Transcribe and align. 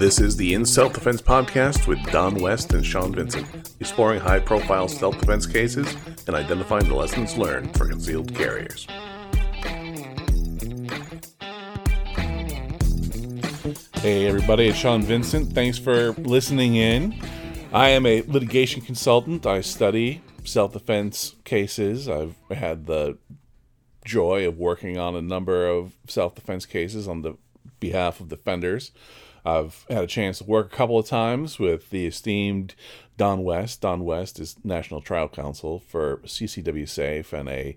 This 0.00 0.18
is 0.18 0.34
the 0.34 0.54
In 0.54 0.64
Self 0.64 0.94
Defense 0.94 1.20
podcast 1.20 1.86
with 1.86 2.02
Don 2.10 2.36
West 2.36 2.72
and 2.72 2.82
Sean 2.82 3.14
Vincent, 3.14 3.46
exploring 3.80 4.18
high 4.18 4.40
profile 4.40 4.88
self 4.88 5.18
defense 5.20 5.46
cases 5.46 5.94
and 6.26 6.34
identifying 6.34 6.88
the 6.88 6.94
lessons 6.94 7.36
learned 7.36 7.76
for 7.76 7.86
concealed 7.86 8.34
carriers. 8.34 8.86
Hey, 13.96 14.26
everybody, 14.26 14.68
it's 14.68 14.78
Sean 14.78 15.02
Vincent. 15.02 15.52
Thanks 15.52 15.76
for 15.76 16.12
listening 16.12 16.76
in. 16.76 17.14
I 17.70 17.90
am 17.90 18.06
a 18.06 18.22
litigation 18.22 18.80
consultant. 18.80 19.44
I 19.44 19.60
study 19.60 20.22
self 20.44 20.72
defense 20.72 21.34
cases. 21.44 22.08
I've 22.08 22.36
had 22.50 22.86
the 22.86 23.18
joy 24.06 24.48
of 24.48 24.56
working 24.56 24.96
on 24.96 25.14
a 25.14 25.20
number 25.20 25.68
of 25.68 25.92
self 26.08 26.36
defense 26.36 26.64
cases 26.64 27.06
on 27.06 27.20
the 27.20 27.36
behalf 27.80 28.18
of 28.18 28.30
defenders. 28.30 28.92
I've 29.44 29.84
had 29.88 30.04
a 30.04 30.06
chance 30.06 30.38
to 30.38 30.44
work 30.44 30.72
a 30.72 30.76
couple 30.76 30.98
of 30.98 31.06
times 31.06 31.58
with 31.58 31.90
the 31.90 32.06
esteemed 32.06 32.74
Don 33.16 33.42
West. 33.42 33.80
Don 33.80 34.04
West 34.04 34.38
is 34.38 34.56
National 34.64 35.00
Trial 35.00 35.28
Counsel 35.28 35.80
for 35.80 36.18
CCW 36.18 36.88
Safe 36.88 37.32
and 37.32 37.48
a 37.48 37.76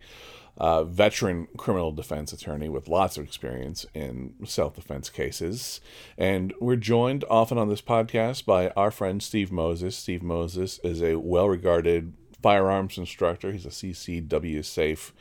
uh, 0.58 0.84
veteran 0.84 1.48
criminal 1.58 1.92
defense 1.92 2.32
attorney 2.32 2.70
with 2.70 2.88
lots 2.88 3.18
of 3.18 3.24
experience 3.24 3.86
in 3.94 4.34
self 4.46 4.76
defense 4.76 5.10
cases. 5.10 5.82
And 6.18 6.54
we're 6.60 6.76
joined 6.76 7.26
often 7.30 7.58
on 7.58 7.70
this 7.70 7.82
podcast 7.82 8.46
by 8.46 8.70
our 8.70 8.92
friend 8.92 9.22
Steve 9.22 9.52
Moses. 9.52 9.98
Steve 9.98 10.22
Moses 10.22 10.80
is 10.84 11.02
a 11.02 11.16
well 11.16 11.50
regarded 11.50 12.14
firearms 12.42 12.98
instructor, 12.98 13.52
he's 13.52 13.66
a 13.66 13.70
CCW 13.70 14.64
Safe 14.64 15.14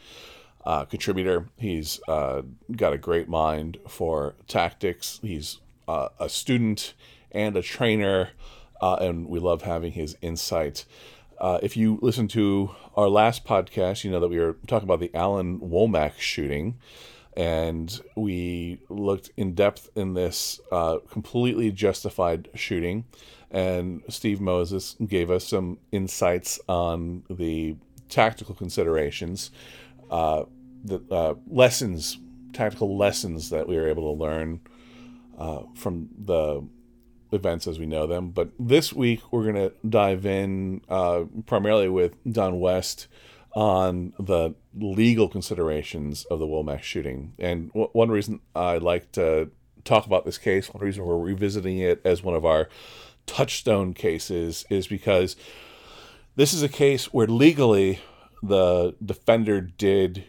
uh, 0.64 0.84
contributor. 0.84 1.48
He's 1.56 2.00
uh, 2.08 2.42
got 2.76 2.92
a 2.92 2.98
great 2.98 3.28
mind 3.28 3.78
for 3.88 4.34
tactics. 4.48 5.18
He's 5.22 5.60
uh, 5.88 6.08
a 6.18 6.28
student 6.28 6.94
and 7.30 7.56
a 7.56 7.62
trainer, 7.62 8.30
uh, 8.80 8.96
and 9.00 9.28
we 9.28 9.38
love 9.38 9.62
having 9.62 9.92
his 9.92 10.16
insight. 10.20 10.84
Uh, 11.40 11.58
if 11.62 11.76
you 11.76 11.98
listen 12.02 12.28
to 12.28 12.70
our 12.96 13.08
last 13.08 13.44
podcast, 13.44 14.04
you 14.04 14.10
know 14.10 14.20
that 14.20 14.28
we 14.28 14.38
were 14.38 14.56
talking 14.66 14.86
about 14.86 15.00
the 15.00 15.14
Alan 15.14 15.58
Womack 15.60 16.18
shooting, 16.18 16.78
and 17.36 18.00
we 18.16 18.78
looked 18.88 19.30
in 19.36 19.54
depth 19.54 19.88
in 19.96 20.14
this 20.14 20.60
uh, 20.70 20.98
completely 21.10 21.70
justified 21.70 22.48
shooting. 22.54 23.04
And 23.50 24.02
Steve 24.08 24.40
Moses 24.40 24.96
gave 25.06 25.30
us 25.30 25.46
some 25.46 25.78
insights 25.90 26.58
on 26.68 27.24
the 27.28 27.76
tactical 28.08 28.54
considerations 28.54 29.50
uh, 30.12 30.44
the 30.84 31.02
uh, 31.10 31.34
lessons, 31.48 32.18
tactical 32.52 32.96
lessons 32.96 33.50
that 33.50 33.66
we 33.66 33.76
were 33.76 33.88
able 33.88 34.14
to 34.14 34.22
learn 34.22 34.60
uh, 35.38 35.62
from 35.74 36.08
the 36.18 36.66
events 37.32 37.66
as 37.66 37.78
we 37.78 37.86
know 37.86 38.06
them. 38.06 38.30
But 38.30 38.50
this 38.58 38.92
week 38.92 39.20
we're 39.32 39.44
going 39.44 39.54
to 39.56 39.72
dive 39.88 40.26
in 40.26 40.82
uh, 40.88 41.24
primarily 41.46 41.88
with 41.88 42.16
Don 42.30 42.60
West 42.60 43.08
on 43.54 44.12
the 44.18 44.54
legal 44.74 45.28
considerations 45.28 46.24
of 46.26 46.38
the 46.38 46.46
Womack 46.46 46.82
shooting. 46.82 47.34
And 47.38 47.68
w- 47.68 47.90
one 47.92 48.10
reason 48.10 48.40
I 48.54 48.78
like 48.78 49.12
to 49.12 49.50
talk 49.84 50.06
about 50.06 50.24
this 50.24 50.38
case, 50.38 50.72
one 50.72 50.82
reason 50.82 51.04
we're 51.04 51.18
revisiting 51.18 51.78
it 51.78 52.00
as 52.04 52.22
one 52.22 52.34
of 52.34 52.44
our 52.44 52.68
touchstone 53.26 53.94
cases 53.94 54.64
is 54.70 54.86
because 54.86 55.36
this 56.36 56.54
is 56.54 56.62
a 56.62 56.68
case 56.68 57.12
where 57.12 57.26
legally 57.26 58.00
the 58.42 58.94
defender 59.04 59.60
did 59.60 60.24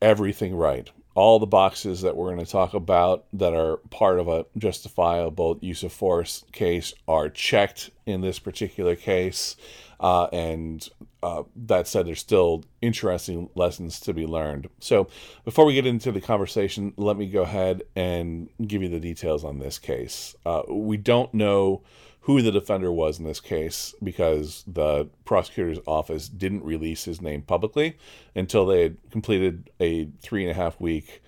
everything 0.00 0.54
right. 0.54 0.90
All 1.14 1.38
the 1.38 1.46
boxes 1.46 2.02
that 2.02 2.16
we're 2.16 2.32
going 2.32 2.44
to 2.44 2.50
talk 2.50 2.74
about 2.74 3.24
that 3.34 3.52
are 3.52 3.78
part 3.90 4.18
of 4.18 4.28
a 4.28 4.46
justifiable 4.56 5.58
use 5.60 5.82
of 5.82 5.92
force 5.92 6.44
case 6.52 6.94
are 7.06 7.28
checked 7.28 7.90
in 8.06 8.20
this 8.20 8.38
particular 8.38 8.96
case. 8.96 9.56
Uh, 10.00 10.24
and 10.32 10.88
uh, 11.22 11.44
that 11.54 11.86
said, 11.86 12.06
there's 12.06 12.18
still 12.18 12.64
interesting 12.80 13.48
lessons 13.54 14.00
to 14.00 14.12
be 14.12 14.26
learned. 14.26 14.68
So, 14.80 15.06
before 15.44 15.64
we 15.64 15.74
get 15.74 15.86
into 15.86 16.10
the 16.10 16.20
conversation, 16.20 16.92
let 16.96 17.16
me 17.16 17.26
go 17.28 17.42
ahead 17.42 17.84
and 17.94 18.48
give 18.66 18.82
you 18.82 18.88
the 18.88 18.98
details 18.98 19.44
on 19.44 19.60
this 19.60 19.78
case. 19.78 20.34
Uh, 20.44 20.62
we 20.68 20.96
don't 20.96 21.32
know 21.32 21.82
who 22.22 22.40
the 22.40 22.52
defender 22.52 22.92
was 22.92 23.18
in 23.18 23.24
this 23.24 23.40
case 23.40 23.94
because 24.02 24.64
the 24.66 25.08
prosecutor's 25.24 25.80
office 25.86 26.28
didn't 26.28 26.64
release 26.64 27.04
his 27.04 27.20
name 27.20 27.42
publicly 27.42 27.96
until 28.34 28.64
they 28.64 28.82
had 28.82 28.96
completed 29.10 29.70
a 29.80 30.08
three 30.22 30.42
and 30.42 30.50
a 30.50 30.54
half 30.54 30.80
week 30.80 31.20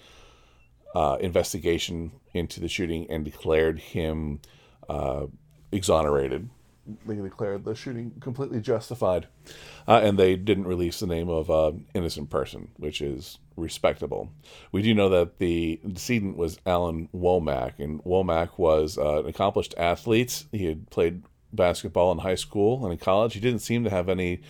uh, 0.94 1.16
investigation 1.20 2.12
into 2.32 2.60
the 2.60 2.68
shooting 2.68 3.06
and 3.10 3.24
declared 3.24 3.80
him 3.80 4.40
uh, 4.88 5.26
exonerated. 5.72 6.48
They 7.06 7.16
declared 7.16 7.64
the 7.64 7.74
shooting 7.74 8.12
completely 8.20 8.60
justified, 8.60 9.26
uh, 9.88 10.00
and 10.02 10.18
they 10.18 10.36
didn't 10.36 10.66
release 10.66 11.00
the 11.00 11.06
name 11.06 11.28
of 11.28 11.50
an 11.50 11.86
innocent 11.94 12.30
person, 12.30 12.68
which 12.76 13.00
is 13.00 13.38
respectable. 13.56 14.30
We 14.72 14.82
do 14.82 14.94
know 14.94 15.08
that 15.10 15.38
the 15.38 15.80
decedent 15.86 16.36
was 16.36 16.58
Alan 16.66 17.08
Womack, 17.14 17.78
and 17.78 18.02
Womack 18.04 18.58
was 18.58 18.98
uh, 18.98 19.20
an 19.20 19.26
accomplished 19.26 19.74
athlete. 19.76 20.44
He 20.52 20.66
had 20.66 20.90
played 20.90 21.22
basketball 21.52 22.12
in 22.12 22.18
high 22.18 22.34
school 22.34 22.84
and 22.84 22.92
in 22.92 22.98
college. 22.98 23.34
He 23.34 23.40
didn't 23.40 23.60
seem 23.60 23.84
to 23.84 23.90
have 23.90 24.08
any 24.08 24.40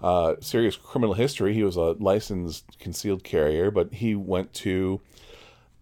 uh, 0.00 0.36
serious 0.40 0.76
criminal 0.76 1.14
history. 1.14 1.54
He 1.54 1.64
was 1.64 1.76
a 1.76 1.96
licensed 1.98 2.78
concealed 2.78 3.24
carrier, 3.24 3.70
but 3.70 3.94
he 3.94 4.14
went 4.14 4.52
to 4.54 5.00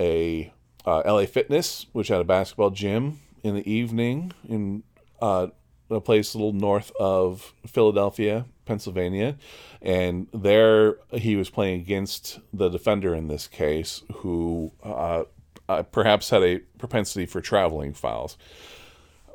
a 0.00 0.52
uh, 0.84 1.02
LA 1.04 1.26
Fitness, 1.26 1.86
which 1.92 2.08
had 2.08 2.20
a 2.20 2.24
basketball 2.24 2.70
gym 2.70 3.20
in 3.42 3.54
the 3.54 3.70
evening 3.70 4.32
in 4.48 4.82
uh, 5.20 5.48
a 5.90 6.00
place 6.00 6.34
a 6.34 6.38
little 6.38 6.52
north 6.52 6.92
of 6.98 7.52
Philadelphia, 7.66 8.46
Pennsylvania, 8.66 9.36
and 9.80 10.26
there 10.34 10.96
he 11.12 11.36
was 11.36 11.48
playing 11.48 11.80
against 11.80 12.40
the 12.52 12.68
defender 12.68 13.14
in 13.14 13.28
this 13.28 13.46
case, 13.46 14.02
who 14.16 14.72
uh, 14.82 15.24
uh, 15.68 15.82
perhaps 15.84 16.30
had 16.30 16.42
a 16.42 16.58
propensity 16.78 17.24
for 17.24 17.40
traveling 17.40 17.94
fouls. 17.94 18.36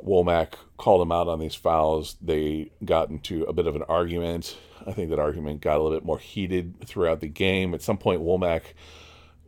Womack 0.05 0.53
called 0.77 1.01
him 1.01 1.11
out 1.11 1.27
on 1.27 1.39
these 1.39 1.55
fouls. 1.55 2.17
They 2.21 2.71
got 2.83 3.09
into 3.09 3.43
a 3.43 3.53
bit 3.53 3.67
of 3.67 3.75
an 3.75 3.83
argument. 3.83 4.57
I 4.85 4.93
think 4.93 5.09
that 5.09 5.19
argument 5.19 5.61
got 5.61 5.77
a 5.77 5.81
little 5.83 5.97
bit 5.97 6.05
more 6.05 6.19
heated 6.19 6.85
throughout 6.85 7.19
the 7.19 7.27
game. 7.27 7.73
At 7.73 7.83
some 7.83 7.97
point, 7.97 8.21
Womack 8.21 8.73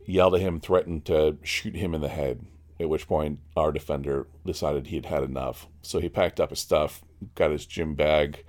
yelled 0.06 0.34
at 0.34 0.40
him, 0.40 0.60
threatened 0.60 1.04
to 1.06 1.38
shoot 1.42 1.74
him 1.74 1.94
in 1.94 2.00
the 2.00 2.08
head. 2.08 2.46
At 2.78 2.88
which 2.88 3.08
point, 3.08 3.40
our 3.56 3.72
defender 3.72 4.26
decided 4.44 4.88
he'd 4.88 5.06
had 5.06 5.22
enough. 5.22 5.68
So 5.82 6.00
he 6.00 6.08
packed 6.08 6.40
up 6.40 6.50
his 6.50 6.60
stuff, 6.60 7.02
got 7.34 7.50
his 7.50 7.66
gym 7.66 7.94
bag, 7.94 8.44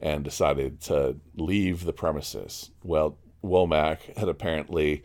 and 0.00 0.24
decided 0.24 0.80
to 0.80 1.16
leave 1.36 1.84
the 1.84 1.92
premises. 1.92 2.70
Well, 2.82 3.18
Womack 3.44 4.16
had 4.16 4.28
apparently 4.28 5.02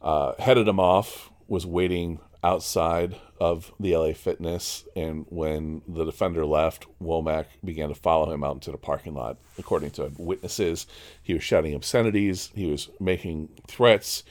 uh, 0.00 0.32
headed 0.38 0.66
him 0.66 0.80
off, 0.80 1.30
was 1.46 1.66
waiting 1.66 2.20
outside 2.44 3.16
of 3.40 3.72
the 3.78 3.96
LA 3.96 4.12
Fitness, 4.12 4.84
and 4.96 5.26
when 5.28 5.82
the 5.86 6.04
defender 6.04 6.44
left, 6.44 6.86
Womack 7.00 7.46
began 7.64 7.88
to 7.88 7.94
follow 7.94 8.32
him 8.32 8.42
out 8.42 8.54
into 8.54 8.72
the 8.72 8.78
parking 8.78 9.14
lot. 9.14 9.38
According 9.58 9.90
to 9.92 10.10
witnesses, 10.18 10.86
he 11.22 11.34
was 11.34 11.44
shouting 11.44 11.74
obscenities, 11.74 12.50
he 12.54 12.66
was 12.66 12.90
making 12.98 13.48
threats. 13.68 14.24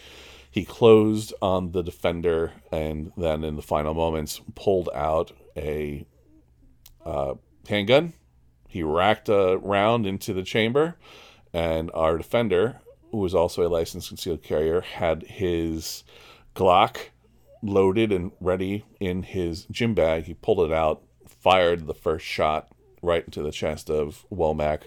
He 0.49 0.65
closed 0.65 1.33
on 1.41 1.71
the 1.71 1.81
defender 1.81 2.51
and 2.73 3.13
then, 3.15 3.45
in 3.45 3.55
the 3.55 3.61
final 3.61 3.93
moments, 3.93 4.41
pulled 4.55 4.89
out 4.93 5.31
a 5.55 6.05
uh, 7.05 7.35
handgun 7.69 8.13
he 8.71 8.83
racked 8.83 9.27
a 9.27 9.57
round 9.61 10.07
into 10.07 10.33
the 10.33 10.43
chamber, 10.43 10.95
and 11.51 11.91
our 11.93 12.17
defender, 12.17 12.79
who 13.11 13.17
was 13.17 13.35
also 13.35 13.67
a 13.67 13.69
licensed 13.69 14.07
concealed 14.07 14.41
carrier, 14.41 14.79
had 14.79 15.23
his 15.23 16.05
Glock 16.55 17.09
loaded 17.61 18.13
and 18.13 18.31
ready 18.39 18.85
in 19.01 19.23
his 19.23 19.65
gym 19.65 19.93
bag. 19.93 20.23
He 20.23 20.35
pulled 20.35 20.61
it 20.61 20.73
out, 20.73 21.01
fired 21.27 21.85
the 21.85 21.93
first 21.93 22.25
shot 22.25 22.71
right 23.01 23.25
into 23.25 23.41
the 23.41 23.51
chest 23.51 23.89
of 23.89 24.25
Womack. 24.31 24.83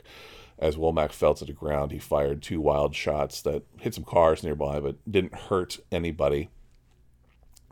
As 0.59 0.77
Womack 0.77 1.13
fell 1.13 1.35
to 1.35 1.45
the 1.45 1.53
ground, 1.53 1.93
he 1.93 1.99
fired 1.99 2.43
two 2.43 2.63
wild 2.63 2.95
shots 2.95 3.43
that 3.43 3.65
hit 3.81 3.95
some 3.95 4.05
cars 4.05 4.43
nearby 4.43 4.81
but 4.81 4.97
didn't 5.11 5.35
hurt 5.35 5.79
anybody. 5.93 6.49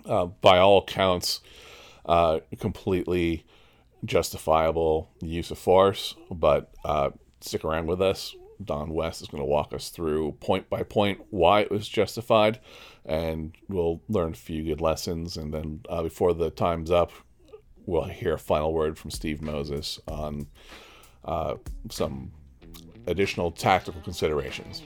Uh, 0.05 0.27
by 0.27 0.59
all 0.59 0.79
accounts, 0.79 1.41
uh, 2.05 2.41
completely 2.59 3.47
justifiable 4.05 5.11
use 5.21 5.51
of 5.51 5.59
force, 5.59 6.15
but 6.31 6.73
uh, 6.85 7.11
stick 7.41 7.65
around 7.65 7.87
with 7.87 8.01
us. 8.01 8.35
Don 8.65 8.91
West 8.91 9.23
is 9.23 9.29
going 9.29 9.43
to 9.43 9.47
walk 9.49 9.73
us 9.73 9.89
through 9.89 10.33
point 10.33 10.71
by 10.71 10.83
point 10.83 11.21
why 11.31 11.61
it 11.61 11.71
was 11.71 11.89
justified, 11.89 12.61
and 13.05 13.57
we'll 13.69 14.01
learn 14.09 14.33
a 14.33 14.37
few 14.37 14.63
good 14.63 14.81
lessons. 14.81 15.37
And 15.37 15.53
then 15.53 15.81
uh, 15.89 16.03
before 16.03 16.33
the 16.33 16.51
time's 16.51 16.91
up, 16.91 17.13
we'll 17.87 18.05
hear 18.05 18.35
a 18.35 18.39
final 18.39 18.73
word 18.73 18.99
from 18.99 19.11
Steve 19.11 19.43
Moses 19.43 20.01
on 20.07 20.47
uh, 21.25 21.55
some 21.91 22.33
additional 23.07 23.51
tactical 23.51 24.01
considerations. 24.03 24.83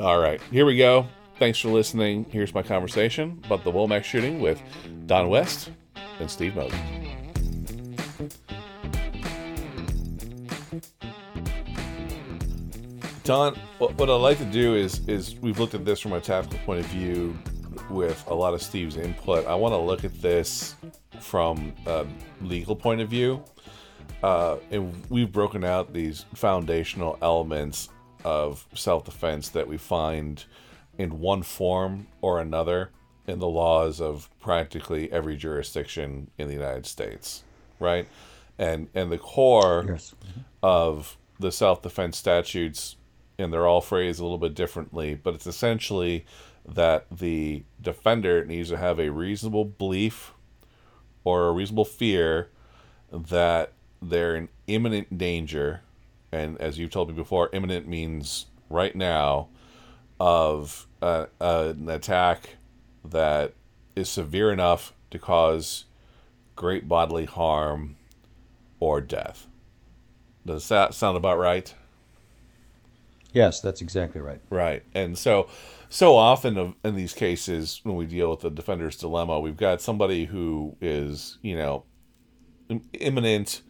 All 0.00 0.18
right, 0.18 0.40
here 0.50 0.66
we 0.66 0.76
go. 0.76 1.06
Thanks 1.38 1.58
for 1.58 1.68
listening. 1.68 2.26
Here's 2.30 2.54
my 2.54 2.62
conversation 2.62 3.40
about 3.44 3.64
the 3.64 3.72
Womack 3.72 4.04
shooting 4.04 4.40
with 4.40 4.60
Don 5.06 5.28
West 5.28 5.70
and 6.18 6.30
Steve 6.30 6.54
Moses. 6.54 7.05
Don, 13.26 13.56
what, 13.78 13.98
what 13.98 14.08
I'd 14.08 14.14
like 14.14 14.38
to 14.38 14.44
do 14.44 14.76
is 14.76 15.00
is 15.08 15.34
we've 15.40 15.58
looked 15.58 15.74
at 15.74 15.84
this 15.84 15.98
from 15.98 16.12
a 16.12 16.20
tactical 16.20 16.60
point 16.60 16.78
of 16.78 16.86
view 16.86 17.36
with 17.90 18.24
a 18.28 18.34
lot 18.34 18.54
of 18.54 18.62
Steve's 18.62 18.96
input. 18.96 19.44
I 19.48 19.54
want 19.56 19.72
to 19.72 19.78
look 19.78 20.04
at 20.04 20.22
this 20.22 20.76
from 21.18 21.72
a 21.86 22.06
legal 22.40 22.76
point 22.76 23.00
of 23.00 23.08
view. 23.08 23.42
Uh, 24.22 24.58
and 24.70 24.94
we've 25.10 25.32
broken 25.32 25.64
out 25.64 25.92
these 25.92 26.24
foundational 26.34 27.18
elements 27.20 27.88
of 28.24 28.64
self 28.74 29.04
defense 29.04 29.48
that 29.48 29.66
we 29.66 29.76
find 29.76 30.44
in 30.96 31.18
one 31.18 31.42
form 31.42 32.06
or 32.20 32.40
another 32.40 32.92
in 33.26 33.40
the 33.40 33.48
laws 33.48 34.00
of 34.00 34.30
practically 34.38 35.10
every 35.10 35.36
jurisdiction 35.36 36.30
in 36.38 36.46
the 36.46 36.54
United 36.54 36.86
States, 36.86 37.42
right? 37.80 38.06
And 38.56 38.86
and 38.94 39.10
the 39.10 39.18
core 39.18 39.84
yes. 39.88 40.14
of 40.62 41.18
the 41.40 41.50
self 41.50 41.82
defense 41.82 42.16
statutes, 42.16 42.94
and 43.38 43.52
they're 43.52 43.66
all 43.66 43.80
phrased 43.80 44.20
a 44.20 44.22
little 44.22 44.38
bit 44.38 44.54
differently, 44.54 45.14
but 45.14 45.34
it's 45.34 45.46
essentially 45.46 46.24
that 46.66 47.06
the 47.10 47.62
defender 47.80 48.44
needs 48.44 48.70
to 48.70 48.76
have 48.76 48.98
a 48.98 49.10
reasonable 49.10 49.64
belief 49.64 50.32
or 51.24 51.48
a 51.48 51.52
reasonable 51.52 51.84
fear 51.84 52.48
that 53.12 53.72
they're 54.02 54.36
in 54.36 54.48
imminent 54.66 55.16
danger, 55.16 55.82
and 56.32 56.60
as 56.60 56.78
you've 56.78 56.90
told 56.90 57.08
me 57.08 57.14
before, 57.14 57.50
imminent 57.52 57.86
means 57.86 58.46
right 58.68 58.94
now 58.94 59.48
of 60.18 60.86
uh, 61.02 61.26
uh, 61.40 61.72
an 61.76 61.88
attack 61.88 62.56
that 63.04 63.52
is 63.94 64.08
severe 64.08 64.52
enough 64.52 64.92
to 65.10 65.18
cause 65.18 65.84
great 66.56 66.88
bodily 66.88 67.26
harm 67.26 67.96
or 68.80 69.00
death. 69.00 69.46
Does 70.44 70.68
that 70.68 70.94
sound 70.94 71.16
about 71.16 71.38
right? 71.38 71.74
Yes, 73.36 73.60
that's 73.60 73.82
exactly 73.82 74.22
right. 74.22 74.40
Right. 74.48 74.82
And 74.94 75.18
so 75.18 75.50
so 75.90 76.16
often 76.16 76.74
in 76.82 76.94
these 76.94 77.12
cases 77.12 77.80
when 77.82 77.94
we 77.94 78.06
deal 78.06 78.30
with 78.30 78.40
the 78.40 78.48
defender's 78.48 78.96
dilemma, 78.96 79.38
we've 79.38 79.58
got 79.58 79.82
somebody 79.82 80.24
who 80.24 80.74
is, 80.80 81.36
you 81.42 81.54
know, 81.54 81.84
imminent 82.94 83.60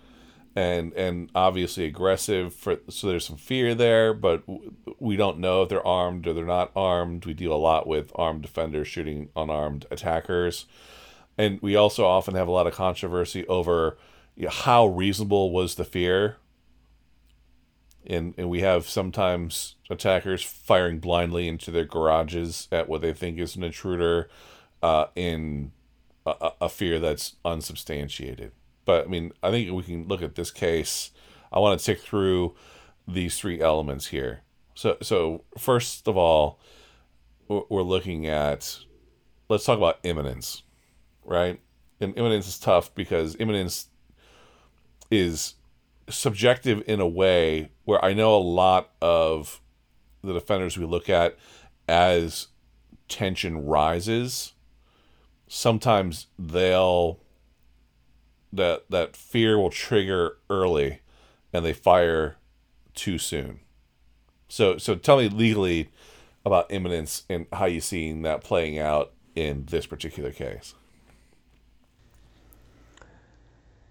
and 0.54 0.92
and 0.92 1.32
obviously 1.34 1.84
aggressive 1.84 2.54
for 2.54 2.78
so 2.88 3.08
there's 3.08 3.26
some 3.26 3.36
fear 3.36 3.74
there 3.74 4.14
but 4.14 4.42
we 5.00 5.16
don't 5.16 5.38
know 5.38 5.62
if 5.62 5.68
they're 5.68 5.86
armed 5.86 6.26
or 6.26 6.32
they're 6.32 6.46
not 6.46 6.70
armed 6.74 7.26
we 7.26 7.34
deal 7.34 7.52
a 7.52 7.54
lot 7.54 7.86
with 7.86 8.10
armed 8.14 8.40
defenders 8.40 8.88
shooting 8.88 9.28
unarmed 9.36 9.84
attackers 9.90 10.64
and 11.36 11.60
we 11.60 11.76
also 11.76 12.06
often 12.06 12.34
have 12.34 12.48
a 12.48 12.50
lot 12.50 12.66
of 12.66 12.72
controversy 12.72 13.46
over 13.48 13.98
you 14.34 14.44
know, 14.44 14.50
how 14.50 14.86
reasonable 14.86 15.50
was 15.52 15.74
the 15.74 15.84
fear 15.84 16.38
and 18.08 18.34
and 18.36 18.48
we 18.48 18.60
have 18.60 18.88
sometimes 18.88 19.76
attackers 19.90 20.42
firing 20.42 20.98
blindly 20.98 21.48
into 21.48 21.70
their 21.70 21.84
garages 21.84 22.68
at 22.70 22.88
what 22.88 23.00
they 23.00 23.12
think 23.12 23.38
is 23.38 23.56
an 23.56 23.62
intruder 23.62 24.28
uh, 24.82 25.06
in 25.14 25.72
a, 26.24 26.50
a 26.62 26.68
fear 26.68 26.98
that's 26.98 27.36
unsubstantiated 27.44 28.52
but 28.86 29.04
I 29.04 29.08
mean, 29.08 29.32
I 29.42 29.50
think 29.50 29.70
we 29.70 29.82
can 29.82 30.08
look 30.08 30.22
at 30.22 30.36
this 30.36 30.50
case. 30.50 31.10
I 31.52 31.58
want 31.58 31.78
to 31.78 31.84
tick 31.84 32.00
through 32.00 32.54
these 33.06 33.38
three 33.38 33.60
elements 33.60 34.06
here. 34.06 34.42
So, 34.74 34.96
so 35.02 35.44
first 35.58 36.08
of 36.08 36.16
all, 36.16 36.58
we're 37.48 37.82
looking 37.82 38.26
at. 38.26 38.78
Let's 39.48 39.64
talk 39.64 39.76
about 39.78 39.98
imminence, 40.02 40.62
right? 41.24 41.60
And 42.00 42.16
imminence 42.16 42.48
is 42.48 42.58
tough 42.58 42.92
because 42.94 43.36
imminence 43.38 43.88
is 45.10 45.54
subjective 46.08 46.82
in 46.86 47.00
a 47.00 47.06
way 47.06 47.70
where 47.84 48.04
I 48.04 48.14
know 48.14 48.34
a 48.36 48.38
lot 48.38 48.90
of 49.00 49.60
the 50.22 50.32
defenders 50.32 50.76
we 50.76 50.84
look 50.84 51.08
at 51.08 51.36
as 51.88 52.48
tension 53.08 53.64
rises, 53.64 54.52
sometimes 55.48 56.26
they'll 56.38 57.20
that 58.52 58.84
that 58.90 59.16
fear 59.16 59.58
will 59.58 59.70
trigger 59.70 60.38
early 60.48 61.00
and 61.52 61.64
they 61.64 61.72
fire 61.72 62.36
too 62.94 63.18
soon. 63.18 63.60
So 64.48 64.78
so 64.78 64.94
tell 64.94 65.18
me 65.18 65.28
legally 65.28 65.90
about 66.44 66.70
imminence 66.70 67.24
and 67.28 67.46
how 67.52 67.66
you 67.66 67.80
seeing 67.80 68.22
that 68.22 68.42
playing 68.42 68.78
out 68.78 69.12
in 69.34 69.66
this 69.66 69.86
particular 69.86 70.30
case. 70.30 70.74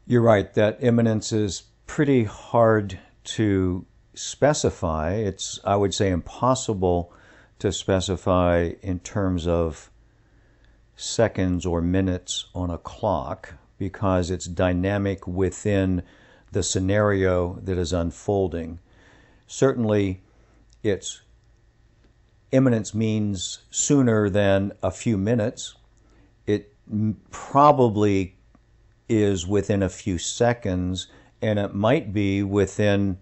You're 0.07 0.21
right 0.21 0.53
that 0.53 0.77
imminence 0.81 1.31
is 1.31 1.63
pretty 1.87 2.23
hard 2.23 2.99
to 3.23 3.85
specify. 4.13 5.13
It's 5.13 5.59
I 5.63 5.75
would 5.75 5.93
say 5.93 6.09
impossible 6.09 7.13
to 7.59 7.71
specify 7.71 8.71
in 8.81 8.99
terms 8.99 9.47
of 9.47 9.89
seconds 10.95 11.65
or 11.65 11.81
minutes 11.81 12.45
on 12.53 12.69
a 12.69 12.77
clock 12.77 13.53
because 13.77 14.31
it's 14.31 14.45
dynamic 14.45 15.27
within 15.27 16.03
the 16.51 16.63
scenario 16.63 17.59
that 17.63 17.77
is 17.77 17.91
unfolding. 17.91 18.79
Certainly, 19.47 20.21
its 20.83 21.21
imminence 22.51 22.93
means 22.93 23.59
sooner 23.69 24.29
than 24.29 24.71
a 24.81 24.91
few 24.91 25.17
minutes. 25.17 25.75
It 26.45 26.73
probably 27.29 28.37
is 29.09 29.45
within 29.45 29.83
a 29.83 29.89
few 29.89 30.17
seconds, 30.17 31.07
and 31.45 31.59
it 31.59 31.75
might 31.75 32.11
be 32.11 32.41
within 32.41 33.19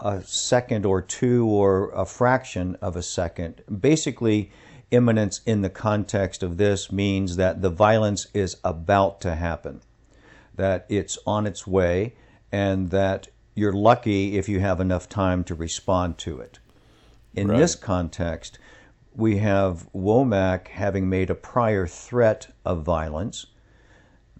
a 0.00 0.22
second 0.22 0.84
or 0.84 1.00
two 1.00 1.46
or 1.46 1.90
a 1.92 2.04
fraction 2.04 2.76
of 2.82 2.94
a 2.94 3.02
second. 3.02 3.62
Basically, 3.80 4.50
imminence 4.90 5.40
in 5.46 5.62
the 5.62 5.70
context 5.70 6.42
of 6.42 6.58
this 6.58 6.92
means 6.92 7.36
that 7.36 7.62
the 7.62 7.70
violence 7.70 8.26
is 8.34 8.58
about 8.62 9.18
to 9.22 9.34
happen, 9.34 9.80
that 10.54 10.84
it's 10.90 11.16
on 11.26 11.46
its 11.46 11.66
way, 11.66 12.14
and 12.52 12.90
that 12.90 13.28
you're 13.54 13.72
lucky 13.72 14.36
if 14.36 14.46
you 14.46 14.60
have 14.60 14.78
enough 14.78 15.08
time 15.08 15.42
to 15.44 15.54
respond 15.54 16.18
to 16.18 16.38
it. 16.38 16.58
In 17.34 17.48
right. 17.48 17.58
this 17.58 17.76
context, 17.76 18.58
we 19.14 19.38
have 19.38 19.88
Womack 19.94 20.68
having 20.68 21.08
made 21.08 21.30
a 21.30 21.34
prior 21.34 21.86
threat 21.86 22.48
of 22.66 22.82
violence 22.82 23.46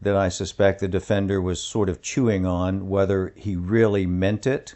that 0.00 0.16
I 0.16 0.28
suspect 0.28 0.80
the 0.80 0.88
defender 0.88 1.40
was 1.40 1.62
sort 1.62 1.88
of 1.88 2.02
chewing 2.02 2.46
on 2.46 2.88
whether 2.88 3.32
he 3.36 3.56
really 3.56 4.06
meant 4.06 4.46
it 4.46 4.74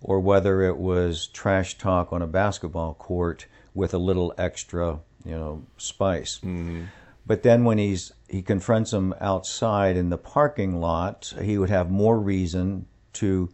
or 0.00 0.20
whether 0.20 0.62
it 0.62 0.76
was 0.76 1.26
trash 1.28 1.78
talk 1.78 2.12
on 2.12 2.22
a 2.22 2.26
basketball 2.26 2.94
court 2.94 3.46
with 3.74 3.94
a 3.94 3.98
little 3.98 4.34
extra 4.38 5.00
you 5.24 5.34
know, 5.34 5.62
spice. 5.76 6.38
Mm-hmm. 6.38 6.84
But 7.26 7.42
then 7.42 7.64
when 7.64 7.78
he's 7.78 8.12
he 8.28 8.42
confronts 8.42 8.92
him 8.92 9.14
outside 9.20 9.96
in 9.96 10.08
the 10.08 10.18
parking 10.18 10.80
lot, 10.80 11.34
he 11.42 11.58
would 11.58 11.70
have 11.70 11.90
more 11.90 12.18
reason 12.18 12.86
to 13.14 13.50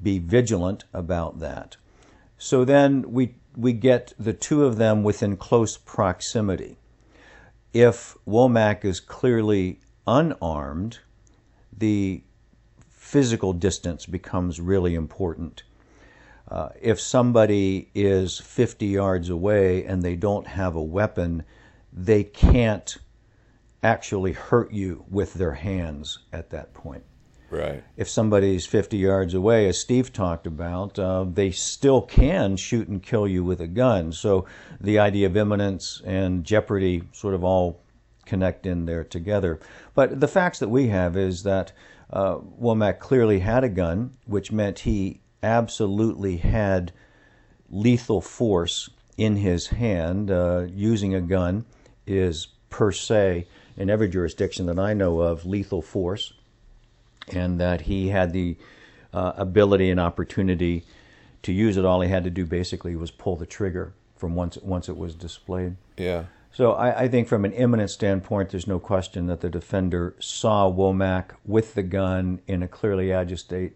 be 0.00 0.18
vigilant 0.18 0.84
about 0.92 1.40
that. 1.40 1.76
So 2.38 2.64
then 2.64 3.10
we 3.10 3.34
we 3.56 3.72
get 3.72 4.12
the 4.18 4.32
two 4.32 4.64
of 4.64 4.76
them 4.76 5.02
within 5.02 5.36
close 5.36 5.76
proximity. 5.76 6.78
If 7.72 8.16
Womack 8.26 8.84
is 8.84 9.00
clearly 9.00 9.80
unarmed, 10.06 10.98
the 11.76 12.22
physical 12.88 13.52
distance 13.52 14.06
becomes 14.06 14.60
really 14.60 14.94
important. 14.94 15.62
Uh, 16.48 16.68
if 16.80 17.00
somebody 17.00 17.90
is 17.94 18.38
50 18.38 18.86
yards 18.86 19.30
away 19.30 19.84
and 19.84 20.02
they 20.02 20.16
don't 20.16 20.46
have 20.46 20.76
a 20.76 20.82
weapon, 20.82 21.44
they 21.92 22.22
can't 22.22 22.96
actually 23.82 24.32
hurt 24.32 24.72
you 24.72 25.04
with 25.08 25.34
their 25.34 25.52
hands 25.52 26.18
at 26.32 26.50
that 26.50 26.72
point. 26.72 27.04
Right. 27.50 27.84
If 27.96 28.08
somebody's 28.08 28.66
50 28.66 28.96
yards 28.96 29.34
away, 29.34 29.68
as 29.68 29.78
Steve 29.78 30.12
talked 30.12 30.46
about, 30.46 30.98
uh, 30.98 31.24
they 31.24 31.52
still 31.52 32.02
can 32.02 32.56
shoot 32.56 32.88
and 32.88 33.02
kill 33.02 33.28
you 33.28 33.44
with 33.44 33.60
a 33.60 33.68
gun. 33.68 34.12
So 34.12 34.46
the 34.80 34.98
idea 34.98 35.26
of 35.26 35.36
imminence 35.36 36.02
and 36.04 36.44
jeopardy 36.44 37.04
sort 37.12 37.34
of 37.34 37.44
all 37.44 37.80
connect 38.26 38.66
in 38.66 38.84
there 38.84 39.04
together. 39.04 39.58
But 39.94 40.20
the 40.20 40.28
facts 40.28 40.58
that 40.58 40.68
we 40.68 40.88
have 40.88 41.16
is 41.16 41.44
that 41.44 41.72
uh, 42.10 42.36
Womack 42.38 42.98
clearly 42.98 43.38
had 43.38 43.64
a 43.64 43.68
gun, 43.68 44.16
which 44.26 44.52
meant 44.52 44.80
he 44.80 45.20
absolutely 45.42 46.36
had 46.38 46.92
lethal 47.70 48.20
force 48.20 48.90
in 49.16 49.36
his 49.36 49.68
hand. 49.68 50.30
Uh, 50.30 50.66
using 50.68 51.14
a 51.14 51.20
gun 51.20 51.64
is 52.06 52.48
per 52.70 52.92
se, 52.92 53.46
in 53.76 53.90
every 53.90 54.08
jurisdiction 54.08 54.66
that 54.66 54.78
I 54.78 54.94
know 54.94 55.20
of, 55.20 55.46
lethal 55.46 55.82
force, 55.82 56.32
and 57.32 57.60
that 57.60 57.82
he 57.82 58.08
had 58.08 58.32
the 58.32 58.56
uh, 59.12 59.32
ability 59.36 59.90
and 59.90 59.98
opportunity 59.98 60.84
to 61.42 61.52
use 61.52 61.76
it. 61.76 61.84
All 61.84 62.00
he 62.00 62.08
had 62.08 62.24
to 62.24 62.30
do 62.30 62.44
basically 62.44 62.96
was 62.96 63.10
pull 63.10 63.36
the 63.36 63.46
trigger 63.46 63.92
from 64.16 64.34
once 64.34 64.56
once 64.58 64.88
it 64.88 64.96
was 64.96 65.14
displayed. 65.14 65.76
Yeah. 65.96 66.24
So 66.56 66.72
I, 66.72 67.02
I, 67.02 67.08
think 67.08 67.28
from 67.28 67.44
an 67.44 67.52
imminent 67.52 67.90
standpoint, 67.90 68.48
there's 68.48 68.66
no 68.66 68.78
question 68.78 69.26
that 69.26 69.42
the 69.42 69.50
defender 69.50 70.16
saw 70.18 70.72
Womack 70.72 71.32
with 71.44 71.74
the 71.74 71.82
gun 71.82 72.40
in 72.46 72.62
a 72.62 72.66
clearly 72.66 73.12
agitate, 73.12 73.74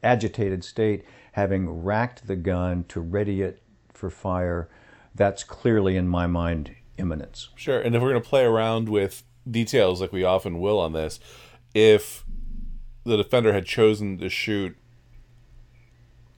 agitated 0.00 0.62
state 0.62 1.04
having 1.32 1.68
racked 1.68 2.28
the 2.28 2.36
gun 2.36 2.84
to 2.84 3.00
ready 3.00 3.42
it 3.42 3.60
for 3.92 4.10
fire, 4.10 4.68
that's 5.12 5.42
clearly 5.42 5.96
in 5.96 6.06
my 6.06 6.28
mind 6.28 6.76
imminence. 6.98 7.48
Sure. 7.56 7.80
And 7.80 7.96
if 7.96 8.00
we're 8.00 8.10
going 8.10 8.22
to 8.22 8.28
play 8.28 8.44
around 8.44 8.88
with 8.88 9.24
details 9.50 10.00
like 10.00 10.12
we 10.12 10.22
often 10.22 10.60
will 10.60 10.78
on 10.78 10.92
this, 10.92 11.18
if 11.74 12.24
the 13.02 13.16
defender 13.16 13.52
had 13.52 13.66
chosen 13.66 14.18
to 14.18 14.28
shoot 14.28 14.76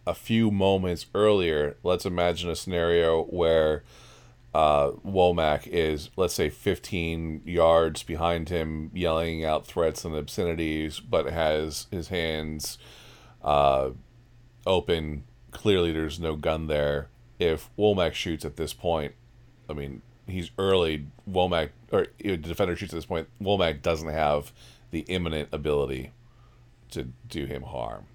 a 0.06 0.14
few 0.14 0.50
moments 0.50 1.04
earlier, 1.14 1.76
let's 1.82 2.06
imagine 2.06 2.48
a 2.48 2.56
scenario 2.56 3.24
where 3.24 3.84
uh, 4.54 4.90
Womack 5.06 5.66
is, 5.66 6.10
let's 6.16 6.34
say, 6.34 6.50
15 6.50 7.42
yards 7.44 8.02
behind 8.02 8.50
him, 8.50 8.90
yelling 8.92 9.44
out 9.44 9.66
threats 9.66 10.04
and 10.04 10.14
obscenities, 10.14 11.00
but 11.00 11.26
has 11.26 11.86
his 11.90 12.08
hands 12.08 12.76
uh, 13.42 13.90
open. 14.66 15.24
Clearly, 15.50 15.92
there's 15.92 16.20
no 16.20 16.36
gun 16.36 16.66
there. 16.66 17.08
If 17.38 17.70
Womack 17.78 18.12
shoots 18.12 18.44
at 18.44 18.56
this 18.56 18.74
point, 18.74 19.14
I 19.68 19.72
mean, 19.72 20.02
he's 20.26 20.50
early. 20.58 21.06
Womack, 21.28 21.70
or 21.90 22.08
the 22.18 22.36
defender 22.36 22.76
shoots 22.76 22.92
at 22.92 22.96
this 22.96 23.06
point, 23.06 23.28
Womack 23.40 23.80
doesn't 23.80 24.08
have 24.08 24.52
the 24.90 25.00
imminent 25.00 25.48
ability 25.50 26.12
to 26.90 27.08
do 27.26 27.46
him 27.46 27.62
harm. 27.62 28.06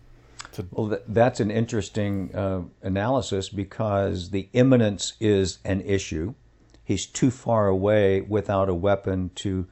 Well, 0.71 0.89
th- 0.89 1.01
that's 1.07 1.39
an 1.39 1.51
interesting 1.51 2.33
uh, 2.35 2.61
analysis 2.81 3.49
because 3.49 4.31
the 4.31 4.49
imminence 4.53 5.13
is 5.19 5.59
an 5.63 5.81
issue. 5.81 6.33
He's 6.83 7.05
too 7.05 7.31
far 7.31 7.67
away 7.67 8.21
without 8.21 8.69
a 8.69 8.73
weapon 8.73 9.31
to 9.35 9.67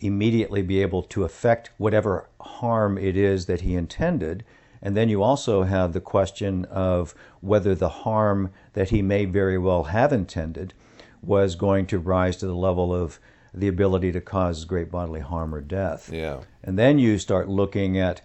immediately 0.00 0.62
be 0.62 0.82
able 0.82 1.02
to 1.02 1.24
affect 1.24 1.70
whatever 1.76 2.28
harm 2.40 2.98
it 2.98 3.16
is 3.16 3.46
that 3.46 3.62
he 3.62 3.74
intended. 3.74 4.44
And 4.80 4.96
then 4.96 5.08
you 5.08 5.22
also 5.22 5.64
have 5.64 5.92
the 5.92 6.00
question 6.00 6.64
of 6.66 7.14
whether 7.40 7.74
the 7.74 7.88
harm 7.88 8.50
that 8.74 8.90
he 8.90 9.02
may 9.02 9.24
very 9.24 9.58
well 9.58 9.84
have 9.84 10.12
intended 10.12 10.74
was 11.22 11.56
going 11.56 11.86
to 11.86 11.98
rise 11.98 12.36
to 12.36 12.46
the 12.46 12.54
level 12.54 12.94
of 12.94 13.18
the 13.52 13.68
ability 13.68 14.12
to 14.12 14.20
cause 14.20 14.64
great 14.64 14.90
bodily 14.90 15.20
harm 15.20 15.54
or 15.54 15.60
death. 15.60 16.10
Yeah. 16.12 16.42
And 16.62 16.78
then 16.78 16.98
you 16.98 17.18
start 17.18 17.48
looking 17.48 17.98
at 17.98 18.20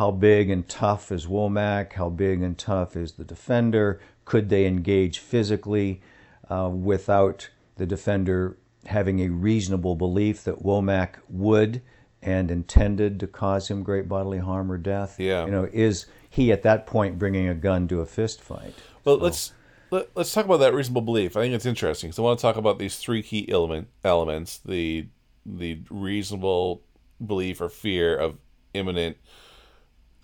how 0.00 0.10
big 0.10 0.48
and 0.48 0.66
tough 0.66 1.12
is 1.12 1.26
Womack? 1.26 1.92
How 1.92 2.08
big 2.08 2.40
and 2.40 2.56
tough 2.56 2.96
is 2.96 3.12
the 3.12 3.24
defender? 3.24 4.00
Could 4.24 4.48
they 4.48 4.64
engage 4.64 5.18
physically 5.18 6.00
uh, 6.48 6.70
without 6.72 7.50
the 7.76 7.84
defender 7.84 8.56
having 8.86 9.20
a 9.20 9.28
reasonable 9.28 9.96
belief 9.96 10.42
that 10.44 10.62
Womack 10.62 11.16
would 11.28 11.82
and 12.22 12.50
intended 12.50 13.20
to 13.20 13.26
cause 13.26 13.70
him 13.70 13.82
great 13.82 14.08
bodily 14.08 14.38
harm 14.38 14.72
or 14.72 14.78
death? 14.78 15.20
Yeah. 15.20 15.44
You 15.44 15.50
know, 15.50 15.68
is 15.70 16.06
he 16.30 16.50
at 16.50 16.62
that 16.62 16.86
point 16.86 17.18
bringing 17.18 17.46
a 17.46 17.54
gun 17.54 17.86
to 17.88 18.00
a 18.00 18.06
fist 18.06 18.40
fight? 18.40 18.72
Well, 19.04 19.18
so. 19.18 19.24
let's 19.24 19.52
let, 19.90 20.02
us 20.04 20.08
let 20.14 20.20
us 20.22 20.32
talk 20.32 20.46
about 20.46 20.60
that 20.60 20.72
reasonable 20.72 21.02
belief. 21.02 21.36
I 21.36 21.42
think 21.42 21.52
it's 21.52 21.66
interesting 21.66 22.08
because 22.08 22.18
I 22.18 22.22
want 22.22 22.38
to 22.38 22.42
talk 22.42 22.56
about 22.56 22.78
these 22.78 22.96
three 22.96 23.22
key 23.22 23.52
element 23.52 23.88
elements: 24.02 24.60
the 24.64 25.08
the 25.44 25.80
reasonable 25.90 26.84
belief 27.22 27.60
or 27.60 27.68
fear 27.68 28.16
of 28.16 28.38
imminent 28.72 29.18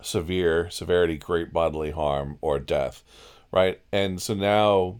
severe 0.01 0.69
severity, 0.69 1.17
great 1.17 1.51
bodily 1.51 1.91
harm, 1.91 2.37
or 2.41 2.59
death, 2.59 3.03
right? 3.51 3.79
And 3.91 4.21
so 4.21 4.33
now, 4.33 4.99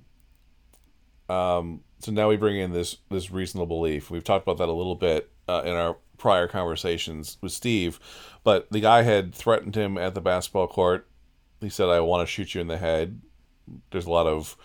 um, 1.34 1.82
so 2.00 2.12
now 2.12 2.30
we 2.30 2.38
bring 2.38 2.58
in 2.58 2.74
this 2.74 2.98
this 3.10 3.32
reasonable 3.32 3.68
belief. 3.68 4.10
We've 4.10 4.24
talked 4.24 4.44
about 4.44 4.58
that 4.58 4.70
a 4.70 4.74
little 4.74 4.96
bit 4.96 5.30
uh, 5.48 5.63
in 5.66 5.74
our 5.74 5.98
prior 6.18 6.48
conversations 6.48 7.38
with 7.42 7.51
Steve, 7.51 8.00
but 8.44 8.68
the 8.72 8.80
guy 8.80 9.04
had 9.04 9.34
threatened 9.34 9.75
him 9.75 9.98
at 9.98 10.16
the 10.16 10.22
basketball 10.22 10.68
court. 10.68 11.08
He 11.62 11.70
said, 11.70 11.89
"I 11.89 12.00
want 12.01 12.27
to 12.27 12.32
shoot 12.32 12.56
you 12.56 12.62
in 12.62 12.68
the 12.68 12.77
head." 12.77 13.22
There's 13.92 14.06
a 14.06 14.12
lot 14.12 14.27
of 14.27 14.56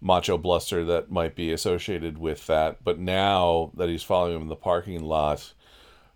macho 0.00 0.36
bluster 0.36 0.84
that 0.84 1.10
might 1.10 1.34
be 1.36 1.52
associated 1.52 2.18
with 2.18 2.46
that, 2.46 2.82
but 2.82 2.98
now 2.98 3.70
that 3.76 3.88
he's 3.88 4.02
following 4.02 4.36
him 4.36 4.42
in 4.42 4.48
the 4.48 4.56
parking 4.56 5.02
lot, 5.02 5.52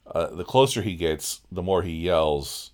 uh, 0.06 0.26
the 0.26 0.45
closer 0.45 0.83
he 0.83 0.97
gets, 0.97 1.42
the 1.52 1.62
more 1.62 1.83
he 1.83 1.92
yells 1.92 2.73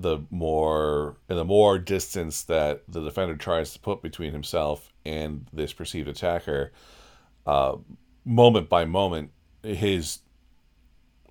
the 0.00 0.18
more 0.30 1.16
and 1.28 1.38
the 1.38 1.44
more 1.44 1.78
distance 1.78 2.42
that 2.44 2.82
the 2.88 3.00
defender 3.00 3.36
tries 3.36 3.72
to 3.72 3.80
put 3.80 4.02
between 4.02 4.32
himself 4.32 4.92
and 5.04 5.46
this 5.52 5.72
perceived 5.72 6.08
attacker, 6.08 6.72
uh, 7.46 7.76
moment 8.24 8.68
by 8.68 8.84
moment, 8.84 9.30
his 9.62 10.20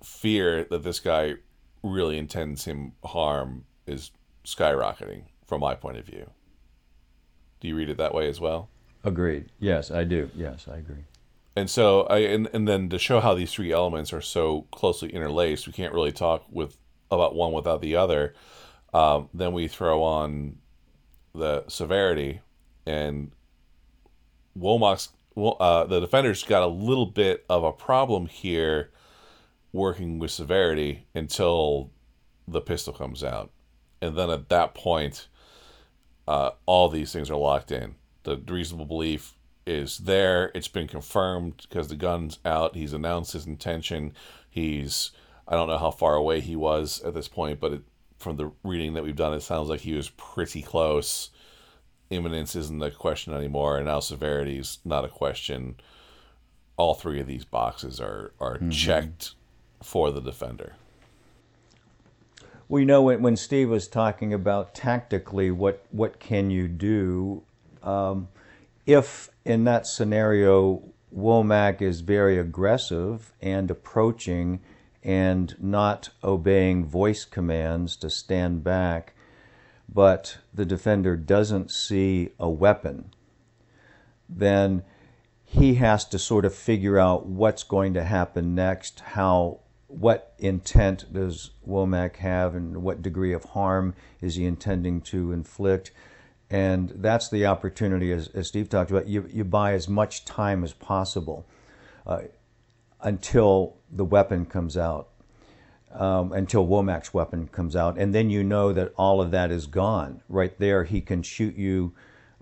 fear 0.02 0.64
that 0.64 0.82
this 0.82 1.00
guy 1.00 1.34
really 1.82 2.18
intends 2.18 2.64
him 2.64 2.92
harm 3.04 3.64
is 3.86 4.10
skyrocketing 4.44 5.24
from 5.46 5.60
my 5.60 5.74
point 5.74 5.98
of 5.98 6.04
view. 6.04 6.30
Do 7.60 7.68
you 7.68 7.76
read 7.76 7.90
it 7.90 7.98
that 7.98 8.14
way 8.14 8.28
as 8.28 8.40
well? 8.40 8.68
Agreed. 9.04 9.50
Yes, 9.58 9.90
I 9.90 10.04
do. 10.04 10.30
Yes, 10.34 10.66
I 10.70 10.76
agree. 10.76 11.04
And 11.56 11.68
so 11.68 12.02
I 12.02 12.18
and, 12.18 12.48
and 12.52 12.68
then 12.68 12.88
to 12.90 12.98
show 12.98 13.20
how 13.20 13.34
these 13.34 13.52
three 13.52 13.72
elements 13.72 14.12
are 14.12 14.20
so 14.20 14.62
closely 14.70 15.12
interlaced, 15.12 15.66
we 15.66 15.72
can't 15.72 15.92
really 15.92 16.12
talk 16.12 16.44
with 16.50 16.76
about 17.10 17.34
one 17.34 17.52
without 17.52 17.80
the 17.80 17.96
other. 17.96 18.34
Um, 18.92 19.28
then 19.32 19.52
we 19.52 19.68
throw 19.68 20.02
on 20.02 20.56
the 21.34 21.64
severity, 21.68 22.40
and 22.86 23.30
Womack's 24.58 25.10
uh, 25.36 25.84
the 25.84 26.00
defenders 26.00 26.42
got 26.42 26.62
a 26.62 26.66
little 26.66 27.06
bit 27.06 27.44
of 27.48 27.64
a 27.64 27.72
problem 27.72 28.26
here 28.26 28.90
working 29.72 30.18
with 30.18 30.30
severity 30.30 31.06
until 31.14 31.90
the 32.48 32.60
pistol 32.60 32.92
comes 32.92 33.22
out. 33.22 33.50
And 34.02 34.16
then 34.16 34.30
at 34.30 34.48
that 34.48 34.74
point, 34.74 35.28
uh, 36.26 36.50
all 36.66 36.88
these 36.88 37.12
things 37.12 37.30
are 37.30 37.36
locked 37.36 37.70
in. 37.70 37.94
The 38.24 38.36
reasonable 38.36 38.86
belief 38.86 39.34
is 39.66 39.98
there. 39.98 40.50
It's 40.54 40.68
been 40.68 40.88
confirmed 40.88 41.66
because 41.68 41.88
the 41.88 41.96
gun's 41.96 42.38
out. 42.44 42.76
He's 42.76 42.92
announced 42.92 43.32
his 43.32 43.46
intention. 43.46 44.12
He's, 44.48 45.12
I 45.50 45.56
don't 45.56 45.68
know 45.68 45.78
how 45.78 45.90
far 45.90 46.14
away 46.14 46.40
he 46.40 46.54
was 46.54 47.02
at 47.02 47.12
this 47.12 47.26
point, 47.26 47.58
but 47.58 47.72
it, 47.72 47.82
from 48.18 48.36
the 48.36 48.52
reading 48.62 48.94
that 48.94 49.02
we've 49.02 49.16
done, 49.16 49.34
it 49.34 49.42
sounds 49.42 49.68
like 49.68 49.80
he 49.80 49.94
was 49.94 50.10
pretty 50.10 50.62
close. 50.62 51.30
Imminence 52.08 52.54
isn't 52.54 52.82
a 52.82 52.90
question 52.92 53.34
anymore, 53.34 53.76
and 53.76 53.86
now 53.86 53.98
severity 53.98 54.58
is 54.58 54.78
not 54.84 55.04
a 55.04 55.08
question. 55.08 55.74
All 56.76 56.94
three 56.94 57.20
of 57.20 57.26
these 57.26 57.44
boxes 57.44 58.00
are 58.00 58.32
are 58.40 58.56
mm-hmm. 58.56 58.70
checked 58.70 59.34
for 59.82 60.10
the 60.10 60.20
defender. 60.20 60.74
Well, 62.68 62.78
you 62.78 62.86
know, 62.86 63.02
when, 63.02 63.20
when 63.20 63.36
Steve 63.36 63.68
was 63.68 63.88
talking 63.88 64.32
about 64.32 64.74
tactically, 64.74 65.50
what 65.50 65.84
what 65.90 66.20
can 66.20 66.50
you 66.50 66.68
do? 66.68 67.42
Um, 67.82 68.28
if 68.86 69.30
in 69.44 69.64
that 69.64 69.86
scenario 69.86 70.82
Womack 71.14 71.82
is 71.82 72.00
very 72.02 72.38
aggressive 72.38 73.32
and 73.40 73.70
approaching 73.70 74.60
and 75.02 75.56
not 75.58 76.10
obeying 76.22 76.84
voice 76.84 77.24
commands 77.24 77.96
to 77.96 78.10
stand 78.10 78.62
back, 78.62 79.14
but 79.88 80.38
the 80.52 80.64
defender 80.64 81.16
doesn't 81.16 81.70
see 81.70 82.30
a 82.38 82.48
weapon, 82.48 83.12
then 84.28 84.82
he 85.44 85.74
has 85.74 86.04
to 86.04 86.18
sort 86.18 86.44
of 86.44 86.54
figure 86.54 86.98
out 86.98 87.26
what's 87.26 87.64
going 87.64 87.94
to 87.94 88.04
happen 88.04 88.54
next, 88.54 89.00
how 89.00 89.58
what 89.88 90.34
intent 90.38 91.12
does 91.12 91.50
Womack 91.66 92.16
have 92.16 92.54
and 92.54 92.82
what 92.82 93.02
degree 93.02 93.32
of 93.32 93.44
harm 93.44 93.94
is 94.20 94.36
he 94.36 94.44
intending 94.44 95.00
to 95.00 95.32
inflict. 95.32 95.90
And 96.48 96.92
that's 96.96 97.28
the 97.28 97.46
opportunity, 97.46 98.12
as, 98.12 98.28
as 98.28 98.48
Steve 98.48 98.68
talked 98.68 98.90
about, 98.90 99.08
you, 99.08 99.28
you 99.32 99.44
buy 99.44 99.72
as 99.72 99.88
much 99.88 100.24
time 100.24 100.62
as 100.62 100.72
possible 100.72 101.46
uh, 102.06 102.22
until 103.02 103.76
the 103.90 104.04
weapon 104.04 104.46
comes 104.46 104.76
out, 104.76 105.08
um, 105.92 106.32
until 106.32 106.66
Womack's 106.66 107.12
weapon 107.12 107.48
comes 107.48 107.74
out. 107.74 107.98
And 107.98 108.14
then 108.14 108.30
you 108.30 108.44
know 108.44 108.72
that 108.72 108.92
all 108.96 109.20
of 109.20 109.30
that 109.30 109.50
is 109.50 109.66
gone. 109.66 110.22
Right 110.28 110.58
there, 110.58 110.84
he 110.84 111.00
can 111.00 111.22
shoot 111.22 111.56
you 111.56 111.94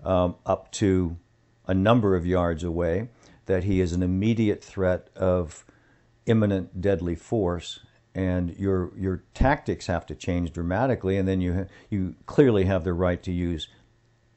um, 0.03 0.35
up 0.45 0.71
to 0.73 1.17
a 1.65 1.73
number 1.73 2.15
of 2.15 2.25
yards 2.25 2.63
away, 2.63 3.09
that 3.45 3.63
he 3.63 3.81
is 3.81 3.93
an 3.93 4.03
immediate 4.03 4.63
threat 4.63 5.09
of 5.15 5.65
imminent 6.25 6.81
deadly 6.81 7.15
force. 7.15 7.79
And 8.15 8.55
your 8.57 8.91
your 8.97 9.23
tactics 9.33 9.87
have 9.87 10.05
to 10.07 10.15
change 10.15 10.51
dramatically, 10.51 11.17
and 11.17 11.27
then 11.27 11.41
you 11.41 11.67
you 11.89 12.15
clearly 12.25 12.65
have 12.65 12.83
the 12.83 12.93
right 12.93 13.21
to 13.23 13.31
use 13.31 13.67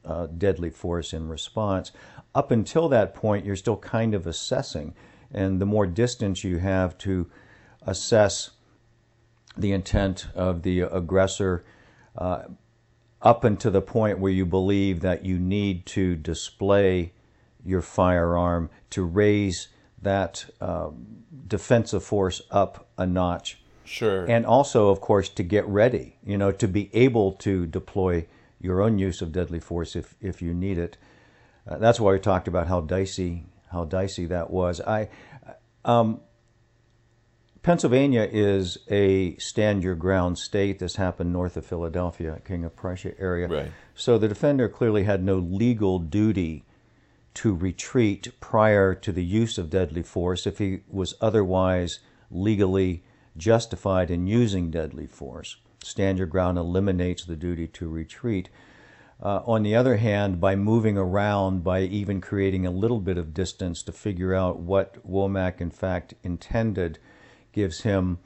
uh, 0.05 0.27
deadly 0.27 0.69
force 0.69 1.11
in 1.11 1.27
response. 1.27 1.91
Up 2.35 2.51
until 2.51 2.87
that 2.89 3.13
point, 3.13 3.45
you're 3.45 3.55
still 3.55 3.77
kind 3.77 4.13
of 4.13 4.27
assessing 4.27 4.93
and 5.33 5.59
the 5.59 5.65
more 5.65 5.85
distance 5.85 6.43
you 6.43 6.57
have 6.57 6.97
to 6.99 7.29
assess 7.85 8.51
the 9.57 9.71
intent 9.71 10.27
of 10.35 10.63
the 10.63 10.81
aggressor 10.81 11.63
uh, 12.17 12.43
up 13.21 13.43
until 13.43 13.71
the 13.71 13.81
point 13.81 14.19
where 14.19 14.31
you 14.31 14.45
believe 14.45 15.01
that 15.01 15.25
you 15.25 15.39
need 15.39 15.85
to 15.85 16.15
display 16.15 17.13
your 17.65 17.81
firearm 17.81 18.69
to 18.89 19.03
raise 19.03 19.69
that 20.01 20.45
uh, 20.59 20.89
defensive 21.47 22.03
force 22.03 22.41
up 22.51 22.87
a 22.97 23.05
notch. 23.05 23.59
Sure. 23.85 24.25
And 24.25 24.45
also, 24.45 24.89
of 24.89 25.01
course, 25.01 25.29
to 25.29 25.43
get 25.43 25.65
ready, 25.67 26.17
you 26.25 26.37
know, 26.37 26.51
to 26.51 26.67
be 26.67 26.89
able 26.93 27.33
to 27.33 27.65
deploy 27.65 28.25
your 28.59 28.81
own 28.81 28.97
use 28.97 29.21
of 29.21 29.31
deadly 29.31 29.59
force 29.59 29.95
if, 29.95 30.15
if 30.21 30.41
you 30.41 30.53
need 30.53 30.77
it. 30.77 30.97
Uh, 31.67 31.77
that's 31.77 31.99
why 31.99 32.11
we 32.11 32.19
talked 32.19 32.47
about 32.47 32.67
how 32.67 32.81
dicey 32.81 33.45
how 33.73 33.83
dicey 33.83 34.25
that 34.27 34.49
was. 34.49 34.79
I 34.79 35.09
um, 35.83 36.21
Pennsylvania 37.63 38.27
is 38.29 38.77
a 38.89 39.37
stand 39.37 39.83
your 39.83 39.95
ground 39.95 40.37
state. 40.37 40.79
This 40.79 40.97
happened 40.97 41.31
north 41.31 41.55
of 41.55 41.65
Philadelphia, 41.65 42.41
King 42.45 42.65
of 42.65 42.75
Prussia 42.75 43.13
area. 43.19 43.47
Right. 43.47 43.71
So 43.95 44.17
the 44.17 44.27
defender 44.27 44.67
clearly 44.67 45.03
had 45.03 45.23
no 45.23 45.37
legal 45.37 45.99
duty 45.99 46.65
to 47.35 47.55
retreat 47.55 48.31
prior 48.41 48.93
to 48.93 49.11
the 49.11 49.23
use 49.23 49.57
of 49.57 49.69
deadly 49.69 50.03
force 50.03 50.45
if 50.45 50.57
he 50.57 50.81
was 50.89 51.15
otherwise 51.21 51.99
legally 52.29 53.03
justified 53.37 54.11
in 54.11 54.27
using 54.27 54.69
deadly 54.69 55.07
force. 55.07 55.55
Stand 55.83 56.17
your 56.17 56.27
ground 56.27 56.57
eliminates 56.57 57.25
the 57.25 57.35
duty 57.35 57.67
to 57.67 57.87
retreat. 57.87 58.49
Uh, 59.23 59.41
on 59.45 59.63
the 59.63 59.73
other 59.73 59.95
hand, 59.95 60.41
by 60.41 60.53
moving 60.53 60.97
around, 60.97 61.63
by 61.63 61.79
even 61.79 62.19
creating 62.19 62.65
a 62.65 62.71
little 62.71 62.99
bit 62.99 63.17
of 63.17 63.33
distance 63.33 63.81
to 63.81 63.93
figure 63.93 64.35
out 64.35 64.59
what 64.59 65.01
Womack 65.09 65.61
in 65.61 65.71
fact 65.71 66.13
intended, 66.23 66.99
gives 67.53 67.81
him 67.83 68.19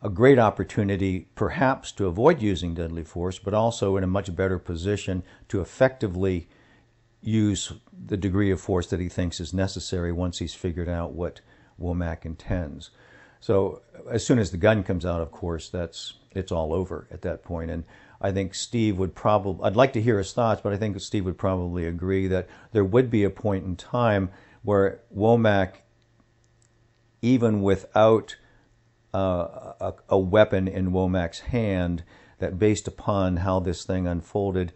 a 0.00 0.08
great 0.08 0.38
opportunity 0.38 1.28
perhaps 1.34 1.92
to 1.92 2.06
avoid 2.06 2.40
using 2.40 2.72
deadly 2.72 3.04
force, 3.04 3.38
but 3.38 3.52
also 3.52 3.98
in 3.98 4.04
a 4.04 4.06
much 4.06 4.34
better 4.34 4.58
position 4.58 5.22
to 5.48 5.60
effectively 5.60 6.48
use 7.20 7.72
the 8.06 8.16
degree 8.16 8.50
of 8.50 8.58
force 8.58 8.86
that 8.86 9.00
he 9.00 9.08
thinks 9.08 9.40
is 9.40 9.52
necessary 9.52 10.12
once 10.12 10.38
he's 10.38 10.54
figured 10.54 10.88
out 10.88 11.12
what 11.12 11.42
Womack 11.78 12.24
intends. 12.24 12.90
So 13.40 13.82
as 14.10 14.24
soon 14.24 14.38
as 14.38 14.50
the 14.50 14.56
gun 14.56 14.82
comes 14.82 15.04
out, 15.04 15.20
of 15.20 15.30
course, 15.30 15.68
that's 15.68 16.14
it's 16.30 16.52
all 16.52 16.72
over 16.72 17.06
at 17.10 17.22
that 17.22 17.42
point. 17.42 17.70
And 17.70 17.84
I 18.20 18.32
think 18.32 18.54
Steve 18.54 18.98
would 18.98 19.14
probably 19.14 19.64
I'd 19.64 19.76
like 19.76 19.92
to 19.92 20.02
hear 20.02 20.18
his 20.18 20.32
thoughts, 20.32 20.60
but 20.62 20.72
I 20.72 20.76
think 20.76 21.00
Steve 21.00 21.24
would 21.24 21.38
probably 21.38 21.86
agree 21.86 22.26
that 22.26 22.48
there 22.72 22.84
would 22.84 23.10
be 23.10 23.24
a 23.24 23.30
point 23.30 23.64
in 23.64 23.76
time 23.76 24.30
where 24.62 25.00
Womack, 25.14 25.74
even 27.22 27.62
without 27.62 28.36
uh, 29.14 29.72
a, 29.80 29.94
a 30.08 30.18
weapon 30.18 30.68
in 30.68 30.90
Womack's 30.90 31.40
hand, 31.40 32.02
that 32.38 32.58
based 32.58 32.86
upon 32.88 33.38
how 33.38 33.60
this 33.60 33.84
thing 33.84 34.06
unfolded, 34.06 34.72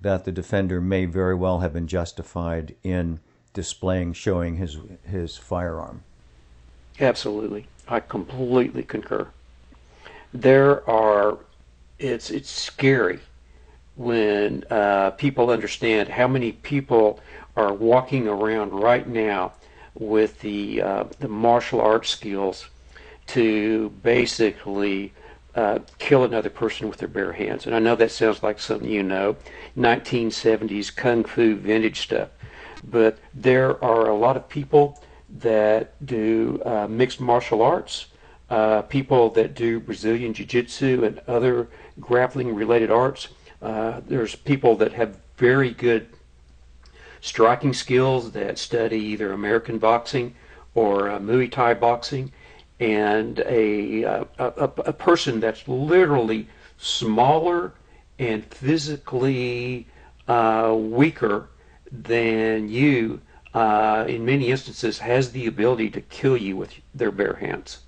that 0.00 0.24
the 0.24 0.32
defender 0.32 0.80
may 0.80 1.04
very 1.04 1.34
well 1.34 1.60
have 1.60 1.72
been 1.72 1.86
justified 1.86 2.74
in 2.82 3.20
displaying, 3.52 4.12
showing 4.12 4.56
his 4.56 4.78
his 5.04 5.36
firearm. 5.36 6.02
Absolutely, 7.00 7.66
I 7.88 8.00
completely 8.00 8.82
concur. 8.82 9.28
There 10.32 10.88
are, 10.88 11.38
it's 12.02 12.30
it's 12.30 12.50
scary 12.50 13.20
when 13.96 14.64
uh, 14.70 15.10
people 15.12 15.50
understand 15.50 16.08
how 16.08 16.26
many 16.26 16.52
people 16.52 17.20
are 17.56 17.72
walking 17.72 18.26
around 18.26 18.72
right 18.72 19.06
now 19.06 19.52
with 19.94 20.40
the 20.40 20.82
uh, 20.82 21.04
the 21.20 21.28
martial 21.28 21.80
arts 21.80 22.08
skills 22.08 22.68
to 23.26 23.90
basically 24.02 25.12
uh, 25.54 25.78
kill 25.98 26.24
another 26.24 26.50
person 26.50 26.88
with 26.88 26.98
their 26.98 27.08
bare 27.08 27.32
hands. 27.32 27.66
And 27.66 27.74
I 27.74 27.78
know 27.78 27.94
that 27.96 28.10
sounds 28.10 28.42
like 28.42 28.58
something 28.58 28.88
you 28.88 29.02
know, 29.02 29.36
1970s 29.76 30.94
kung 30.94 31.24
fu 31.24 31.56
vintage 31.56 32.00
stuff. 32.00 32.28
But 32.84 33.18
there 33.34 33.82
are 33.84 34.08
a 34.08 34.16
lot 34.16 34.36
of 34.36 34.48
people 34.48 35.00
that 35.38 36.04
do 36.04 36.60
uh, 36.64 36.86
mixed 36.88 37.20
martial 37.20 37.62
arts, 37.62 38.06
uh, 38.52 38.82
people 38.82 39.30
that 39.30 39.54
do 39.54 39.80
Brazilian 39.80 40.34
Jiu 40.34 40.44
Jitsu 40.44 41.04
and 41.04 41.20
other 41.26 41.68
grappling 41.98 42.54
related 42.54 42.90
arts. 42.90 43.28
Uh, 43.62 44.02
there's 44.06 44.34
people 44.34 44.76
that 44.76 44.92
have 44.92 45.18
very 45.38 45.70
good 45.70 46.06
striking 47.22 47.72
skills 47.72 48.32
that 48.32 48.58
study 48.58 48.98
either 48.98 49.32
American 49.32 49.78
boxing 49.78 50.34
or 50.74 51.08
uh, 51.08 51.18
Muay 51.18 51.50
Thai 51.50 51.72
boxing, 51.72 52.30
and 52.78 53.38
a, 53.46 54.04
uh, 54.04 54.24
a, 54.38 54.70
a, 54.84 54.92
person 54.92 55.40
that's 55.40 55.66
literally 55.66 56.46
smaller 56.76 57.72
and 58.18 58.44
physically 58.44 59.86
uh, 60.28 60.76
weaker 60.76 61.48
than 61.90 62.68
you, 62.68 63.20
uh, 63.54 64.04
in 64.06 64.26
many 64.26 64.48
instances, 64.48 64.98
has 64.98 65.32
the 65.32 65.46
ability 65.46 65.88
to 65.88 66.02
kill 66.02 66.36
you 66.36 66.54
with 66.54 66.74
their 66.94 67.10
bare 67.10 67.34
hands. 67.34 67.78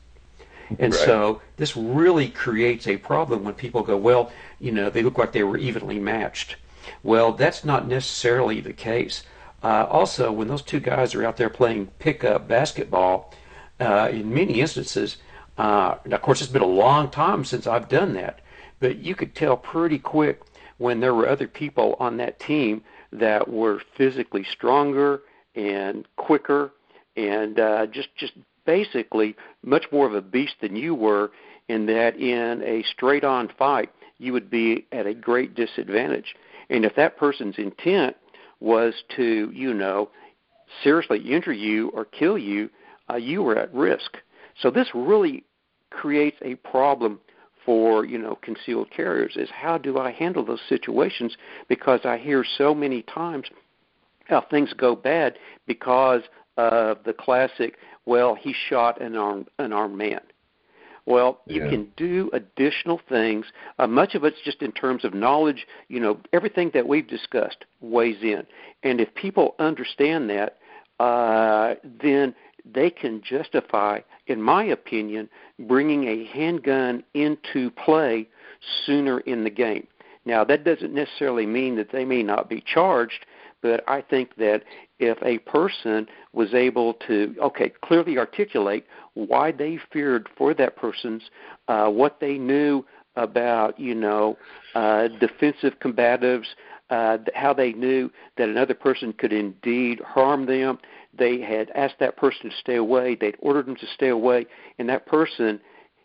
And 0.71 0.93
right. 0.93 0.95
so 0.95 1.43
this 1.57 1.77
really 1.77 2.29
creates 2.29 2.87
a 2.87 2.97
problem 2.97 3.45
when 3.45 3.55
people 3.55 3.83
go, 3.83 3.97
well, 3.97 4.33
you 4.59 4.73
know, 4.73 4.91
they 4.91 5.03
look 5.03 5.19
like 5.19 5.33
they 5.33 5.45
were 5.45 5.59
evenly 5.59 5.99
matched. 5.99 6.57
Well, 7.03 7.33
that's 7.33 7.65
not 7.65 7.87
necessarily 7.87 8.61
the 8.61 8.73
case. 8.73 9.23
Uh, 9.63 9.87
also, 9.89 10.31
when 10.31 10.49
those 10.49 10.63
two 10.63 10.81
guys 10.81 11.15
are 11.15 11.25
out 11.25 11.37
there 11.37 11.49
playing 11.49 11.87
pickup 11.99 12.47
basketball, 12.47 13.33
uh, 13.81 14.09
in 14.13 14.33
many 14.33 14.61
instances, 14.61 15.17
uh, 15.57 15.97
of 16.11 16.23
course, 16.23 16.43
it's 16.43 16.51
been 16.51 16.63
a 16.63 16.67
long 16.67 17.11
time 17.11 17.45
since 17.45 17.67
I've 17.67 17.89
done 17.89 18.15
that, 18.15 18.41
but 18.81 18.99
you 18.99 19.15
could 19.15 19.35
tell 19.35 19.57
pretty 19.57 19.99
quick 19.99 20.43
when 20.79 21.01
there 21.01 21.15
were 21.15 21.29
other 21.29 21.47
people 21.47 21.97
on 21.99 22.17
that 22.19 22.39
team 22.41 22.83
that 23.13 23.49
were 23.49 23.81
physically 23.97 24.45
stronger 24.45 25.23
and 25.55 26.07
quicker 26.17 26.73
and 27.17 27.61
uh, 27.61 27.87
just 27.87 28.09
just 28.17 28.33
basically 28.65 29.37
much 29.65 29.87
more 29.91 30.07
of 30.07 30.15
a 30.15 30.23
beast 30.23 30.55
than 30.61 30.77
you 30.77 30.95
were 30.95 31.31
in 31.69 31.87
that 31.87 32.17
in 32.17 32.63
a 32.63 32.83
straight 32.93 33.25
on 33.25 33.51
fight 33.59 33.91
you 34.19 34.33
would 34.33 34.51
be 34.51 34.87
at 34.93 35.07
a 35.07 35.15
great 35.15 35.55
disadvantage. 35.55 36.35
And 36.71 36.85
if 36.85 36.95
that 36.97 37.17
person's 37.17 37.57
intent 37.59 38.17
was 38.61 38.95
to 39.17 39.51
you 39.53 39.75
know 39.75 40.11
seriously 40.83 41.19
injure 41.19 41.53
you 41.53 41.89
or 41.91 42.05
kill 42.05 42.39
you 42.39 42.71
uh, 43.11 43.17
you 43.17 43.43
were 43.43 43.59
at 43.59 43.73
risk. 43.75 44.17
So 44.61 44.71
this 44.71 44.89
really 44.95 45.45
creates 45.91 46.37
a 46.43 46.55
problem 46.57 47.21
for 47.65 48.05
you 48.05 48.19
know 48.19 48.39
concealed 48.43 48.91
carriers 48.91 49.35
is 49.37 49.49
how 49.51 49.79
do 49.79 49.99
I 49.99 50.11
handle 50.11 50.45
those 50.45 50.61
situations? 50.69 51.37
Because 51.69 52.01
I 52.05 52.19
hear 52.19 52.45
so 52.57 52.75
many 52.75 53.03
times 53.03 53.47
how 54.27 54.41
things 54.41 54.73
go 54.73 54.97
bad 54.97 55.35
because 55.67 56.23
of 56.57 56.99
the 57.05 57.13
classic 57.13 57.77
well 58.07 58.35
he 58.35 58.55
shot 58.69 59.01
an 59.01 59.17
armed 59.17 59.49
an 59.59 59.73
armed 59.73 59.97
man 59.97 60.21
well 61.07 61.41
you 61.47 61.63
yeah. 61.63 61.71
can 61.71 61.87
do 61.97 62.31
additional 62.33 63.01
things 63.09 63.47
uh, 63.79 63.87
much 63.87 64.15
of 64.15 64.25
it's 64.25 64.41
just 64.45 64.63
in 64.63 64.73
terms 64.73 65.05
of 65.05 65.15
knowledge 65.15 65.67
you 65.89 66.01
know 66.01 66.19
everything 66.33 66.71
that 66.75 66.87
we've 66.87 67.09
discussed 67.09 67.65
weighs 67.81 68.23
in 68.23 68.45
and 68.83 69.01
if 69.01 69.15
people 69.15 69.55
understand 69.59 70.29
that 70.31 70.59
uh, 71.01 71.75
then 72.03 72.35
they 72.65 72.91
can 72.91 73.23
justify, 73.23 74.01
in 74.27 74.41
my 74.41 74.65
opinion, 74.65 75.29
bringing 75.59 76.05
a 76.05 76.25
handgun 76.25 77.05
into 77.15 77.71
play 77.71 78.29
sooner 78.87 79.21
in 79.21 79.45
the 79.45 79.51
game. 79.51 79.87
Now, 80.25 80.45
that 80.45 80.65
doesn't 80.65 80.95
necessarily 80.95 81.45
mean 81.45 81.77
that 81.77 81.93
they 81.93 82.05
may 82.05 82.23
not 82.23 82.49
be 82.49 82.63
charged, 82.65 83.27
but 83.61 83.87
I 83.89 84.01
think 84.01 84.37
that 84.37 84.63
if 85.07 85.19
a 85.23 85.39
person 85.39 86.07
was 86.33 86.55
able 86.55 86.95
to, 87.07 87.35
okay, 87.41 87.73
clearly 87.83 88.19
articulate 88.19 88.87
why 89.15 89.53
they 89.53 89.79
feared 89.93 90.29
for 90.37 90.55
that 90.55 90.77
person's, 90.77 91.23
uh, 91.69 91.89
what 91.89 92.21
they 92.21 92.39
knew 92.39 92.85
about, 93.17 93.79
you 93.79 93.95
know, 93.95 94.37
uh, 94.75 95.09
defensive 95.21 95.75
combatives, 95.81 96.47
uh, 96.91 97.19
how 97.35 97.53
they 97.53 97.73
knew 97.73 98.11
that 98.37 98.49
another 98.49 98.75
person 98.75 99.13
could 99.13 99.33
indeed 99.33 100.01
harm 100.01 100.47
them, 100.47 100.79
they 101.17 101.41
had 101.41 101.71
asked 101.71 101.99
that 102.01 102.17
person 102.17 102.51
to 102.51 102.57
stay 102.57 102.77
away, 102.77 103.15
they'd 103.15 103.37
ordered 103.39 103.67
them 103.67 103.77
to 103.77 103.87
stay 103.95 104.09
away, 104.09 104.47
and 104.79 104.89
that 104.89 105.07
person 105.07 105.61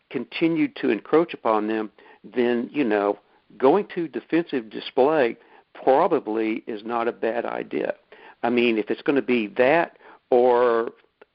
continued 0.10 0.76
to 0.76 0.90
encroach 0.90 1.34
upon 1.34 1.68
them, 1.68 1.92
then, 2.24 2.70
you 2.72 2.84
know, 2.84 3.18
going 3.58 3.88
to 3.96 4.08
defensive 4.08 4.70
display 4.70 5.36
probably 5.84 6.64
is 6.68 6.82
not 6.84 7.08
a 7.08 7.12
bad 7.12 7.46
idea. 7.46 7.94
I 8.43 8.49
mean, 8.49 8.78
if 8.78 8.89
it's 8.91 9.02
going 9.02 9.15
to 9.15 9.21
be 9.21 9.47
that 9.47 9.97
or 10.30 10.91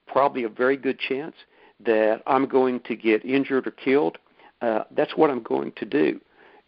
probably 0.06 0.44
a 0.44 0.48
very 0.48 0.76
good 0.76 0.98
chance 0.98 1.36
that 1.80 2.22
I'm 2.26 2.46
going 2.46 2.80
to 2.80 2.96
get 2.96 3.24
injured 3.24 3.66
or 3.66 3.72
killed, 3.72 4.18
uh, 4.60 4.84
that's 4.92 5.16
what 5.16 5.30
I'm 5.30 5.42
going 5.42 5.72
to 5.72 5.84
do. 5.84 6.20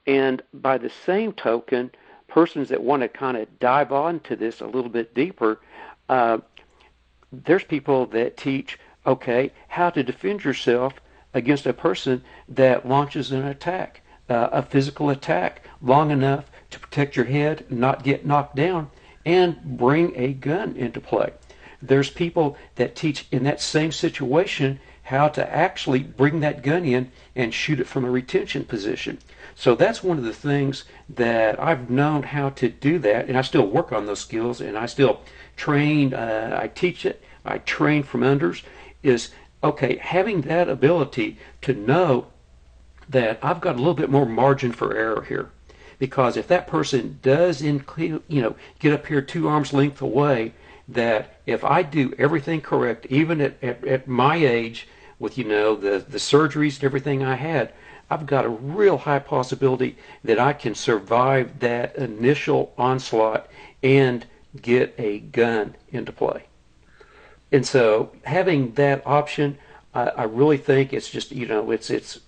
And 0.07 0.43
by 0.53 0.79
the 0.79 0.91
same 1.05 1.33
token, 1.33 1.91
persons 2.29 2.69
that 2.69 2.83
want 2.83 3.03
to 3.03 3.09
kind 3.09 3.37
of 3.37 3.59
dive 3.59 3.93
on 3.93 4.21
to 4.21 4.37
this 4.37 4.61
a 4.61 4.67
little 4.67 4.91
bit 4.91 5.15
deeper, 5.15 5.61
uh, 6.09 6.39
there's 7.33 7.65
people 7.65 8.07
that 8.07 8.37
teach, 8.37 8.79
okay, 9.07 9.53
how 9.69 9.91
to 9.91 10.03
defend 10.03 10.45
yourself 10.45 10.95
against 11.35 11.67
a 11.67 11.73
person 11.73 12.23
that 12.49 12.89
launches 12.89 13.33
an 13.33 13.45
attack, 13.47 14.01
uh, 14.29 14.49
a 14.53 14.63
physical 14.63 15.11
attack, 15.11 15.63
long 15.83 16.11
enough 16.11 16.51
to 16.71 16.79
protect 16.79 17.17
your 17.17 17.27
head, 17.27 17.65
not 17.71 18.03
get 18.03 18.27
knocked 18.27 18.57
down, 18.57 18.91
and 19.27 19.61
bring 19.63 20.17
a 20.17 20.33
gun 20.33 20.77
into 20.77 21.01
play. 21.01 21.33
There's 21.83 22.09
people 22.09 22.57
that 22.77 22.97
teach 22.97 23.27
in 23.31 23.45
that 23.45 23.61
same 23.61 23.93
situation 23.93 24.81
how 25.03 25.29
to 25.29 25.55
actually 25.55 26.01
bring 26.01 26.41
that 26.41 26.63
gun 26.63 26.85
in 26.85 27.11
and 27.35 27.53
shoot 27.53 27.79
it 27.79 27.87
from 27.87 28.05
a 28.05 28.11
retention 28.11 28.65
position. 28.65 29.19
So 29.55 29.75
that's 29.75 30.03
one 30.03 30.19
of 30.19 30.25
the 30.25 30.33
things 30.33 30.85
that 31.09 31.61
I've 31.61 31.91
known 31.91 32.23
how 32.23 32.51
to 32.51 32.69
do 32.69 32.99
that, 33.01 33.29
and 33.29 33.37
I 33.37 33.43
still 33.43 33.67
work 33.67 33.93
on 33.93 34.07
those 34.07 34.21
skills, 34.21 34.61
and 34.61 34.77
I 34.77 34.87
still 34.87 35.21
train. 35.57 36.15
Uh, 36.15 36.59
I 36.61 36.69
teach 36.69 37.05
it. 37.05 37.23
I 37.45 37.59
train 37.59 38.03
from 38.03 38.23
unders. 38.23 38.63
Is 39.03 39.31
okay 39.63 39.97
having 39.97 40.41
that 40.43 40.69
ability 40.69 41.39
to 41.63 41.73
know 41.73 42.27
that 43.09 43.39
I've 43.43 43.61
got 43.61 43.77
a 43.77 43.79
little 43.79 43.95
bit 43.95 44.11
more 44.11 44.27
margin 44.27 44.73
for 44.73 44.97
error 44.97 45.23
here, 45.23 45.51
because 45.99 46.37
if 46.37 46.49
that 46.49 46.67
person 46.67 47.19
does 47.23 47.63
include, 47.63 48.23
you 48.29 48.43
know, 48.43 48.57
get 48.79 48.93
up 48.93 49.07
here 49.07 49.23
two 49.23 49.49
arms 49.49 49.73
length 49.73 50.03
away, 50.03 50.53
that 50.89 51.41
if 51.47 51.65
I 51.65 51.83
do 51.83 52.15
everything 52.19 52.61
correct, 52.61 53.07
even 53.07 53.41
at, 53.41 53.63
at, 53.63 53.85
at 53.87 54.09
my 54.09 54.37
age, 54.37 54.87
with 55.19 55.39
you 55.39 55.45
know 55.45 55.75
the 55.75 56.05
the 56.07 56.19
surgeries 56.19 56.77
and 56.77 56.85
everything 56.85 57.25
I 57.25 57.37
had, 57.37 57.73
I've 58.11 58.27
got 58.27 58.45
a 58.45 58.51
real 58.51 58.99
high 58.99 59.19
possibility 59.19 59.97
that 60.25 60.39
I 60.39 60.53
can 60.53 60.75
survive 60.75 61.59
that 61.61 61.97
initial 61.97 62.73
onslaught 62.79 63.49
and 63.83 64.27
get 64.61 64.95
a 64.99 65.19
gun 65.19 65.75
into 65.91 66.13
play. 66.13 66.45
And 67.51 67.67
so 67.67 68.13
having 68.25 68.73
that 68.73 69.07
option, 69.07 69.59
I, 69.95 70.09
I 70.09 70.23
really 70.25 70.59
think 70.59 70.93
it's 70.93 71.09
just 71.09 71.33
you 71.33 71.47
know 71.47 71.71
it's 71.71 71.91
it's 71.91 72.21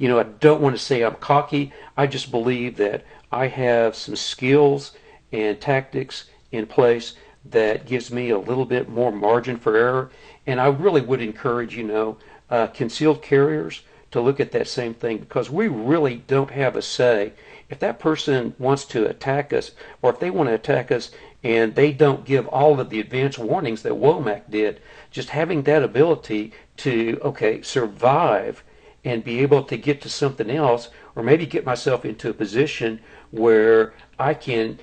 you 0.00 0.08
know 0.08 0.18
I 0.18 0.22
don't 0.22 0.62
want 0.62 0.74
to 0.74 0.82
say 0.82 1.02
I'm 1.02 1.16
cocky. 1.16 1.72
I 1.94 2.06
just 2.06 2.30
believe 2.30 2.78
that 2.78 3.04
I 3.30 3.48
have 3.48 3.94
some 3.94 4.16
skills 4.16 4.92
and 5.30 5.60
tactics 5.60 6.24
in 6.50 6.66
place 6.66 7.12
that 7.44 7.84
gives 7.84 8.10
me 8.10 8.30
a 8.30 8.38
little 8.38 8.64
bit 8.64 8.88
more 8.88 9.12
margin 9.12 9.58
for 9.58 9.76
error. 9.76 10.10
And 10.46 10.58
I 10.58 10.68
really 10.68 11.02
would 11.02 11.20
encourage 11.20 11.76
you 11.76 11.84
know 11.84 12.16
uh, 12.48 12.68
concealed 12.68 13.20
carriers 13.20 13.82
to 14.10 14.22
look 14.22 14.40
at 14.40 14.52
that 14.52 14.68
same 14.68 14.94
thing 14.94 15.18
because 15.18 15.50
we 15.50 15.68
really 15.68 16.16
don't 16.26 16.50
have 16.50 16.76
a 16.76 16.82
say. 16.82 17.34
If 17.68 17.78
that 17.80 17.98
person 17.98 18.54
wants 18.58 18.86
to 18.86 19.06
attack 19.06 19.52
us, 19.52 19.72
or 20.00 20.10
if 20.10 20.18
they 20.18 20.30
want 20.30 20.48
to 20.48 20.54
attack 20.54 20.90
us 20.90 21.10
and 21.44 21.74
they 21.74 21.92
don't 21.92 22.24
give 22.24 22.48
all 22.48 22.80
of 22.80 22.88
the 22.88 23.00
advance 23.00 23.38
warnings 23.38 23.82
that 23.82 23.92
Womack 23.92 24.50
did, 24.50 24.80
just 25.10 25.28
having 25.28 25.62
that 25.64 25.82
ability 25.82 26.52
to, 26.78 27.20
okay, 27.22 27.60
survive 27.60 28.64
and 29.04 29.24
be 29.24 29.40
able 29.40 29.62
to 29.64 29.76
get 29.76 30.00
to 30.02 30.08
something 30.08 30.50
else, 30.50 30.90
or 31.16 31.22
maybe 31.22 31.46
get 31.46 31.64
myself 31.64 32.04
into 32.04 32.28
a 32.28 32.34
position 32.34 33.00
where 33.30 33.94
I 34.18 34.34
can 34.34 34.78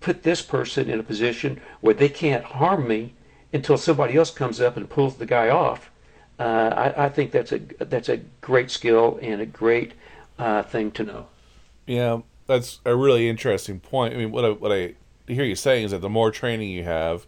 put 0.00 0.22
this 0.22 0.42
person 0.42 0.88
in 0.88 1.00
a 1.00 1.02
position 1.02 1.60
where 1.80 1.94
they 1.94 2.08
can't 2.08 2.44
harm 2.44 2.86
me 2.86 3.14
until 3.52 3.76
somebody 3.76 4.16
else 4.16 4.30
comes 4.30 4.60
up 4.60 4.76
and 4.76 4.88
pulls 4.88 5.16
the 5.16 5.26
guy 5.26 5.48
off 5.48 5.90
uh, 6.38 6.92
I, 6.96 7.06
I, 7.06 7.08
think 7.08 7.30
that's 7.30 7.52
a 7.52 7.58
that's 7.58 8.08
a 8.08 8.18
great 8.40 8.70
skill 8.70 9.18
and 9.22 9.40
a 9.40 9.46
great 9.46 9.94
uh, 10.38 10.62
thing 10.62 10.90
to 10.92 11.02
know. 11.02 11.26
Yeah, 11.86 12.20
that's 12.46 12.80
a 12.84 12.94
really 12.94 13.28
interesting 13.28 13.80
point. 13.80 14.14
I 14.14 14.18
mean, 14.18 14.32
what 14.32 14.44
I, 14.44 14.50
what 14.50 14.72
I 14.72 14.94
hear 15.26 15.44
you 15.44 15.54
saying 15.54 15.86
is 15.86 15.90
that 15.92 16.00
the 16.00 16.10
more 16.10 16.30
training 16.30 16.70
you 16.70 16.84
have, 16.84 17.26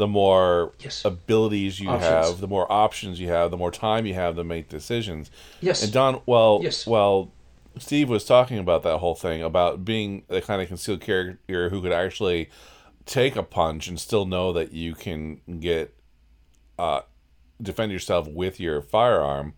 the 0.00 0.06
more 0.06 0.72
yes. 0.78 1.04
abilities 1.04 1.78
you 1.78 1.90
options. 1.90 2.30
have, 2.30 2.40
the 2.40 2.48
more 2.48 2.66
options 2.72 3.20
you 3.20 3.28
have, 3.28 3.50
the 3.50 3.58
more 3.58 3.70
time 3.70 4.06
you 4.06 4.14
have 4.14 4.34
to 4.34 4.42
make 4.42 4.66
decisions. 4.66 5.30
Yes. 5.60 5.82
And 5.82 5.92
Don, 5.92 6.22
well, 6.24 6.60
yes. 6.62 6.86
well, 6.86 7.30
Steve 7.76 8.08
was 8.08 8.24
talking 8.24 8.56
about 8.56 8.82
that 8.84 8.96
whole 8.96 9.14
thing 9.14 9.42
about 9.42 9.84
being 9.84 10.22
the 10.28 10.40
kind 10.40 10.62
of 10.62 10.68
concealed 10.68 11.02
carrier 11.02 11.68
who 11.68 11.82
could 11.82 11.92
actually 11.92 12.48
take 13.04 13.36
a 13.36 13.42
punch 13.42 13.88
and 13.88 14.00
still 14.00 14.24
know 14.24 14.54
that 14.54 14.72
you 14.72 14.94
can 14.94 15.42
get 15.60 15.94
uh, 16.78 17.02
defend 17.60 17.92
yourself 17.92 18.26
with 18.26 18.58
your 18.58 18.80
firearm, 18.80 19.52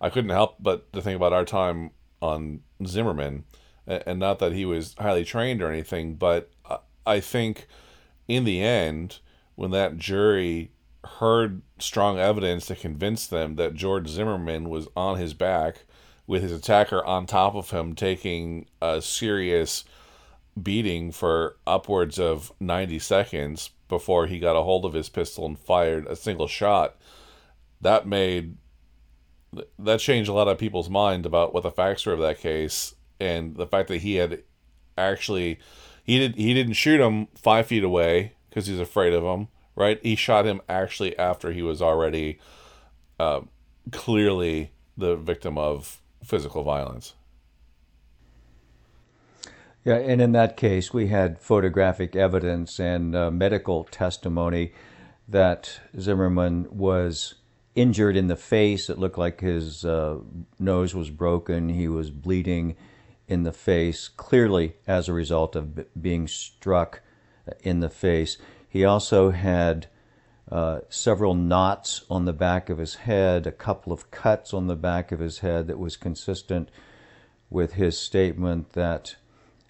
I 0.00 0.08
couldn't 0.08 0.30
help 0.30 0.56
but 0.58 0.90
to 0.94 1.02
think 1.02 1.16
about 1.16 1.34
our 1.34 1.44
time 1.44 1.90
on 2.22 2.60
Zimmerman, 2.86 3.44
and 3.86 4.18
not 4.18 4.38
that 4.38 4.52
he 4.52 4.64
was 4.64 4.94
highly 4.98 5.26
trained 5.26 5.60
or 5.60 5.70
anything, 5.70 6.14
but 6.14 6.50
I 7.06 7.20
think 7.20 7.66
in 8.26 8.44
the 8.44 8.62
end, 8.62 9.18
when 9.54 9.70
that 9.70 9.98
jury 9.98 10.70
heard 11.18 11.62
strong 11.78 12.18
evidence 12.18 12.66
to 12.66 12.76
convince 12.76 13.26
them 13.26 13.56
that 13.56 13.74
George 13.74 14.08
Zimmerman 14.08 14.68
was 14.68 14.88
on 14.96 15.18
his 15.18 15.34
back 15.34 15.84
with 16.26 16.42
his 16.42 16.52
attacker 16.52 17.04
on 17.04 17.26
top 17.26 17.54
of 17.54 17.70
him 17.70 17.94
taking 17.94 18.66
a 18.80 19.02
serious 19.02 19.84
beating 20.60 21.10
for 21.10 21.56
upwards 21.66 22.18
of 22.18 22.52
90 22.60 22.98
seconds 22.98 23.70
before 23.88 24.26
he 24.26 24.38
got 24.38 24.56
a 24.56 24.62
hold 24.62 24.84
of 24.84 24.92
his 24.92 25.08
pistol 25.08 25.46
and 25.46 25.58
fired 25.58 26.06
a 26.06 26.16
single 26.16 26.46
shot 26.46 26.96
that 27.80 28.06
made 28.06 28.56
that 29.78 30.00
changed 30.00 30.30
a 30.30 30.32
lot 30.32 30.48
of 30.48 30.58
people's 30.58 30.88
mind 30.88 31.26
about 31.26 31.52
what 31.52 31.62
the 31.62 31.70
facts 31.70 32.06
were 32.06 32.14
of 32.14 32.20
that 32.20 32.38
case 32.38 32.94
and 33.20 33.56
the 33.56 33.66
fact 33.66 33.88
that 33.88 33.98
he 33.98 34.14
had 34.16 34.42
actually 34.96 35.58
he 36.04 36.18
did 36.18 36.34
he 36.36 36.54
didn't 36.54 36.74
shoot 36.74 37.00
him 37.00 37.28
five 37.34 37.66
feet 37.66 37.84
away 37.84 38.32
because 38.52 38.66
he's 38.66 38.80
afraid 38.80 39.12
of 39.12 39.22
him 39.22 39.48
right 39.74 39.98
he 40.02 40.14
shot 40.14 40.46
him 40.46 40.60
actually 40.68 41.16
after 41.18 41.52
he 41.52 41.62
was 41.62 41.80
already 41.80 42.38
uh, 43.18 43.40
clearly 43.90 44.72
the 44.96 45.16
victim 45.16 45.56
of 45.56 46.00
physical 46.22 46.62
violence 46.62 47.14
yeah 49.84 49.94
and 49.94 50.20
in 50.20 50.32
that 50.32 50.56
case 50.56 50.92
we 50.92 51.08
had 51.08 51.40
photographic 51.40 52.14
evidence 52.14 52.78
and 52.78 53.16
uh, 53.16 53.30
medical 53.30 53.84
testimony 53.84 54.72
that 55.28 55.80
zimmerman 55.98 56.66
was 56.70 57.34
injured 57.74 58.16
in 58.16 58.28
the 58.28 58.36
face. 58.36 58.90
It 58.90 58.98
looked 58.98 59.18
like 59.18 59.40
his 59.40 59.84
uh, 59.84 60.18
nose 60.58 60.94
was 60.94 61.10
broken. 61.10 61.68
He 61.70 61.88
was 61.88 62.10
bleeding 62.10 62.76
in 63.28 63.44
the 63.44 63.52
face, 63.52 64.08
clearly 64.08 64.74
as 64.86 65.08
a 65.08 65.12
result 65.12 65.56
of 65.56 65.74
b- 65.74 65.84
being 66.00 66.28
struck 66.28 67.02
in 67.62 67.80
the 67.80 67.88
face. 67.90 68.36
He 68.68 68.84
also 68.84 69.30
had 69.30 69.86
uh, 70.50 70.80
several 70.88 71.34
knots 71.34 72.04
on 72.10 72.24
the 72.24 72.32
back 72.32 72.68
of 72.68 72.78
his 72.78 72.96
head, 72.96 73.46
a 73.46 73.52
couple 73.52 73.92
of 73.92 74.10
cuts 74.10 74.52
on 74.52 74.66
the 74.66 74.76
back 74.76 75.12
of 75.12 75.20
his 75.20 75.38
head 75.38 75.66
that 75.66 75.78
was 75.78 75.96
consistent 75.96 76.70
with 77.50 77.74
his 77.74 77.98
statement 77.98 78.72
that 78.72 79.16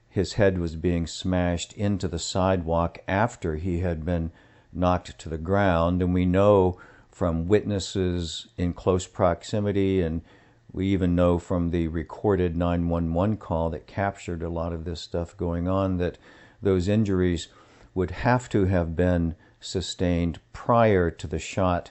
his 0.09 0.35
head 0.35 0.59
was 0.59 0.77
being 0.77 1.07
smashed 1.07 1.73
into 1.73 2.07
the 2.07 2.19
sidewalk 2.19 2.99
after 3.09 3.57
he 3.57 3.81
had 3.81 4.05
been 4.05 4.31
knocked 4.73 5.19
to 5.19 5.29
the 5.29 5.39
ground. 5.39 6.03
And 6.03 6.13
we 6.13 6.27
know 6.27 6.79
from 7.11 7.49
witnesses 7.49 8.49
in 8.57 8.73
close 8.73 9.07
proximity, 9.07 10.01
and 10.01 10.23
we 10.73 10.87
even 10.89 11.15
know 11.15 11.39
from 11.39 11.71
the 11.71 11.89
recorded 11.89 12.57
911 12.57 13.37
call 13.37 13.71
that 13.71 13.87
captured 13.87 14.43
a 14.43 14.49
lot 14.49 14.73
of 14.73 14.85
this 14.85 15.01
stuff 15.01 15.37
going 15.37 15.69
on 15.69 15.99
that 15.99 16.19
those 16.61 16.89
injuries 16.89 17.49
would 17.95 18.11
have 18.11 18.49
to 18.49 18.67
have 18.67 18.97
been 18.97 19.35
sustained 19.61 20.41
prior 20.53 21.11
to 21.11 21.27
the 21.27 21.39
shot 21.39 21.91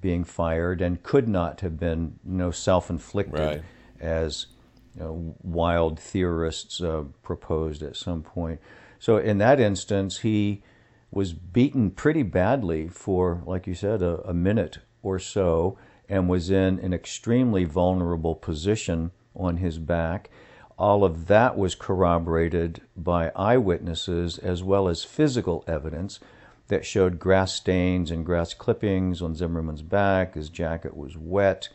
being 0.00 0.24
fired 0.24 0.80
and 0.80 1.02
could 1.02 1.28
not 1.28 1.60
have 1.60 1.78
been 1.78 2.18
you 2.24 2.34
know 2.34 2.50
self-inflicted 2.50 3.38
right. 3.38 3.62
as 4.00 4.46
you 4.94 5.02
know, 5.02 5.34
wild 5.42 5.98
theorists 5.98 6.80
uh, 6.80 7.04
proposed 7.22 7.82
at 7.82 7.96
some 7.96 8.22
point. 8.22 8.60
So 8.98 9.16
in 9.16 9.38
that 9.38 9.60
instance, 9.60 10.18
he 10.18 10.62
was 11.10 11.32
beaten 11.32 11.90
pretty 11.90 12.22
badly 12.22 12.88
for, 12.88 13.42
like 13.46 13.66
you 13.66 13.74
said, 13.74 14.02
a, 14.02 14.20
a 14.28 14.34
minute 14.34 14.78
or 15.02 15.18
so, 15.18 15.78
and 16.08 16.28
was 16.28 16.50
in 16.50 16.78
an 16.80 16.92
extremely 16.92 17.64
vulnerable 17.64 18.34
position 18.34 19.12
on 19.36 19.58
his 19.58 19.78
back. 19.78 20.30
All 20.78 21.04
of 21.04 21.26
that 21.26 21.58
was 21.58 21.74
corroborated 21.74 22.82
by 22.96 23.32
eyewitnesses 23.34 24.38
as 24.38 24.62
well 24.62 24.88
as 24.88 25.02
physical 25.02 25.64
evidence 25.66 26.20
that 26.68 26.86
showed 26.86 27.18
grass 27.18 27.52
stains 27.52 28.10
and 28.10 28.24
grass 28.24 28.54
clippings 28.54 29.20
on 29.20 29.34
Zimmerman's 29.34 29.82
back. 29.82 30.34
His 30.34 30.48
jacket 30.48 30.96
was 30.96 31.16
wet. 31.16 31.68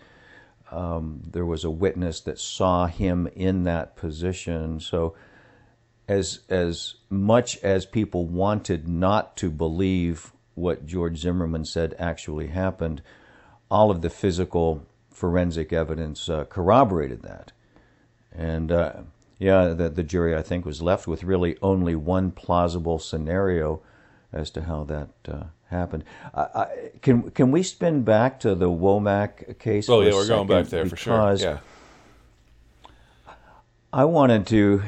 Um, 0.72 1.22
there 1.30 1.46
was 1.46 1.66
a 1.66 1.70
witness 1.70 2.22
that 2.22 2.39
saw 2.39 2.88
him 2.88 3.28
in 3.36 3.63
that 3.63 3.98
position. 3.98 4.80
So 4.80 5.16
as 6.08 6.39
as 6.50 6.96
much 7.10 7.58
as 7.63 7.86
people 7.86 8.26
wanted 8.26 8.88
not 8.88 9.36
to 9.38 9.50
believe 9.50 10.32
what 10.56 10.86
George 10.86 11.18
Zimmerman 11.18 11.66
said 11.66 11.96
actually 12.00 12.48
happened, 12.48 13.02
all 13.70 13.92
of 13.92 14.02
the 14.02 14.10
physical 14.10 14.86
forensic 15.10 15.74
evidence 15.74 16.30
uh, 16.30 16.46
corroborated 16.46 17.22
that. 17.24 17.52
And 18.36 18.72
uh, 18.72 18.93
yeah, 19.39 19.69
the, 19.69 19.89
the 19.89 20.04
jury, 20.04 20.36
I 20.36 20.41
think, 20.41 20.65
was 20.65 20.82
left 20.82 21.08
with 21.08 21.24
really 21.24 21.58
only 21.62 21.96
one 21.96 22.32
plausible 22.32 23.00
scenario 23.00 23.82
as 24.32 24.50
to 24.52 24.63
how 24.63 24.84
that 24.86 25.10
uh, 25.28 25.43
happened. 25.69 26.04
I, 26.34 26.91
can 27.02 27.30
can 27.32 27.52
we 27.52 27.63
spin 27.63 28.04
back 28.04 28.39
to 28.41 28.56
the 28.56 28.69
Womack 28.69 29.60
case? 29.60 29.89
Oh 29.89 30.02
yeah, 30.02 30.12
we're 30.12 30.28
going 30.28 30.48
back 30.48 30.67
there 30.67 30.86
for 30.86 30.96
sure. 30.96 31.36
Yeah. 31.36 31.60
I 33.91 34.06
wanted 34.06 34.48
to 34.48 34.82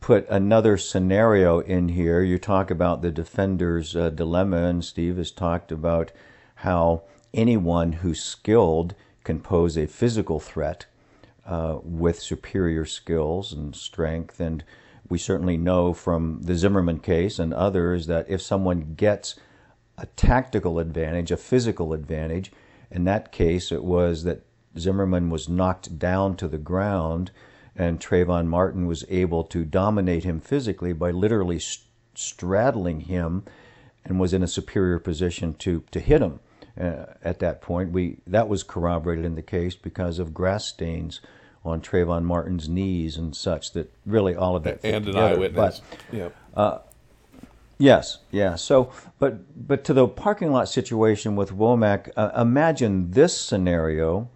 put 0.00 0.28
another 0.28 0.76
scenario 0.76 1.60
in 1.60 1.88
here. 1.88 2.22
You 2.22 2.38
talk 2.38 2.70
about 2.70 3.00
the 3.00 3.10
defender's 3.10 3.96
uh, 3.96 4.10
dilemma, 4.10 4.64
and 4.64 4.84
Steve 4.84 5.16
has 5.16 5.30
talked 5.30 5.72
about 5.72 6.12
how 6.56 7.02
anyone 7.32 7.92
who's 7.92 8.22
skilled 8.22 8.94
can 9.24 9.40
pose 9.40 9.78
a 9.78 9.86
physical 9.86 10.38
threat 10.38 10.84
uh, 11.46 11.78
with 11.82 12.20
superior 12.20 12.84
skills 12.84 13.52
and 13.52 13.74
strength. 13.74 14.40
And 14.40 14.64
we 15.08 15.18
certainly 15.18 15.56
know 15.56 15.92
from 15.92 16.42
the 16.42 16.54
Zimmerman 16.54 17.00
case 17.00 17.38
and 17.38 17.52
others 17.52 18.06
that 18.06 18.28
if 18.28 18.40
someone 18.40 18.94
gets 18.94 19.36
a 19.98 20.06
tactical 20.06 20.78
advantage, 20.78 21.30
a 21.30 21.36
physical 21.36 21.92
advantage, 21.92 22.52
in 22.90 23.04
that 23.04 23.32
case 23.32 23.72
it 23.72 23.84
was 23.84 24.24
that 24.24 24.44
Zimmerman 24.78 25.30
was 25.30 25.48
knocked 25.48 25.98
down 25.98 26.36
to 26.36 26.48
the 26.48 26.58
ground 26.58 27.30
and 27.74 28.00
Trayvon 28.00 28.46
Martin 28.46 28.86
was 28.86 29.04
able 29.08 29.44
to 29.44 29.64
dominate 29.64 30.24
him 30.24 30.40
physically 30.40 30.92
by 30.92 31.10
literally 31.10 31.58
st- 31.58 31.86
straddling 32.14 33.00
him 33.00 33.44
and 34.04 34.20
was 34.20 34.34
in 34.34 34.42
a 34.42 34.48
superior 34.48 34.98
position 34.98 35.54
to, 35.54 35.82
to 35.90 36.00
hit 36.00 36.20
him. 36.20 36.40
Uh, 36.80 37.04
at 37.22 37.38
that 37.40 37.60
point, 37.60 37.92
we 37.92 38.18
that 38.26 38.48
was 38.48 38.62
corroborated 38.62 39.24
in 39.24 39.34
the 39.34 39.42
case 39.42 39.74
because 39.74 40.18
of 40.18 40.32
grass 40.32 40.64
stains 40.64 41.20
on 41.64 41.80
Trayvon 41.80 42.24
Martin's 42.24 42.68
knees 42.68 43.16
and 43.16 43.36
such. 43.36 43.72
That 43.72 43.92
really 44.06 44.34
all 44.34 44.56
of 44.56 44.62
that 44.64 44.80
and 44.82 45.06
an 45.06 45.16
eyewitness. 45.16 45.80
But, 45.80 46.16
yep. 46.16 46.36
Uh, 46.54 46.78
yes, 47.78 48.18
yeah. 48.30 48.54
So, 48.54 48.90
but 49.18 49.68
but 49.68 49.84
to 49.84 49.92
the 49.92 50.08
parking 50.08 50.50
lot 50.50 50.68
situation 50.68 51.36
with 51.36 51.50
Womack, 51.50 52.10
uh, 52.16 52.30
imagine 52.40 53.10
this 53.10 53.38
scenario 53.38 54.30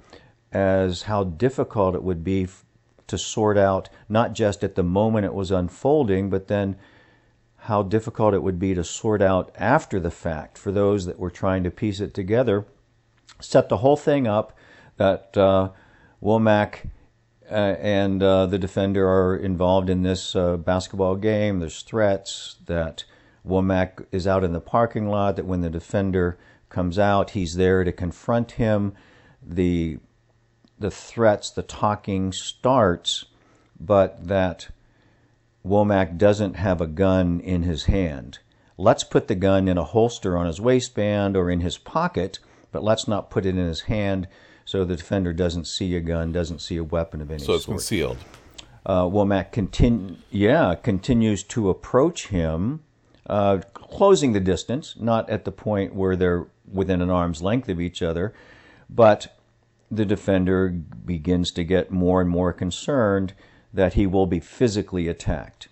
as 0.53 1.03
how 1.03 1.25
difficult 1.25 1.94
it 1.94 2.03
would 2.03 2.22
be 2.22 2.44
f- 2.44 2.64
to 3.07 3.16
sort 3.16 3.57
out, 3.57 3.88
not 4.09 4.33
just 4.35 4.62
at 4.62 4.75
the 4.75 4.83
moment 4.83 5.25
it 5.25 5.35
was 5.35 5.51
unfolding, 5.51 6.29
but 6.29 6.49
then 6.49 6.77
how 7.66 7.83
difficult 7.83 8.33
it 8.33 8.42
would 8.42 8.61
be 8.61 8.74
to 8.74 8.85
sort 8.85 9.20
out 9.20 9.52
after 9.57 9.98
the 9.98 10.11
fact 10.11 10.57
for 10.57 10.70
those 10.70 11.05
that 11.05 11.18
were 11.18 11.31
trying 11.31 11.64
to 11.64 11.70
piece 11.70 11.98
it 11.98 12.14
together. 12.14 12.64
Set 13.40 13.68
the 13.68 13.79
whole 13.79 13.96
thing 13.96 14.26
up 14.26 14.57
that 14.98 15.37
uh, 15.37 15.70
Womack 16.22 16.88
uh, 17.50 17.55
and 17.81 18.22
uh, 18.22 18.46
the 18.46 18.59
defender 18.59 19.09
are 19.09 19.37
involved 19.37 19.90
in 19.90 20.02
this 20.02 20.37
uh, 20.37 20.57
basketball 20.57 21.16
game. 21.16 21.59
There's 21.59 21.83
threats 21.83 22.57
that 22.66 23.05
Womack 23.44 24.07
is 24.12 24.29
out 24.29 24.44
in 24.44 24.52
the 24.52 24.61
parking 24.61 25.09
lot, 25.09 25.35
that 25.35 25.44
when 25.44 25.61
the 25.61 25.70
defender 25.70 26.38
comes 26.68 27.00
out, 27.00 27.31
he's 27.31 27.57
there 27.57 27.83
to 27.83 27.92
confront 27.92 28.52
him. 28.52 28.92
The 29.42 29.98
the 30.79 30.90
threats, 30.90 31.50
the 31.50 31.62
talking 31.62 32.33
starts, 32.33 33.24
but 33.81 34.29
that 34.29 34.68
Womack 35.66 36.16
doesn't 36.16 36.55
have 36.55 36.81
a 36.81 36.87
gun 36.87 37.40
in 37.40 37.62
his 37.62 37.85
hand. 37.85 38.38
Let's 38.79 39.05
put 39.05 39.29
the 39.29 39.35
gun 39.35 39.68
in 39.68 39.79
a 39.79 39.85
holster 39.85 40.37
on 40.37 40.46
his 40.46 40.61
waistband 40.61 41.37
or 41.37 41.50
in 41.50 41.61
his 41.61 41.79
pocket, 41.79 42.38
but 42.72 42.85
let's 42.85 43.09
not 43.09 43.31
put 43.31 43.46
it 43.46 43.57
in 43.57 43.66
his 43.66 43.83
hand 43.83 44.29
so 44.64 44.85
the 44.85 44.96
defender 44.96 45.33
doesn't 45.33 45.66
see 45.66 45.96
a 45.96 46.00
gun, 46.00 46.33
doesn't 46.33 46.61
see 46.61 46.76
a 46.76 46.85
weapon 46.85 47.20
of 47.20 47.31
any 47.31 47.38
sort. 47.38 47.46
So 47.46 47.55
it's 47.55 47.66
concealed. 47.66 48.18
Uh, 48.85 49.05
Womack 49.05 49.50
continu- 49.52 50.16
yeah, 50.31 50.74
continues 50.74 51.42
to 51.44 51.70
approach 51.70 52.29
him, 52.29 52.81
uh, 53.29 53.59
closing 53.74 54.33
the 54.33 54.40
distance, 54.40 54.94
not 54.98 55.29
at 55.31 55.44
the 55.44 55.52
point 55.52 55.94
where 55.94 56.14
they're 56.14 56.46
within 56.70 57.00
an 57.00 57.11
arm's 57.11 57.42
length 57.42 57.68
of 57.68 57.81
each 57.81 58.02
other, 58.02 58.35
but 58.90 59.37
the 59.90 60.05
defender 60.05 60.68
begins 60.68 61.50
to 61.52 61.64
get 61.64 61.90
more 61.90 62.20
and 62.20 62.29
more 62.29 62.52
concerned 62.52 63.33
that 63.77 63.93
he 63.93 64.07
will 64.07 64.27
be 64.27 64.41
physically 64.41 65.07
attacked. 65.07 65.69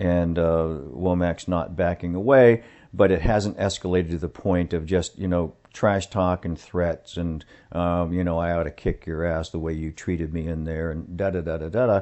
And 0.00 0.36
uh, 0.36 0.78
Womack's 0.92 1.46
not 1.46 1.76
backing 1.76 2.16
away, 2.16 2.64
but 2.92 3.12
it 3.12 3.22
hasn't 3.22 3.56
escalated 3.56 4.10
to 4.10 4.18
the 4.18 4.28
point 4.28 4.72
of 4.72 4.84
just, 4.84 5.16
you 5.16 5.28
know, 5.28 5.54
trash 5.72 6.08
talk 6.10 6.44
and 6.44 6.58
threats 6.58 7.16
and, 7.16 7.44
um, 7.70 8.12
you 8.12 8.24
know, 8.24 8.36
I 8.36 8.50
ought 8.52 8.64
to 8.64 8.72
kick 8.72 9.06
your 9.06 9.24
ass 9.24 9.50
the 9.50 9.60
way 9.60 9.72
you 9.72 9.92
treated 9.92 10.34
me 10.34 10.48
in 10.48 10.64
there 10.64 10.90
and 10.90 11.16
da 11.16 11.30
da 11.30 11.40
da 11.40 11.58
da 11.58 11.68
da 11.68 11.86
da. 11.86 12.00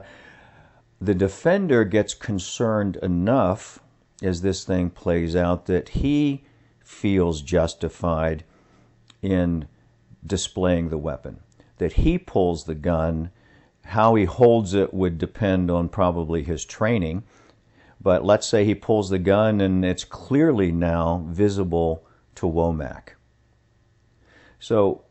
The 0.98 1.14
defender 1.14 1.84
gets 1.84 2.14
concerned 2.14 2.96
enough 3.02 3.80
as 4.22 4.40
this 4.40 4.64
thing 4.64 4.88
plays 4.88 5.36
out 5.36 5.66
that 5.66 5.90
he 5.90 6.44
feels 6.82 7.42
justified 7.42 8.44
in 9.20 9.68
displaying 10.26 10.88
the 10.88 10.96
weapon. 10.96 11.40
That 11.76 11.92
he 11.92 12.16
pulls 12.16 12.64
the 12.64 12.74
gun 12.74 13.30
how 13.88 14.14
he 14.14 14.26
holds 14.26 14.74
it 14.74 14.92
would 14.92 15.16
depend 15.16 15.70
on 15.70 15.88
probably 15.88 16.42
his 16.42 16.64
training. 16.66 17.22
But 18.00 18.22
let's 18.22 18.46
say 18.46 18.64
he 18.64 18.74
pulls 18.74 19.08
the 19.08 19.18
gun 19.18 19.62
and 19.62 19.82
it's 19.82 20.04
clearly 20.04 20.70
now 20.70 21.24
visible 21.26 22.04
to 22.34 22.46
Womack. 22.46 23.14
So 24.60 25.04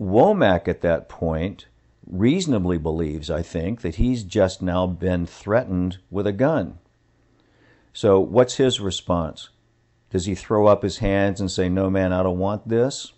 Womack 0.00 0.66
at 0.66 0.80
that 0.80 1.10
point 1.10 1.66
reasonably 2.06 2.78
believes, 2.78 3.30
I 3.30 3.42
think, 3.42 3.82
that 3.82 3.96
he's 3.96 4.24
just 4.24 4.62
now 4.62 4.86
been 4.86 5.26
threatened 5.26 5.98
with 6.10 6.26
a 6.26 6.32
gun. 6.32 6.78
So 7.92 8.18
what's 8.18 8.56
his 8.56 8.80
response? 8.80 9.50
Does 10.08 10.24
he 10.24 10.34
throw 10.34 10.66
up 10.66 10.82
his 10.82 10.98
hands 10.98 11.38
and 11.38 11.50
say, 11.50 11.68
No, 11.68 11.90
man, 11.90 12.12
I 12.14 12.22
don't 12.22 12.38
want 12.38 12.68
this, 12.68 13.12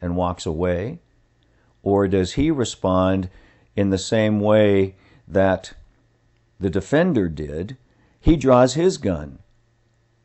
and 0.00 0.16
walks 0.16 0.46
away? 0.46 1.00
Or 1.82 2.06
does 2.06 2.34
he 2.34 2.52
respond, 2.52 3.28
in 3.76 3.90
the 3.90 3.98
same 3.98 4.40
way 4.40 4.94
that 5.26 5.74
the 6.60 6.70
defender 6.70 7.28
did, 7.28 7.76
he 8.20 8.36
draws 8.36 8.74
his 8.74 8.98
gun 8.98 9.38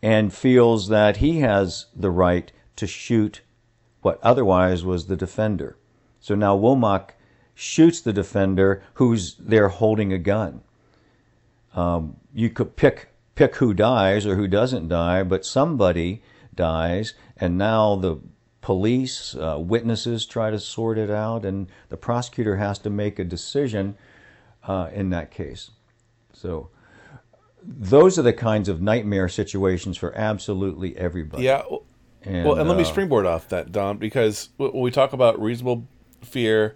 and 0.01 0.33
feels 0.33 0.89
that 0.89 1.17
he 1.17 1.39
has 1.39 1.88
the 1.95 2.12
right 2.12 2.51
to 2.75 2.86
shoot 2.86 3.41
what 4.01 4.19
otherwise 4.21 4.86
was 4.86 5.07
the 5.07 5.15
defender. 5.15 5.77
So 6.19 6.36
now 6.36 6.57
Womack 6.57 7.12
shoots 7.55 8.01
the 8.01 8.13
defender 8.13 8.83
who's 8.95 9.36
there 9.36 9.69
holding 9.69 10.13
a 10.13 10.19
gun. 10.19 10.62
Um, 11.75 12.17
you 12.33 12.49
could 12.49 12.75
pick 12.75 13.10
pick 13.36 13.55
who 13.55 13.73
dies 13.73 14.25
or 14.25 14.36
who 14.36 14.47
doesn't 14.47 14.88
die, 14.88 15.23
but 15.23 15.45
somebody 15.45 16.21
dies, 16.53 17.13
and 17.38 17.57
now 17.57 17.95
the 17.95 18.17
police, 18.67 19.34
uh, 19.36 19.58
witnesses 19.58 20.25
try 20.25 20.51
to 20.51 20.60
sort 20.60 20.97
it 20.97 21.10
out, 21.10 21.45
and 21.45 21.67
the 21.88 21.95
prosecutor 21.95 22.58
has 22.58 22.77
to 22.77 22.89
make 22.89 23.17
a 23.17 23.23
decision 23.23 23.95
uh, 24.65 24.89
in 24.93 25.10
that 25.10 25.32
case. 25.32 25.71
So 26.34 26.69
those 27.63 28.19
are 28.19 28.23
the 28.23 28.34
kinds 28.34 28.67
of 28.67 28.82
nightmare 28.82 29.30
situations 29.30 29.95
for 29.95 30.13
absolutely 30.17 30.97
everybody. 30.97 31.43
Yeah. 31.43 31.62
And, 32.23 32.45
well, 32.45 32.60
and 32.60 32.67
let 32.67 32.77
me 32.77 32.84
uh, 32.84 32.88
springboard 32.88 33.25
off 33.25 33.47
that, 33.47 33.71
Don, 33.71 33.99
because 33.99 34.49
when 34.58 34.73
we 34.73 34.91
talk 34.91 35.13
about 35.13 35.41
reasonable 35.41 35.88
fear, 36.21 36.75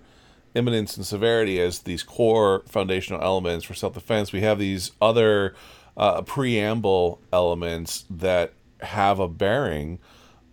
imminence, 0.55 0.95
and 0.95 1.05
severity 1.05 1.59
as 1.59 1.79
these 1.79 2.03
core 2.03 2.63
foundational 2.69 3.21
elements 3.21 3.65
for 3.65 3.73
self 3.73 3.95
defense, 3.95 4.31
we 4.31 4.39
have 4.39 4.59
these 4.59 4.93
other 5.01 5.55
uh, 5.97 6.21
preamble 6.21 7.19
elements 7.33 8.05
that 8.09 8.53
have 8.79 9.19
a 9.19 9.27
bearing 9.27 9.99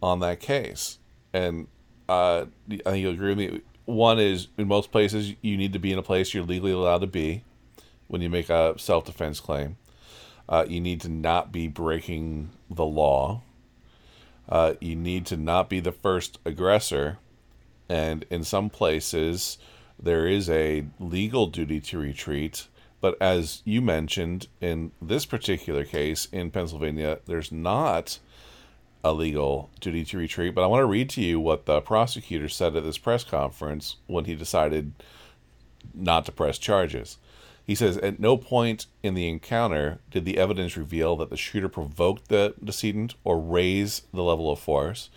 on 0.03 0.19
that 0.19 0.41
case 0.41 0.99
and 1.33 1.67
uh, 2.09 2.47
I 2.71 2.77
think 2.77 3.03
you'll 3.03 3.13
agree 3.13 3.35
with 3.35 3.39
me. 3.39 3.61
One 3.85 4.19
is 4.19 4.49
in 4.57 4.69
most 4.69 4.93
places 4.93 5.35
you 5.41 5.57
need 5.57 5.73
to 5.73 5.79
be 5.79 5.93
in 5.93 5.99
a 5.99 6.03
place 6.03 6.35
you're 6.35 6.45
legally 6.45 6.73
allowed 6.73 7.01
to 7.01 7.07
be 7.07 7.45
when 8.07 8.21
you 8.21 8.29
make 8.29 8.51
a 8.51 8.75
self 8.79 9.05
defense 9.05 9.41
claim. 9.41 9.77
Uh, 10.49 10.65
you 10.69 10.81
need 10.81 11.01
to 11.03 11.09
not 11.09 11.53
be 11.53 11.69
breaking 11.69 12.51
the 12.71 12.85
law. 12.85 13.43
Uh, 14.49 14.75
you 14.81 14.97
need 14.97 15.27
to 15.27 15.37
not 15.37 15.69
be 15.69 15.79
the 15.81 15.93
first 15.93 16.39
aggressor. 16.45 17.19
And 17.89 18.25
in 18.31 18.45
some 18.45 18.71
places, 18.71 19.59
there 20.01 20.27
is 20.27 20.49
a 20.49 20.87
legal 20.99 21.47
duty 21.47 21.81
to 21.81 21.99
retreat. 21.99 22.69
But 23.01 23.21
as 23.21 23.63
you 23.65 23.83
mentioned, 23.83 24.49
in 24.61 24.93
this 25.01 25.27
particular 25.27 25.85
case 25.85 26.27
in 26.33 26.51
Pennsylvania, 26.51 27.21
there's 27.27 27.53
not 27.53 28.19
a 29.05 29.13
legal 29.13 29.71
duty 29.81 30.05
to 30.05 30.19
retreat. 30.19 30.55
But 30.55 30.65
I 30.65 30.67
want 30.67 30.83
to 30.83 30.87
read 30.87 31.11
to 31.11 31.23
you 31.23 31.41
what 31.41 31.67
the 31.67 31.81
prosecutor 31.81 32.49
said 32.49 32.77
at 32.77 32.85
this 32.85 32.99
press 32.99 33.25
conference 33.25 33.97
when 34.07 34.25
he 34.25 34.35
decided 34.35 34.93
not 35.95 36.27
to 36.27 36.33
press 36.33 36.59
charges. 36.59 37.19
He 37.65 37.75
says, 37.75 37.99
At 37.99 38.19
no 38.19 38.37
point 38.37 38.87
in 39.03 39.15
the 39.15 39.29
encounter 39.29 39.99
did 40.11 40.25
the 40.25 40.39
evidence 40.39 40.77
reveal 40.77 41.17
that 41.17 41.31
the 41.31 41.37
shooter 41.37 41.69
provoked 41.69 42.29
the 42.29 42.55
decedent 42.65 43.15
or 43.25 43.39
raised 43.39 44.07
the 44.13 44.23
level 44.23 44.51
of 44.51 44.59
force. 44.59 45.11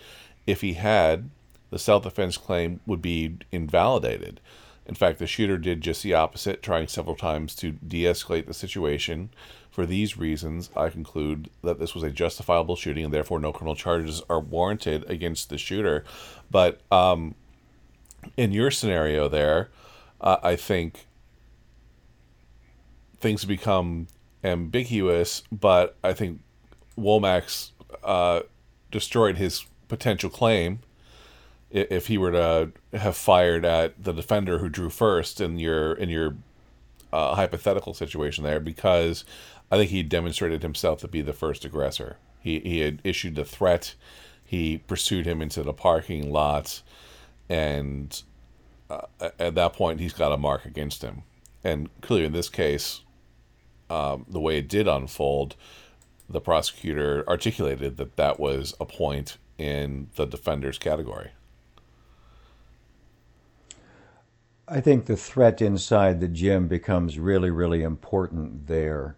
If 0.45 0.61
he 0.61 0.73
had, 0.73 1.29
the 1.69 1.79
self 1.79 2.03
defense 2.03 2.37
claim 2.37 2.81
would 2.85 3.01
be 3.01 3.37
invalidated. 3.51 4.41
In 4.85 4.95
fact, 4.95 5.19
the 5.19 5.27
shooter 5.27 5.57
did 5.57 5.79
just 5.79 6.03
the 6.03 6.13
opposite, 6.13 6.61
trying 6.61 6.87
several 6.87 7.15
times 7.15 7.55
to 7.55 7.71
de 7.71 8.03
escalate 8.03 8.47
the 8.47 8.53
situation. 8.53 9.29
For 9.71 9.85
these 9.85 10.17
reasons, 10.17 10.69
I 10.75 10.89
conclude 10.89 11.49
that 11.63 11.79
this 11.79 11.95
was 11.95 12.03
a 12.03 12.11
justifiable 12.11 12.75
shooting 12.75 13.05
and 13.05 13.13
therefore 13.13 13.39
no 13.39 13.53
criminal 13.53 13.75
charges 13.75 14.21
are 14.29 14.39
warranted 14.39 15.09
against 15.09 15.49
the 15.49 15.57
shooter. 15.57 16.03
But 16.51 16.81
um, 16.91 17.35
in 18.35 18.51
your 18.51 18.69
scenario 18.69 19.29
there, 19.29 19.69
uh, 20.19 20.37
I 20.43 20.57
think 20.57 21.07
things 23.19 23.45
become 23.45 24.07
ambiguous, 24.43 25.43
but 25.51 25.95
I 26.03 26.11
think 26.13 26.41
Womack's 26.97 27.71
uh, 28.03 28.41
destroyed 28.91 29.37
his 29.37 29.65
potential 29.87 30.29
claim 30.29 30.79
if 31.69 32.07
he 32.07 32.17
were 32.17 32.31
to 32.31 32.71
have 32.91 33.15
fired 33.15 33.63
at 33.63 34.03
the 34.03 34.11
defender 34.11 34.57
who 34.57 34.67
drew 34.67 34.89
first 34.89 35.39
in 35.39 35.57
your 35.57 35.93
in 35.93 36.09
your 36.09 36.35
uh, 37.13 37.35
hypothetical 37.35 37.93
situation 37.93 38.43
there, 38.43 38.59
because 38.59 39.23
I 39.71 39.77
think 39.77 39.89
he 39.89 40.03
demonstrated 40.03 40.61
himself 40.61 40.99
to 40.99 41.07
be 41.07 41.21
the 41.21 41.33
first 41.33 41.63
aggressor. 41.63 42.17
He 42.39 42.59
he 42.59 42.79
had 42.81 43.01
issued 43.03 43.37
a 43.39 43.45
threat. 43.45 43.95
He 44.43 44.79
pursued 44.79 45.25
him 45.25 45.41
into 45.41 45.63
the 45.63 45.73
parking 45.73 46.29
lot, 46.31 46.81
and 47.47 48.21
uh, 48.89 49.29
at 49.39 49.55
that 49.55 49.73
point, 49.73 50.01
he's 50.01 50.13
got 50.13 50.33
a 50.33 50.37
mark 50.37 50.65
against 50.65 51.01
him. 51.01 51.23
And 51.63 51.89
clearly, 52.01 52.25
in 52.25 52.33
this 52.33 52.49
case, 52.49 53.01
um, 53.89 54.25
the 54.27 54.41
way 54.41 54.57
it 54.57 54.67
did 54.67 54.87
unfold, 54.89 55.55
the 56.29 56.41
prosecutor 56.41 57.23
articulated 57.29 57.95
that 57.95 58.17
that 58.17 58.39
was 58.39 58.73
a 58.79 58.85
point 58.85 59.37
in 59.57 60.09
the 60.15 60.25
defender's 60.25 60.77
category. 60.77 61.31
I 64.67 64.81
think 64.81 65.05
the 65.05 65.17
threat 65.17 65.61
inside 65.61 66.19
the 66.19 66.27
gym 66.27 66.67
becomes 66.67 67.19
really, 67.19 67.51
really 67.51 67.83
important 67.83 68.67
there 68.67 69.15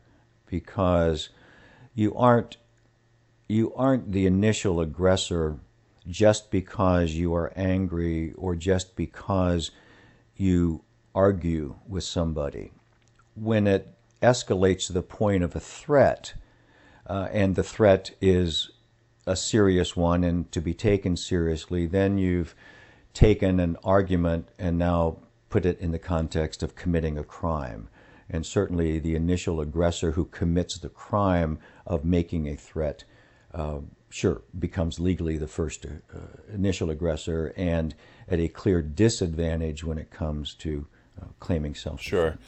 because 0.54 1.30
you 1.96 2.14
aren't 2.14 2.58
you 3.48 3.74
aren't 3.74 4.12
the 4.12 4.28
initial 4.28 4.80
aggressor 4.82 5.58
just 6.08 6.52
because 6.52 7.14
you 7.14 7.34
are 7.34 7.52
angry 7.56 8.34
or 8.34 8.56
just 8.56 8.96
because 8.96 9.72
you 10.36 10.84
argue 11.16 11.76
with 11.88 12.04
somebody. 12.04 12.72
When 13.34 13.66
it 13.66 13.96
escalates 14.22 14.86
to 14.86 14.94
the 14.94 15.02
point 15.02 15.44
of 15.44 15.56
a 15.56 15.60
threat, 15.60 16.36
uh, 17.08 17.30
and 17.32 17.56
the 17.56 17.64
threat 17.64 18.12
is 18.22 18.70
a 19.26 19.36
serious 19.36 19.96
one 19.96 20.24
and 20.24 20.52
to 20.52 20.62
be 20.62 20.76
taken 20.76 21.18
seriously, 21.18 21.88
then 21.88 22.20
you've 22.20 22.54
taken 23.16 23.60
an 23.60 23.76
argument 23.84 24.50
and 24.60 24.78
now 24.78 25.18
put 25.50 25.66
it 25.66 25.80
in 25.80 25.92
the 25.92 26.06
context 26.14 26.62
of 26.62 26.76
committing 26.76 27.18
a 27.18 27.24
crime. 27.24 27.90
And 28.34 28.46
certainly 28.46 28.98
the 28.98 29.16
initial 29.16 29.62
aggressor 29.62 30.12
who 30.12 30.26
commits 30.26 30.80
the 30.80 30.90
crime 30.90 31.60
of 31.86 32.04
making 32.04 32.48
a 32.48 32.56
threat, 32.56 33.04
uh, 33.54 33.80
sure, 34.10 34.42
becomes 34.58 35.00
legally 35.00 35.38
the 35.38 35.48
first 35.48 35.86
uh, 35.86 36.18
initial 36.52 36.90
aggressor 36.90 37.54
and 37.56 37.94
at 38.28 38.40
a 38.40 38.48
clear 38.48 38.82
disadvantage 38.82 39.84
when 39.84 40.00
it 40.00 40.10
comes 40.10 40.56
to 40.56 40.88
uh, 41.22 41.28
claiming 41.40 41.76
self 41.76 42.02
Sure. 42.02 42.40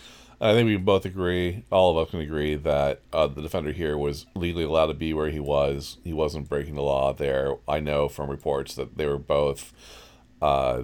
I 0.41 0.53
think 0.53 0.67
we 0.67 0.75
both 0.75 1.05
agree, 1.05 1.63
all 1.71 1.91
of 1.91 2.05
us 2.05 2.11
can 2.11 2.19
agree, 2.19 2.55
that 2.55 3.01
uh, 3.13 3.27
the 3.27 3.41
defender 3.41 3.71
here 3.71 3.97
was 3.97 4.25
legally 4.35 4.65
allowed 4.65 4.87
to 4.87 4.93
be 4.93 5.13
where 5.13 5.29
he 5.29 5.39
was. 5.39 5.97
He 6.03 6.13
wasn't 6.13 6.49
breaking 6.49 6.75
the 6.75 6.81
law 6.81 7.13
there. 7.13 7.55
I 7.67 7.79
know 7.79 8.09
from 8.09 8.29
reports 8.29 8.75
that 8.75 8.97
they 8.97 9.05
were 9.05 9.17
both 9.17 9.71
uh, 10.41 10.83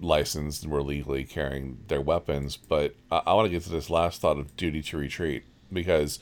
licensed 0.00 0.64
and 0.64 0.72
were 0.72 0.82
legally 0.82 1.24
carrying 1.24 1.78
their 1.88 2.00
weapons. 2.00 2.56
But 2.56 2.94
I, 3.10 3.22
I 3.26 3.34
want 3.34 3.46
to 3.46 3.50
get 3.50 3.62
to 3.64 3.70
this 3.70 3.90
last 3.90 4.20
thought 4.20 4.38
of 4.38 4.56
duty 4.56 4.82
to 4.82 4.96
retreat 4.96 5.44
because 5.72 6.18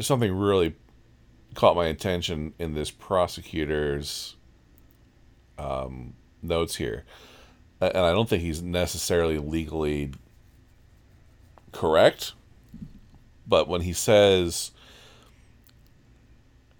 something 0.00 0.34
really 0.34 0.74
caught 1.54 1.76
my 1.76 1.86
attention 1.86 2.54
in 2.58 2.74
this 2.74 2.90
prosecutor's 2.90 4.36
um, 5.58 6.14
notes 6.42 6.76
here. 6.76 7.04
And 7.80 7.98
I 7.98 8.12
don't 8.12 8.28
think 8.28 8.42
he's 8.42 8.62
necessarily 8.62 9.38
legally 9.38 10.12
correct. 11.72 12.32
But 13.46 13.68
when 13.68 13.80
he 13.80 13.92
says, 13.92 14.70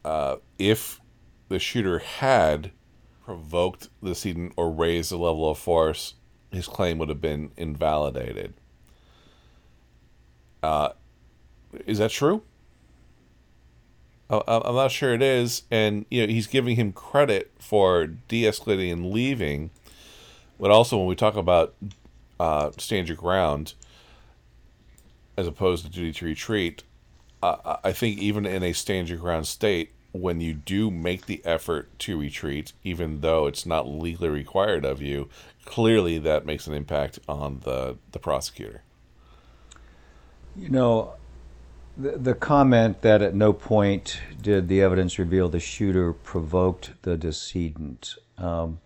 uh, 0.04 0.36
if 0.58 1.00
the 1.48 1.58
shooter 1.58 1.98
had 1.98 2.70
provoked 3.32 3.88
the 4.02 4.10
decedent 4.10 4.52
or 4.56 4.70
raised 4.70 5.10
the 5.10 5.16
level 5.16 5.48
of 5.48 5.56
force, 5.56 6.14
his 6.50 6.66
claim 6.66 6.98
would 6.98 7.08
have 7.08 7.22
been 7.22 7.50
invalidated. 7.56 8.52
Uh, 10.62 10.90
is 11.86 11.96
that 11.96 12.10
true? 12.10 12.42
I'm 14.28 14.74
not 14.74 14.90
sure 14.90 15.14
it 15.14 15.22
is, 15.22 15.62
and 15.70 16.06
you 16.10 16.26
know 16.26 16.32
he's 16.32 16.46
giving 16.46 16.76
him 16.76 16.92
credit 16.92 17.50
for 17.58 18.06
de-escalating 18.06 18.92
and 18.92 19.10
leaving, 19.10 19.70
but 20.60 20.70
also 20.70 20.96
when 20.98 21.06
we 21.06 21.14
talk 21.14 21.36
about 21.36 21.74
uh, 22.38 22.70
stand 22.78 23.08
your 23.08 23.16
ground, 23.16 23.74
as 25.36 25.46
opposed 25.46 25.84
to 25.84 25.90
duty 25.90 26.12
to 26.12 26.24
retreat, 26.24 26.82
uh, 27.42 27.76
I 27.82 27.92
think 27.92 28.18
even 28.18 28.46
in 28.46 28.62
a 28.62 28.72
stand 28.72 29.08
your 29.08 29.18
ground 29.18 29.46
state, 29.46 29.92
when 30.12 30.40
you 30.40 30.54
do 30.54 30.90
make 30.90 31.26
the 31.26 31.40
effort 31.44 31.98
to 31.98 32.18
retreat, 32.18 32.72
even 32.84 33.20
though 33.20 33.46
it's 33.46 33.64
not 33.66 33.88
legally 33.88 34.28
required 34.28 34.84
of 34.84 35.00
you, 35.00 35.28
clearly 35.64 36.18
that 36.18 36.44
makes 36.44 36.66
an 36.66 36.74
impact 36.74 37.18
on 37.28 37.60
the, 37.64 37.96
the 38.12 38.18
prosecutor. 38.18 38.82
You 40.54 40.68
know, 40.68 41.14
the, 41.96 42.18
the 42.18 42.34
comment 42.34 43.02
that 43.02 43.22
at 43.22 43.34
no 43.34 43.52
point 43.52 44.20
did 44.40 44.68
the 44.68 44.82
evidence 44.82 45.18
reveal 45.18 45.48
the 45.48 45.60
shooter 45.60 46.12
provoked 46.12 46.92
the 47.02 47.16
decedent. 47.16 48.16
Um, 48.36 48.80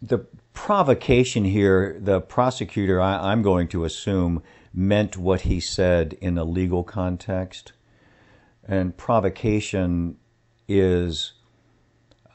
the 0.00 0.18
provocation 0.54 1.44
here, 1.44 1.98
the 2.00 2.20
prosecutor, 2.20 3.00
I, 3.00 3.30
I'm 3.32 3.42
going 3.42 3.68
to 3.68 3.84
assume, 3.84 4.42
meant 4.72 5.16
what 5.16 5.42
he 5.42 5.60
said 5.60 6.16
in 6.20 6.38
a 6.38 6.44
legal 6.44 6.84
context. 6.84 7.72
And 8.68 8.96
provocation 8.96 10.18
is 10.68 11.32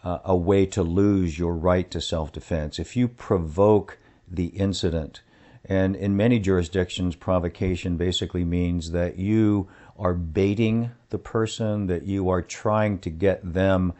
uh, 0.04 0.19
a 0.26 0.36
way 0.36 0.65
to 0.65 0.82
lose 0.82 1.38
your 1.38 1.54
right 1.54 1.89
to 1.91 2.02
self 2.02 2.32
defense. 2.32 2.80
If 2.80 2.98
you 2.98 3.08
provoke 3.08 4.00
the 4.28 4.48
incident, 4.48 5.22
and 5.65 5.96
in 5.96 6.17
many 6.17 6.39
jurisdictions, 6.39 7.15
provocation 7.15 7.96
basically 7.96 8.43
means 8.43 8.91
that 8.91 9.17
you 9.17 9.69
are 9.98 10.13
baiting 10.13 10.91
the 11.10 11.19
person, 11.19 11.88
that 11.88 12.04
you 12.04 12.30
are 12.30 12.41
trying 12.41 13.00
to 13.00 13.10
get 13.10 13.54
them 13.54 13.93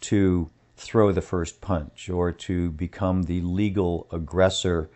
to 0.00 0.50
throw 0.76 1.12
the 1.12 1.22
first 1.22 1.60
punch 1.60 2.10
or 2.10 2.30
to 2.30 2.70
become 2.72 3.24
the 3.24 3.40
legal 3.40 4.06
aggressor 4.12 4.90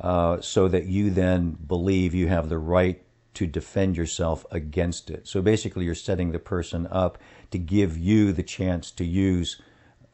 uh, 0.00 0.40
so 0.40 0.68
that 0.68 0.86
you 0.86 1.10
then 1.10 1.52
believe 1.66 2.14
you 2.14 2.28
have 2.28 2.48
the 2.48 2.58
right 2.58 3.02
to 3.34 3.46
defend 3.46 3.96
yourself 3.96 4.44
against 4.50 5.10
it. 5.10 5.28
So 5.28 5.42
basically, 5.42 5.84
you're 5.84 5.94
setting 5.94 6.32
the 6.32 6.38
person 6.38 6.86
up 6.90 7.18
to 7.50 7.58
give 7.58 7.96
you 7.96 8.32
the 8.32 8.42
chance 8.42 8.90
to 8.92 9.04
use 9.04 9.60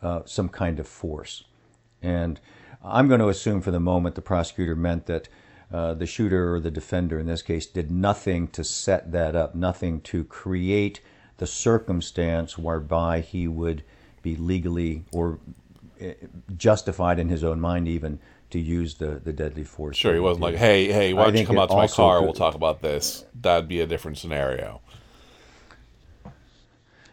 uh, 0.02 0.22
some 0.24 0.48
kind 0.48 0.78
of 0.78 0.86
force. 0.86 1.44
And 2.02 2.38
I'm 2.84 3.08
going 3.08 3.20
to 3.20 3.28
assume 3.28 3.62
for 3.62 3.70
the 3.70 3.80
moment 3.80 4.14
the 4.14 4.22
prosecutor 4.22 4.76
meant 4.76 5.06
that 5.06 5.28
uh, 5.72 5.94
the 5.94 6.06
shooter 6.06 6.54
or 6.54 6.60
the 6.60 6.70
defender 6.70 7.18
in 7.18 7.26
this 7.26 7.42
case 7.42 7.66
did 7.66 7.90
nothing 7.90 8.46
to 8.48 8.62
set 8.62 9.12
that 9.12 9.34
up, 9.34 9.54
nothing 9.54 10.00
to 10.02 10.24
create 10.24 11.00
the 11.38 11.46
circumstance 11.46 12.58
whereby 12.58 13.20
he 13.20 13.48
would 13.48 13.82
be 14.22 14.36
legally 14.36 15.04
or 15.12 15.38
uh, 16.00 16.08
justified 16.56 17.18
in 17.18 17.28
his 17.28 17.42
own 17.42 17.60
mind 17.60 17.88
even 17.88 18.18
to 18.54 18.60
use 18.60 18.94
the, 18.94 19.20
the 19.22 19.32
deadly 19.32 19.64
force. 19.64 19.96
Sure, 19.96 20.14
he 20.14 20.20
wasn't 20.20 20.42
like, 20.42 20.54
hey, 20.54 20.90
hey, 20.92 21.12
why 21.12 21.24
don't 21.24 21.36
you 21.36 21.44
come 21.44 21.58
out 21.58 21.70
to 21.70 21.76
my 21.76 21.88
car? 21.88 22.18
Could, 22.18 22.24
we'll 22.24 22.34
talk 22.34 22.54
about 22.54 22.80
this. 22.80 23.24
That'd 23.34 23.68
be 23.68 23.80
a 23.80 23.86
different 23.86 24.16
scenario. 24.16 24.80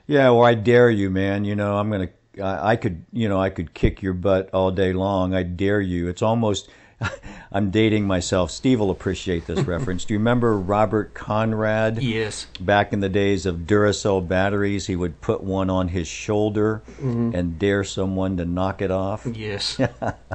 Yeah, 0.06 0.30
or 0.30 0.48
I 0.48 0.54
dare 0.54 0.92
you, 0.92 1.10
man. 1.10 1.44
You 1.44 1.56
know, 1.56 1.78
I'm 1.78 1.90
gonna. 1.90 2.10
I, 2.42 2.72
I 2.72 2.76
could, 2.76 3.04
you 3.12 3.28
know, 3.28 3.42
I 3.42 3.50
could 3.50 3.74
kick 3.74 4.04
your 4.04 4.14
butt 4.14 4.52
all 4.54 4.70
day 4.70 4.94
long. 4.94 5.34
I 5.34 5.42
dare 5.42 5.82
you. 5.82 6.08
It's 6.10 6.22
almost 6.22 6.70
I'm 7.52 7.70
dating 7.70 8.06
myself. 8.06 8.52
Steve 8.52 8.80
will 8.80 8.92
appreciate 8.92 9.46
this 9.46 9.60
reference. 9.68 10.06
Do 10.06 10.14
you 10.14 10.20
remember 10.20 10.58
Robert 10.58 11.14
Conrad? 11.14 12.02
Yes. 12.02 12.48
Back 12.60 12.94
in 12.94 13.00
the 13.02 13.10
days 13.10 13.46
of 13.46 13.60
Duracell 13.60 14.26
batteries, 14.28 14.88
he 14.88 14.96
would 14.96 15.20
put 15.22 15.44
one 15.44 15.70
on 15.70 15.90
his 15.90 16.08
shoulder 16.08 16.82
mm-hmm. 16.94 17.36
and 17.36 17.60
dare 17.60 17.84
someone 17.84 18.38
to 18.38 18.46
knock 18.46 18.82
it 18.82 18.92
off. 18.92 19.26
Yes. 19.26 19.80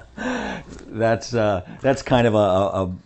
that's 0.87 1.35
uh, 1.35 1.67
that's 1.81 2.03
kind 2.03 2.27
of 2.27 2.35
a, 2.35 2.39
a, 2.39 2.97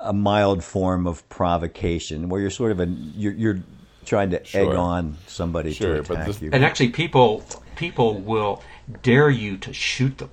a 0.00 0.12
mild 0.12 0.62
form 0.62 1.06
of 1.06 1.28
provocation 1.28 2.28
where 2.28 2.40
you're 2.40 2.50
sort 2.50 2.72
of 2.72 2.80
a 2.80 2.86
you're, 2.86 3.32
you're 3.32 3.62
trying 4.04 4.30
to 4.30 4.44
sure. 4.44 4.70
egg 4.70 4.76
on 4.76 5.16
somebody 5.26 5.72
sure, 5.72 5.94
to 5.94 6.00
attack 6.00 6.26
this, 6.26 6.40
you. 6.40 6.50
And 6.52 6.64
actually, 6.64 6.90
people 6.90 7.44
people 7.74 8.20
will 8.20 8.62
dare 9.02 9.30
you 9.30 9.56
to 9.58 9.72
shoot 9.72 10.18
them. 10.18 10.30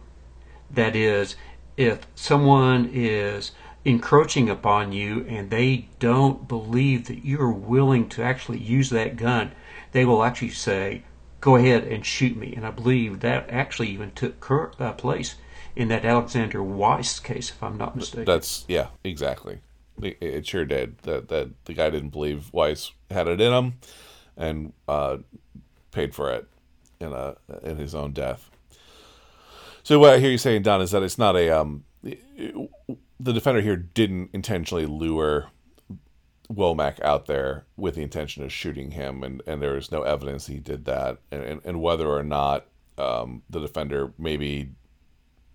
That 0.71 0.95
is, 0.95 1.35
if 1.77 2.05
someone 2.15 2.89
is 2.93 3.51
encroaching 3.85 4.49
upon 4.49 4.91
you 4.91 5.25
and 5.27 5.49
they 5.49 5.87
don't 5.99 6.47
believe 6.47 7.07
that 7.07 7.25
you're 7.25 7.51
willing 7.51 8.07
to 8.09 8.23
actually 8.23 8.59
use 8.59 8.89
that 8.89 9.17
gun, 9.17 9.51
they 9.91 10.05
will 10.05 10.23
actually 10.23 10.49
say, 10.49 11.03
"Go 11.41 11.55
ahead 11.55 11.83
and 11.83 12.05
shoot 12.05 12.37
me." 12.37 12.53
And 12.55 12.65
I 12.65 12.71
believe 12.71 13.19
that 13.19 13.49
actually 13.49 13.89
even 13.89 14.11
took 14.11 14.39
cur- 14.39 14.71
uh, 14.79 14.93
place 14.93 15.35
in 15.75 15.87
that 15.89 16.05
Alexander 16.05 16.61
Weiss 16.61 17.19
case, 17.19 17.49
if 17.49 17.61
I'm 17.61 17.77
not 17.77 17.95
mistaken. 17.95 18.25
That's 18.25 18.65
yeah, 18.67 18.87
exactly. 19.03 19.59
It 20.01 20.47
sure 20.47 20.65
did. 20.65 20.97
That 20.99 21.29
that 21.29 21.65
the 21.65 21.73
guy 21.73 21.89
didn't 21.89 22.09
believe 22.09 22.51
Weiss 22.53 22.91
had 23.11 23.27
it 23.27 23.39
in 23.39 23.53
him, 23.53 23.73
and 24.35 24.73
uh, 24.87 25.17
paid 25.91 26.15
for 26.15 26.31
it 26.31 26.47
in 26.99 27.13
a 27.13 27.35
in 27.63 27.77
his 27.77 27.93
own 27.93 28.11
death. 28.11 28.49
So 29.83 29.99
what 29.99 30.13
I 30.13 30.19
hear 30.19 30.31
you 30.31 30.37
saying, 30.37 30.63
Don, 30.63 30.81
is 30.81 30.91
that 30.91 31.03
it's 31.03 31.17
not 31.17 31.35
a 31.35 31.49
um, 31.49 31.83
the 32.01 33.33
defender 33.33 33.61
here 33.61 33.75
didn't 33.75 34.29
intentionally 34.33 34.85
lure 34.85 35.49
Womack 36.51 37.01
out 37.01 37.25
there 37.25 37.65
with 37.77 37.95
the 37.95 38.01
intention 38.01 38.43
of 38.43 38.51
shooting 38.51 38.91
him, 38.91 39.23
and, 39.23 39.41
and 39.45 39.61
there 39.61 39.77
is 39.77 39.91
no 39.91 40.03
evidence 40.03 40.47
he 40.47 40.59
did 40.59 40.85
that, 40.85 41.19
and, 41.31 41.43
and, 41.43 41.61
and 41.63 41.81
whether 41.81 42.07
or 42.07 42.23
not 42.23 42.65
um, 42.97 43.41
the 43.49 43.59
defender 43.59 44.13
maybe 44.17 44.69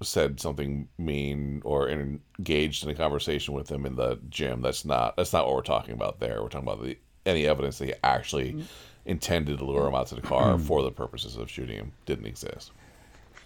said 0.03 0.41
something 0.41 0.89
mean 0.99 1.61
or 1.65 1.89
engaged 1.89 2.85
in 2.85 2.91
a 2.91 2.95
conversation 2.95 3.55
with 3.55 3.71
him 3.71 3.85
in 3.85 3.97
the 3.97 4.19
gym. 4.29 4.61
That's 4.63 4.85
not 4.85 5.17
that's 5.17 5.33
not 5.33 5.47
what 5.47 5.57
we're 5.57 5.63
talking 5.63 5.95
about 5.95 6.21
there. 6.21 6.43
We're 6.43 6.49
talking 6.49 6.69
about 6.69 6.83
the, 6.83 6.99
any 7.27 7.47
evidence 7.47 7.79
that 7.79 7.87
he 7.87 7.95
actually 8.05 8.53
mm-hmm. 8.53 8.63
intended 9.07 9.59
to 9.59 9.65
lure 9.65 9.89
him 9.89 9.95
out 9.95 10.07
to 10.09 10.15
the 10.15 10.21
car 10.21 10.55
mm-hmm. 10.55 10.65
for 10.65 10.83
the 10.83 10.91
purposes 10.91 11.37
of 11.37 11.51
shooting 11.51 11.77
him 11.77 11.93
didn't 12.07 12.27
exist. 12.27 12.73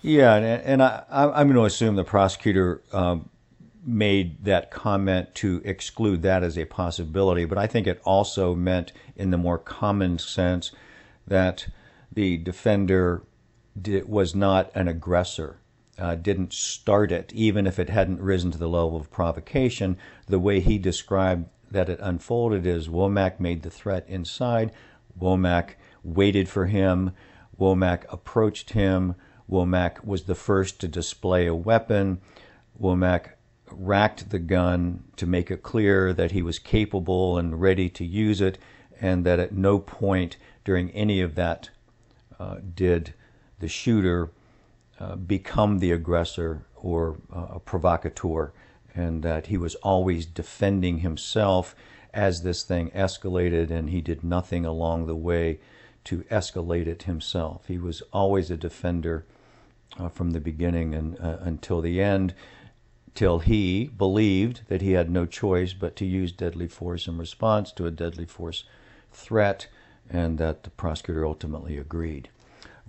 Yeah, 0.02 0.34
and, 0.34 0.44
and 0.44 0.82
I, 0.82 1.04
I'm 1.10 1.46
going 1.46 1.54
to 1.54 1.64
assume 1.64 1.96
the 1.96 2.04
prosecutor 2.04 2.82
um, 2.92 3.28
made 3.84 4.44
that 4.44 4.70
comment 4.70 5.34
to 5.36 5.62
exclude 5.64 6.22
that 6.22 6.42
as 6.42 6.58
a 6.58 6.64
possibility, 6.64 7.44
but 7.44 7.56
I 7.56 7.66
think 7.66 7.86
it 7.86 8.00
also 8.04 8.54
meant, 8.54 8.92
in 9.16 9.30
the 9.30 9.38
more 9.38 9.58
common 9.58 10.18
sense, 10.18 10.72
that 11.26 11.68
the 12.12 12.36
defender 12.36 13.22
did, 13.80 14.08
was 14.08 14.34
not 14.34 14.70
an 14.74 14.88
aggressor 14.88 15.58
uh, 15.98 16.14
didn't 16.14 16.52
start 16.52 17.12
it, 17.12 17.32
even 17.34 17.66
if 17.66 17.78
it 17.78 17.88
hadn't 17.88 18.20
risen 18.20 18.50
to 18.50 18.58
the 18.58 18.68
level 18.68 18.96
of 18.96 19.10
provocation. 19.10 19.96
The 20.26 20.38
way 20.38 20.60
he 20.60 20.78
described 20.78 21.48
that 21.70 21.88
it 21.88 22.00
unfolded 22.02 22.66
is 22.66 22.88
Womack 22.88 23.38
made 23.40 23.62
the 23.62 23.70
threat 23.70 24.04
inside. 24.08 24.72
Womack 25.18 25.74
waited 26.02 26.48
for 26.48 26.66
him. 26.66 27.12
Womack 27.58 28.04
approached 28.10 28.70
him. 28.70 29.14
Womack 29.50 30.04
was 30.04 30.24
the 30.24 30.34
first 30.34 30.80
to 30.80 30.88
display 30.88 31.46
a 31.46 31.54
weapon. 31.54 32.20
Womack 32.80 33.30
racked 33.70 34.30
the 34.30 34.38
gun 34.38 35.04
to 35.16 35.26
make 35.26 35.50
it 35.50 35.62
clear 35.62 36.12
that 36.12 36.32
he 36.32 36.42
was 36.42 36.58
capable 36.58 37.38
and 37.38 37.60
ready 37.60 37.88
to 37.88 38.04
use 38.04 38.40
it, 38.40 38.58
and 39.00 39.24
that 39.24 39.40
at 39.40 39.52
no 39.52 39.78
point 39.78 40.36
during 40.64 40.90
any 40.90 41.20
of 41.20 41.34
that 41.34 41.70
uh, 42.38 42.56
did 42.74 43.14
the 43.58 43.68
shooter 43.68 44.30
uh, 44.98 45.16
become 45.16 45.78
the 45.78 45.92
aggressor 45.92 46.64
or 46.76 47.16
uh, 47.34 47.46
a 47.54 47.60
provocateur, 47.60 48.52
and 48.94 49.22
that 49.22 49.46
he 49.46 49.56
was 49.56 49.74
always 49.76 50.26
defending 50.26 50.98
himself 50.98 51.74
as 52.12 52.42
this 52.42 52.62
thing 52.62 52.90
escalated, 52.90 53.70
and 53.70 53.90
he 53.90 54.00
did 54.00 54.22
nothing 54.22 54.66
along 54.66 55.06
the 55.06 55.16
way 55.16 55.58
to 56.04 56.24
escalate 56.30 56.86
it 56.86 57.04
himself. 57.04 57.66
He 57.68 57.78
was 57.78 58.02
always 58.12 58.50
a 58.50 58.56
defender 58.56 59.24
uh, 59.98 60.08
from 60.08 60.30
the 60.30 60.40
beginning 60.40 60.94
and 60.94 61.18
uh, 61.20 61.38
until 61.40 61.80
the 61.80 62.00
end, 62.00 62.34
till 63.14 63.40
he 63.40 63.86
believed 63.86 64.62
that 64.68 64.82
he 64.82 64.92
had 64.92 65.10
no 65.10 65.26
choice 65.26 65.72
but 65.72 65.96
to 65.96 66.06
use 66.06 66.32
deadly 66.32 66.68
force 66.68 67.06
in 67.06 67.18
response 67.18 67.72
to 67.72 67.86
a 67.86 67.90
deadly 67.90 68.24
force 68.24 68.64
threat, 69.12 69.68
and 70.08 70.38
that 70.38 70.62
the 70.62 70.70
prosecutor 70.70 71.26
ultimately 71.26 71.76
agreed 71.76 72.30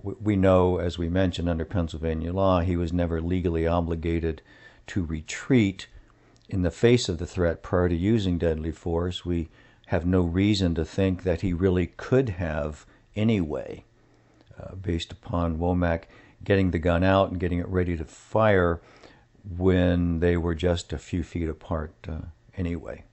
we 0.02 0.36
know, 0.36 0.78
as 0.78 0.98
we 0.98 1.08
mentioned, 1.08 1.50
under 1.50 1.66
Pennsylvania 1.66 2.34
law, 2.34 2.62
he 2.62 2.76
was 2.76 2.92
never 2.92 3.22
legally 3.22 3.68
obligated 3.68 4.42
to 4.88 5.04
retreat 5.04 5.88
in 6.50 6.64
the 6.64 6.72
face 6.72 7.08
of 7.08 7.20
the 7.20 7.28
threat 7.28 7.62
prior 7.62 7.90
to 7.90 7.96
using 7.96 8.38
deadly 8.38 8.72
force. 8.72 9.24
We 9.24 9.50
have 9.88 10.06
no 10.06 10.22
reason 10.22 10.76
to 10.76 10.86
think 10.86 11.24
that 11.24 11.42
he 11.42 11.54
really 11.54 11.88
could 11.88 12.30
have 12.30 12.86
anyway, 13.16 13.84
uh, 14.60 14.76
based 14.76 15.12
upon 15.12 15.58
Womack 15.58 16.04
getting 16.44 16.72
the 16.72 16.80
gun 16.80 17.04
out 17.04 17.32
and 17.32 17.40
getting 17.40 17.60
it 17.60 17.68
ready 17.68 17.96
to 17.98 18.06
fire 18.06 18.82
when 19.58 20.20
they 20.20 20.38
were 20.38 20.56
just 20.56 20.94
a 20.94 20.98
few 20.98 21.24
feet 21.24 21.50
apart 21.50 21.94
uh, 22.08 22.20
anyway. 22.58 23.04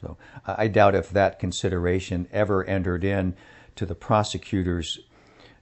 So 0.00 0.16
I 0.46 0.68
doubt 0.68 0.94
if 0.94 1.10
that 1.10 1.38
consideration 1.38 2.28
ever 2.32 2.64
entered 2.64 3.04
in 3.04 3.34
to 3.76 3.86
the 3.86 3.94
prosecutor's 3.94 5.00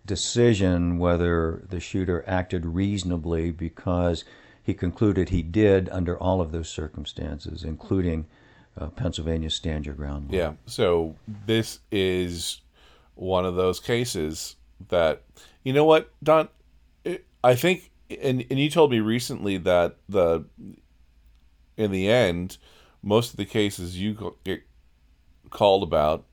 decision 0.06 0.98
whether 0.98 1.64
the 1.68 1.80
shooter 1.80 2.24
acted 2.26 2.66
reasonably 2.66 3.50
because 3.50 4.24
he 4.62 4.74
concluded 4.74 5.28
he 5.28 5.42
did 5.42 5.88
under 5.90 6.16
all 6.18 6.40
of 6.40 6.52
those 6.52 6.68
circumstances, 6.68 7.64
including 7.64 8.26
uh, 8.78 8.88
Pennsylvania 8.88 9.50
stand 9.50 9.86
your 9.86 9.94
ground. 9.94 10.30
Law. 10.30 10.36
Yeah. 10.36 10.52
So 10.66 11.16
this 11.46 11.80
is 11.92 12.60
one 13.14 13.44
of 13.44 13.54
those 13.54 13.80
cases 13.80 14.56
that 14.88 15.22
you 15.62 15.72
know 15.72 15.84
what, 15.84 16.12
Don. 16.22 16.48
I 17.42 17.54
think, 17.54 17.90
and 18.08 18.44
and 18.50 18.58
you 18.58 18.70
told 18.70 18.90
me 18.90 19.00
recently 19.00 19.58
that 19.58 19.96
the 20.08 20.44
in 21.76 21.90
the 21.90 22.08
end, 22.08 22.58
most 23.02 23.30
of 23.30 23.36
the 23.36 23.44
cases 23.44 23.98
you 23.98 24.36
get 24.44 24.62
called 25.50 25.82
about 25.82 26.24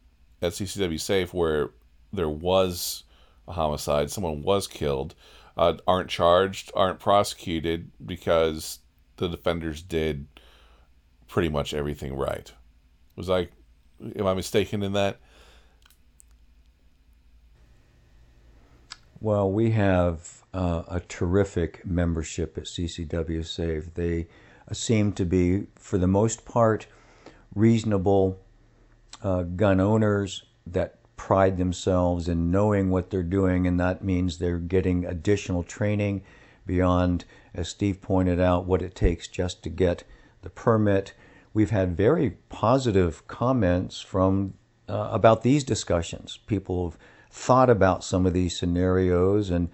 at 0.41 0.53
CCW 0.53 0.99
Safe 0.99 1.33
where 1.33 1.71
there 2.13 2.29
was 2.29 3.03
a 3.47 3.53
homicide, 3.53 4.11
someone 4.11 4.43
was 4.43 4.67
killed, 4.67 5.15
uh, 5.57 5.73
aren't 5.87 6.09
charged, 6.09 6.71
aren't 6.75 6.99
prosecuted 6.99 7.91
because 8.05 8.79
the 9.17 9.27
defenders 9.27 9.81
did 9.81 10.27
pretty 11.27 11.49
much 11.49 11.73
everything 11.73 12.15
right. 12.15 12.53
Was 13.15 13.29
I, 13.29 13.49
am 14.15 14.27
I 14.27 14.33
mistaken 14.33 14.83
in 14.83 14.93
that? 14.93 15.19
Well, 19.23 19.51
we 19.51 19.69
have 19.69 20.41
uh, 20.51 20.81
a 20.87 20.99
terrific 20.99 21.85
membership 21.85 22.57
at 22.57 22.63
CCW 22.63 23.45
Safe. 23.45 23.93
They 23.93 24.25
uh, 24.67 24.73
seem 24.73 25.13
to 25.13 25.25
be, 25.25 25.67
for 25.75 25.99
the 25.99 26.07
most 26.07 26.43
part, 26.43 26.87
reasonable 27.53 28.39
uh, 29.21 29.43
gun 29.43 29.79
owners 29.79 30.45
that 30.65 30.95
pride 31.17 31.59
themselves 31.59 32.27
in 32.27 32.49
knowing 32.49 32.89
what 32.89 33.11
they're 33.11 33.21
doing, 33.21 33.67
and 33.67 33.79
that 33.79 34.03
means 34.03 34.39
they're 34.39 34.57
getting 34.57 35.05
additional 35.05 35.61
training 35.61 36.23
beyond, 36.65 37.25
as 37.53 37.69
Steve 37.69 38.01
pointed 38.01 38.39
out, 38.39 38.65
what 38.65 38.81
it 38.81 38.95
takes 38.95 39.27
just 39.27 39.61
to 39.61 39.69
get 39.69 40.03
the 40.41 40.49
permit. 40.49 41.13
We've 41.53 41.69
had 41.69 41.95
very 41.95 42.31
positive 42.49 43.27
comments 43.27 44.01
from 44.01 44.55
uh, 44.89 45.09
about 45.11 45.43
these 45.43 45.63
discussions. 45.63 46.39
People 46.47 46.89
have 46.89 46.97
thought 47.31 47.69
about 47.69 48.03
some 48.03 48.25
of 48.25 48.33
these 48.33 48.57
scenarios 48.57 49.49
and 49.49 49.69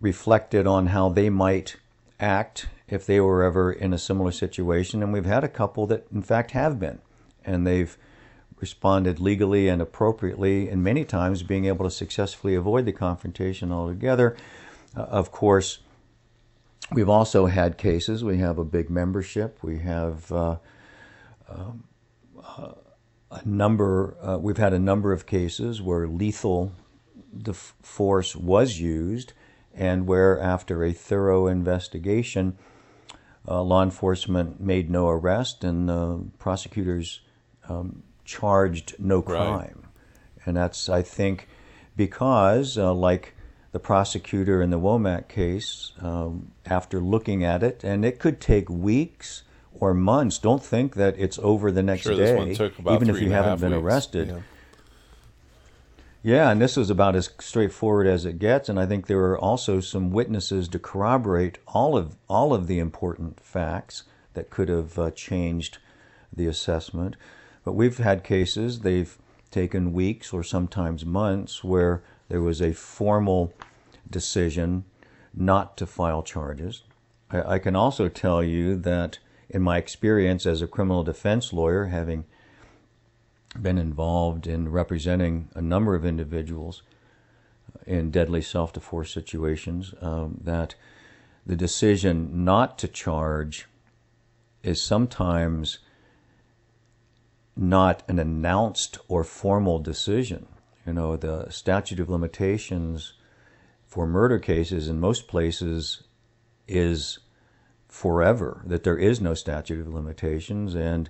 reflected 0.00 0.66
on 0.66 0.86
how 0.86 1.08
they 1.08 1.28
might 1.28 1.76
act 2.18 2.68
if 2.88 3.04
they 3.04 3.20
were 3.20 3.42
ever 3.42 3.70
in 3.70 3.92
a 3.92 3.98
similar 3.98 4.32
situation. 4.32 5.02
And 5.02 5.12
we've 5.12 5.26
had 5.26 5.44
a 5.44 5.48
couple 5.48 5.86
that, 5.88 6.06
in 6.12 6.22
fact, 6.22 6.52
have 6.52 6.80
been, 6.80 7.00
and 7.44 7.66
they've 7.66 7.96
responded 8.60 9.20
legally 9.20 9.68
and 9.68 9.80
appropriately, 9.80 10.68
and 10.68 10.82
many 10.82 11.04
times 11.04 11.42
being 11.42 11.66
able 11.66 11.84
to 11.84 11.90
successfully 11.90 12.54
avoid 12.54 12.86
the 12.86 12.92
confrontation 12.92 13.70
altogether. 13.70 14.36
Uh, 14.96 15.02
of 15.02 15.30
course, 15.30 15.78
we've 16.90 17.08
also 17.08 17.46
had 17.46 17.78
cases. 17.78 18.24
We 18.24 18.38
have 18.38 18.58
a 18.58 18.64
big 18.64 18.90
membership. 18.90 19.62
We 19.62 19.78
have 19.80 20.32
uh, 20.32 20.56
um, 21.48 21.84
uh, 22.42 22.72
a 23.30 23.46
number. 23.46 24.16
Uh, 24.22 24.38
we've 24.38 24.56
had 24.56 24.72
a 24.72 24.78
number 24.78 25.12
of 25.12 25.26
cases 25.26 25.82
where 25.82 26.06
lethal 26.06 26.72
force 27.82 28.34
was 28.34 28.80
used, 28.80 29.32
and 29.74 30.06
where 30.06 30.40
after 30.40 30.82
a 30.84 30.92
thorough 30.92 31.46
investigation, 31.46 32.56
uh, 33.46 33.62
law 33.62 33.82
enforcement 33.82 34.60
made 34.60 34.90
no 34.90 35.08
arrest, 35.08 35.64
and 35.64 35.88
the 35.88 36.24
prosecutors 36.38 37.20
um, 37.68 38.02
charged 38.24 38.94
no 38.98 39.22
crime. 39.22 39.58
Right. 39.58 40.46
And 40.46 40.56
that's, 40.56 40.88
I 40.88 41.02
think, 41.02 41.48
because, 41.96 42.78
uh, 42.78 42.94
like 42.94 43.34
the 43.72 43.78
prosecutor 43.78 44.62
in 44.62 44.70
the 44.70 44.80
Womack 44.80 45.28
case, 45.28 45.92
um, 46.00 46.52
after 46.66 47.00
looking 47.00 47.44
at 47.44 47.62
it, 47.62 47.84
and 47.84 48.04
it 48.04 48.18
could 48.18 48.40
take 48.40 48.70
weeks 48.70 49.42
or 49.80 49.94
months. 49.94 50.38
Don't 50.38 50.62
think 50.62 50.94
that 50.94 51.18
it's 51.18 51.38
over 51.40 51.70
the 51.70 51.82
next 51.82 52.02
sure, 52.02 52.16
day, 52.16 52.52
even 52.52 53.10
if 53.10 53.20
you 53.20 53.30
haven't 53.30 53.60
been 53.60 53.72
weeks. 53.72 53.82
arrested. 53.82 54.28
Yeah. 54.28 54.40
yeah, 56.22 56.50
and 56.50 56.60
this 56.60 56.76
was 56.76 56.90
about 56.90 57.16
as 57.16 57.30
straightforward 57.40 58.06
as 58.06 58.24
it 58.24 58.38
gets. 58.38 58.68
And 58.68 58.78
I 58.78 58.86
think 58.86 59.06
there 59.06 59.18
were 59.18 59.38
also 59.38 59.80
some 59.80 60.10
witnesses 60.10 60.68
to 60.68 60.78
corroborate 60.78 61.58
all 61.66 61.96
of 61.96 62.16
all 62.28 62.52
of 62.52 62.66
the 62.66 62.78
important 62.78 63.40
facts 63.40 64.04
that 64.34 64.50
could 64.50 64.68
have 64.68 64.98
uh, 64.98 65.10
changed 65.10 65.78
the 66.32 66.46
assessment. 66.46 67.16
But 67.64 67.72
we've 67.72 67.98
had 67.98 68.24
cases, 68.24 68.80
they've 68.80 69.16
taken 69.50 69.92
weeks 69.92 70.32
or 70.32 70.42
sometimes 70.42 71.04
months, 71.04 71.64
where 71.64 72.02
there 72.28 72.42
was 72.42 72.60
a 72.60 72.72
formal 72.72 73.52
decision 74.10 74.84
not 75.34 75.76
to 75.76 75.86
file 75.86 76.22
charges. 76.22 76.82
I, 77.30 77.54
I 77.54 77.58
can 77.58 77.76
also 77.76 78.08
tell 78.08 78.42
you 78.42 78.76
that 78.76 79.18
in 79.50 79.62
my 79.62 79.78
experience 79.78 80.46
as 80.46 80.62
a 80.62 80.66
criminal 80.66 81.02
defense 81.02 81.52
lawyer, 81.52 81.86
having 81.86 82.24
been 83.60 83.78
involved 83.78 84.46
in 84.46 84.70
representing 84.70 85.48
a 85.54 85.62
number 85.62 85.94
of 85.94 86.04
individuals 86.04 86.82
in 87.86 88.10
deadly 88.10 88.42
self 88.42 88.72
defense 88.72 89.04
situations, 89.04 89.94
um, 90.00 90.38
that 90.42 90.74
the 91.46 91.56
decision 91.56 92.44
not 92.44 92.78
to 92.78 92.88
charge 92.88 93.66
is 94.62 94.82
sometimes 94.82 95.78
not 97.56 98.02
an 98.08 98.18
announced 98.18 98.98
or 99.08 99.24
formal 99.24 99.78
decision. 99.78 100.46
You 100.86 100.92
know, 100.92 101.16
the 101.16 101.50
statute 101.50 102.00
of 102.00 102.08
limitations 102.08 103.14
for 103.86 104.06
murder 104.06 104.38
cases 104.38 104.88
in 104.88 105.00
most 105.00 105.26
places 105.26 106.02
is 106.66 107.18
forever, 107.88 108.62
that 108.66 108.84
there 108.84 108.98
is 108.98 109.20
no 109.20 109.34
statute 109.34 109.80
of 109.80 109.92
limitations. 109.92 110.74
And 110.74 111.08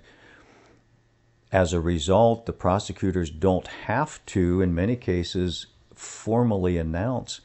as 1.51 1.73
a 1.73 1.79
result, 1.79 2.45
the 2.45 2.53
prosecutors 2.53 3.29
don't 3.29 3.67
have 3.67 4.25
to, 4.27 4.61
in 4.61 4.73
many 4.73 4.95
cases, 4.95 5.67
formally 5.93 6.77
announce 6.77 7.41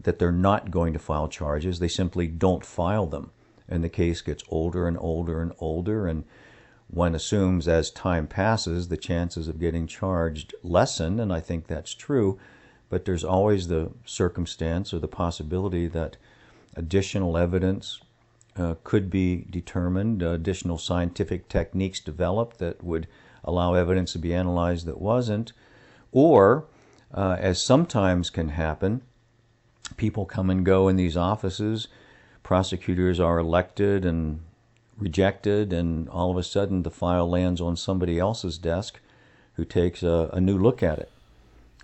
that 0.00 0.18
they're 0.18 0.32
not 0.32 0.70
going 0.70 0.92
to 0.92 0.98
file 0.98 1.28
charges. 1.28 1.78
They 1.78 1.88
simply 1.88 2.26
don't 2.26 2.64
file 2.64 3.06
them. 3.06 3.30
And 3.68 3.84
the 3.84 3.88
case 3.88 4.20
gets 4.20 4.44
older 4.48 4.86
and 4.86 4.96
older 4.98 5.42
and 5.42 5.52
older. 5.58 6.06
And 6.06 6.24
one 6.88 7.14
assumes 7.14 7.68
as 7.68 7.90
time 7.90 8.26
passes, 8.26 8.88
the 8.88 8.96
chances 8.96 9.48
of 9.48 9.60
getting 9.60 9.86
charged 9.86 10.54
lessen. 10.62 11.20
And 11.20 11.32
I 11.32 11.40
think 11.40 11.66
that's 11.66 11.94
true. 11.94 12.38
But 12.88 13.04
there's 13.04 13.24
always 13.24 13.68
the 13.68 13.92
circumstance 14.04 14.92
or 14.92 14.98
the 14.98 15.08
possibility 15.08 15.86
that 15.88 16.16
additional 16.76 17.36
evidence 17.36 18.00
could 18.84 19.10
be 19.10 19.46
determined, 19.50 20.22
uh, 20.22 20.30
additional 20.30 20.78
scientific 20.78 21.48
techniques 21.48 22.00
developed 22.00 22.58
that 22.58 22.82
would 22.82 23.06
allow 23.44 23.74
evidence 23.74 24.12
to 24.12 24.18
be 24.18 24.34
analyzed 24.34 24.86
that 24.86 25.00
wasn't. 25.00 25.52
Or, 26.12 26.66
uh, 27.12 27.36
as 27.38 27.62
sometimes 27.62 28.30
can 28.30 28.50
happen, 28.50 29.02
people 29.96 30.26
come 30.26 30.50
and 30.50 30.64
go 30.64 30.88
in 30.88 30.96
these 30.96 31.16
offices. 31.16 31.88
Prosecutors 32.42 33.18
are 33.20 33.38
elected 33.38 34.04
and 34.04 34.40
rejected, 34.98 35.72
and 35.72 36.08
all 36.08 36.30
of 36.30 36.36
a 36.36 36.42
sudden 36.42 36.82
the 36.82 36.90
file 36.90 37.28
lands 37.28 37.60
on 37.60 37.76
somebody 37.76 38.18
else's 38.18 38.58
desk 38.58 39.00
who 39.54 39.64
takes 39.64 40.02
a, 40.02 40.30
a 40.32 40.40
new 40.40 40.58
look 40.58 40.82
at 40.82 40.98
it. 40.98 41.10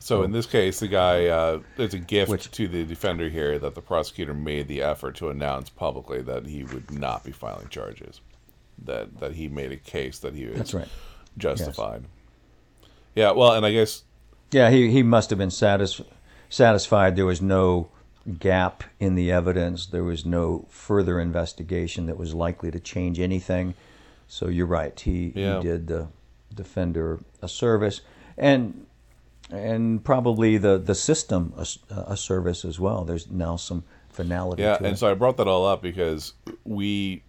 So 0.00 0.22
in 0.22 0.30
this 0.30 0.46
case, 0.46 0.80
the 0.80 0.88
guy 0.88 1.26
uh, 1.26 1.60
there's 1.76 1.94
a 1.94 1.98
gift 1.98 2.30
Which, 2.30 2.50
to 2.52 2.68
the 2.68 2.84
defender 2.84 3.28
here 3.28 3.58
that 3.58 3.74
the 3.74 3.82
prosecutor 3.82 4.34
made 4.34 4.68
the 4.68 4.82
effort 4.82 5.16
to 5.16 5.30
announce 5.30 5.68
publicly 5.68 6.22
that 6.22 6.46
he 6.46 6.64
would 6.64 6.90
not 6.90 7.24
be 7.24 7.32
filing 7.32 7.68
charges, 7.68 8.20
that 8.84 9.18
that 9.18 9.32
he 9.32 9.48
made 9.48 9.72
a 9.72 9.76
case 9.76 10.18
that 10.20 10.34
he 10.34 10.46
was 10.46 10.56
that's 10.56 10.74
right. 10.74 10.88
justified. 11.36 12.02
Yes. 12.02 12.10
Yeah, 13.14 13.30
well, 13.32 13.52
and 13.52 13.64
I 13.64 13.72
guess 13.72 14.04
yeah, 14.52 14.70
he 14.70 14.90
he 14.90 15.02
must 15.02 15.30
have 15.30 15.38
been 15.38 15.50
satis- 15.50 16.02
satisfied 16.48 17.16
there 17.16 17.26
was 17.26 17.42
no 17.42 17.88
gap 18.38 18.84
in 19.00 19.14
the 19.14 19.30
evidence. 19.32 19.86
There 19.86 20.04
was 20.04 20.24
no 20.24 20.66
further 20.68 21.20
investigation 21.20 22.06
that 22.06 22.16
was 22.16 22.34
likely 22.34 22.70
to 22.70 22.80
change 22.80 23.18
anything. 23.18 23.74
So 24.28 24.48
you're 24.48 24.66
right. 24.66 24.98
He, 24.98 25.32
yeah. 25.34 25.56
he 25.56 25.62
did 25.62 25.86
the 25.86 26.08
defender 26.52 27.20
a 27.42 27.48
service, 27.48 28.00
and 28.36 28.85
and 29.50 30.04
probably 30.04 30.56
the 30.58 30.78
the 30.78 30.94
system 30.94 31.52
a, 31.56 31.66
a 32.08 32.16
service 32.16 32.64
as 32.64 32.80
well. 32.80 33.04
There's 33.04 33.30
now 33.30 33.56
some 33.56 33.84
finality. 34.08 34.62
Yeah, 34.62 34.76
and 34.76 34.86
it. 34.86 34.98
so 34.98 35.10
I 35.10 35.14
brought 35.14 35.36
that 35.36 35.48
all 35.48 35.66
up 35.66 35.82
because 35.82 36.32
we 36.64 37.22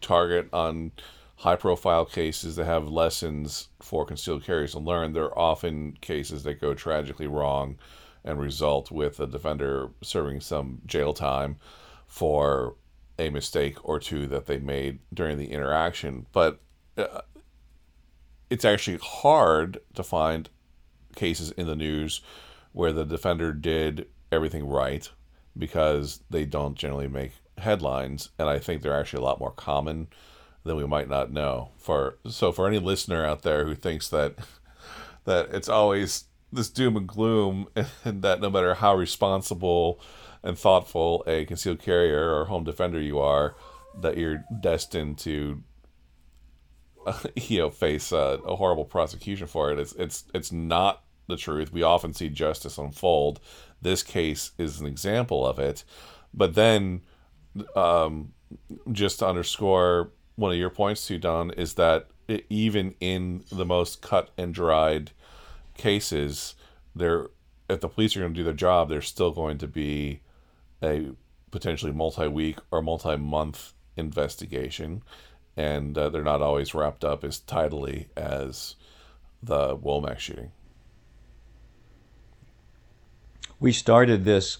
target 0.00 0.48
on 0.52 0.92
high 1.36 1.56
profile 1.56 2.04
cases 2.04 2.56
that 2.56 2.64
have 2.64 2.88
lessons 2.88 3.68
for 3.80 4.04
concealed 4.04 4.44
carriers 4.44 4.72
to 4.72 4.78
learn. 4.78 5.12
There 5.12 5.24
are 5.24 5.38
often 5.38 5.96
cases 6.00 6.42
that 6.44 6.60
go 6.60 6.74
tragically 6.74 7.26
wrong 7.26 7.78
and 8.24 8.38
result 8.38 8.90
with 8.90 9.20
a 9.20 9.26
defender 9.26 9.90
serving 10.02 10.40
some 10.40 10.80
jail 10.86 11.12
time 11.12 11.56
for 12.06 12.76
a 13.18 13.28
mistake 13.30 13.76
or 13.82 13.98
two 14.00 14.26
that 14.26 14.46
they 14.46 14.58
made 14.58 14.98
during 15.12 15.38
the 15.38 15.50
interaction. 15.50 16.26
But 16.32 16.60
uh, 16.96 17.20
it's 18.48 18.64
actually 18.64 18.98
hard 18.98 19.78
to 19.94 20.02
find 20.02 20.48
cases 21.14 21.50
in 21.52 21.66
the 21.66 21.76
news 21.76 22.20
where 22.72 22.92
the 22.92 23.04
defender 23.04 23.52
did 23.52 24.06
everything 24.32 24.66
right 24.66 25.10
because 25.56 26.20
they 26.30 26.44
don't 26.44 26.76
generally 26.76 27.08
make 27.08 27.32
headlines 27.58 28.30
and 28.38 28.48
I 28.48 28.58
think 28.58 28.82
they're 28.82 28.98
actually 28.98 29.22
a 29.22 29.26
lot 29.26 29.40
more 29.40 29.52
common 29.52 30.08
than 30.64 30.76
we 30.76 30.86
might 30.86 31.08
not 31.08 31.30
know. 31.30 31.70
For 31.76 32.18
so 32.26 32.50
for 32.50 32.66
any 32.66 32.78
listener 32.78 33.24
out 33.24 33.42
there 33.42 33.64
who 33.64 33.74
thinks 33.74 34.08
that 34.08 34.34
that 35.24 35.50
it's 35.52 35.68
always 35.68 36.24
this 36.54 36.70
doom 36.70 36.96
and 36.96 37.06
gloom, 37.06 37.68
and 38.04 38.22
that 38.22 38.40
no 38.40 38.50
matter 38.50 38.74
how 38.74 38.94
responsible 38.94 40.00
and 40.42 40.58
thoughtful 40.58 41.24
a 41.26 41.44
concealed 41.44 41.80
carrier 41.80 42.34
or 42.34 42.46
home 42.46 42.64
defender 42.64 43.00
you 43.00 43.18
are, 43.18 43.54
that 44.00 44.16
you're 44.16 44.44
destined 44.60 45.18
to, 45.18 45.62
you 47.36 47.58
know, 47.58 47.70
face 47.70 48.12
a 48.12 48.38
horrible 48.44 48.84
prosecution 48.84 49.46
for 49.46 49.70
it. 49.70 49.78
It's 49.78 49.92
it's 49.94 50.24
it's 50.34 50.52
not 50.52 51.02
the 51.26 51.36
truth. 51.36 51.72
We 51.72 51.82
often 51.82 52.12
see 52.12 52.28
justice 52.28 52.78
unfold. 52.78 53.40
This 53.80 54.02
case 54.02 54.52
is 54.58 54.80
an 54.80 54.86
example 54.86 55.46
of 55.46 55.58
it. 55.58 55.84
But 56.32 56.54
then, 56.54 57.02
um, 57.76 58.32
just 58.92 59.20
to 59.20 59.28
underscore 59.28 60.10
one 60.36 60.52
of 60.52 60.58
your 60.58 60.70
points 60.70 61.06
too, 61.06 61.18
Don, 61.18 61.50
is 61.52 61.74
that 61.74 62.08
it, 62.28 62.46
even 62.48 62.94
in 63.00 63.44
the 63.52 63.64
most 63.64 64.02
cut 64.02 64.30
and 64.36 64.52
dried 64.52 65.12
cases, 65.76 66.54
there 66.94 67.28
if 67.68 67.80
the 67.80 67.88
police 67.88 68.16
are 68.16 68.20
going 68.20 68.34
to 68.34 68.38
do 68.38 68.44
their 68.44 68.52
job, 68.52 68.88
there's 68.88 69.08
still 69.08 69.30
going 69.30 69.58
to 69.58 69.66
be 69.66 70.20
a 70.82 71.10
potentially 71.50 71.92
multi-week 71.92 72.58
or 72.70 72.82
multi-month 72.82 73.72
investigation, 73.96 75.02
and 75.56 75.96
uh, 75.96 76.08
they're 76.08 76.22
not 76.22 76.42
always 76.42 76.74
wrapped 76.74 77.04
up 77.04 77.24
as 77.24 77.38
tidily 77.38 78.08
as 78.16 78.76
the 79.42 79.76
Womack 79.76 80.18
shooting. 80.18 80.50
We 83.60 83.72
started 83.72 84.24
this 84.24 84.58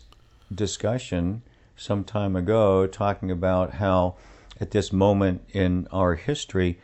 discussion 0.54 1.42
some 1.76 2.04
time 2.04 2.36
ago 2.36 2.86
talking 2.86 3.30
about 3.30 3.74
how 3.74 4.16
at 4.60 4.70
this 4.70 4.92
moment 4.92 5.42
in 5.52 5.88
our 5.90 6.14
history 6.14 6.78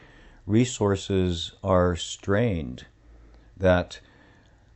resources 0.47 1.53
are 1.63 1.95
strained 1.95 2.87
that 3.57 4.01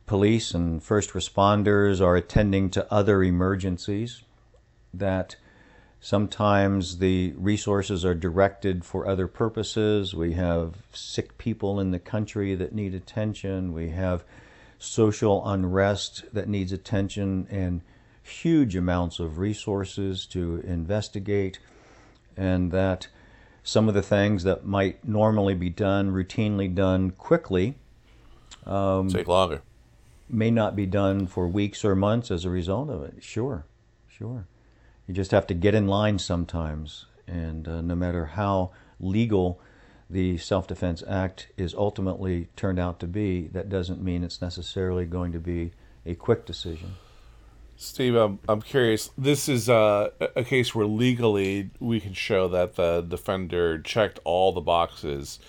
police 0.05 0.53
and 0.53 0.81
first 0.81 1.11
responders 1.11 1.99
are 1.99 2.15
attending 2.15 2.69
to 2.69 2.93
other 2.93 3.23
emergencies, 3.23 4.23
that 4.93 5.35
sometimes 6.05 6.99
the 6.99 7.33
resources 7.35 8.05
are 8.05 8.13
directed 8.13 8.85
for 8.85 9.07
other 9.07 9.27
purposes. 9.27 10.13
We 10.13 10.33
have 10.33 10.75
sick 10.93 11.35
people 11.39 11.79
in 11.79 11.89
the 11.89 11.97
country 11.97 12.53
that 12.53 12.75
need 12.75 12.93
attention. 12.93 13.73
We 13.73 13.89
have 13.89 14.23
social 14.77 15.43
unrest 15.49 16.25
that 16.31 16.47
needs 16.47 16.71
attention 16.71 17.47
and 17.49 17.81
huge 18.21 18.75
amounts 18.75 19.17
of 19.19 19.39
resources 19.39 20.27
to 20.27 20.61
investigate, 20.63 21.57
and 22.37 22.71
that 22.71 23.07
some 23.63 23.87
of 23.87 23.95
the 23.95 24.03
things 24.03 24.43
that 24.43 24.63
might 24.63 25.07
normally 25.07 25.55
be 25.55 25.71
done, 25.71 26.11
routinely 26.11 26.73
done 26.73 27.09
quickly, 27.09 27.79
um, 28.67 29.09
take 29.09 29.27
longer 29.27 29.63
may 30.29 30.51
not 30.51 30.75
be 30.75 30.85
done 30.85 31.25
for 31.25 31.47
weeks 31.47 31.83
or 31.83 31.95
months 31.95 32.29
as 32.29 32.45
a 32.45 32.49
result 32.51 32.91
of 32.91 33.01
it. 33.01 33.23
Sure, 33.23 33.65
sure. 34.07 34.45
You 35.07 35.13
just 35.13 35.31
have 35.31 35.47
to 35.47 35.53
get 35.53 35.75
in 35.75 35.87
line 35.87 36.19
sometimes, 36.19 37.05
and 37.27 37.67
uh, 37.67 37.81
no 37.81 37.95
matter 37.95 38.25
how 38.25 38.71
legal 38.99 39.59
the 40.09 40.37
Self 40.37 40.67
Defense 40.67 41.03
Act 41.07 41.47
is 41.57 41.73
ultimately 41.73 42.49
turned 42.55 42.79
out 42.79 42.99
to 42.99 43.07
be, 43.07 43.47
that 43.47 43.69
doesn't 43.69 44.01
mean 44.01 44.23
it's 44.23 44.41
necessarily 44.41 45.05
going 45.05 45.31
to 45.31 45.39
be 45.39 45.71
a 46.05 46.15
quick 46.15 46.45
decision. 46.45 46.95
Steve, 47.77 48.15
I'm, 48.15 48.39
I'm 48.47 48.61
curious. 48.61 49.09
This 49.17 49.49
is 49.49 49.69
uh, 49.69 50.09
a 50.35 50.43
case 50.43 50.73
where 50.73 50.85
legally 50.85 51.71
we 51.79 51.99
can 51.99 52.13
show 52.13 52.47
that 52.47 52.75
the 52.75 53.01
defender 53.01 53.79
checked 53.79 54.19
all 54.23 54.53
the 54.53 54.61
boxes 54.61 55.39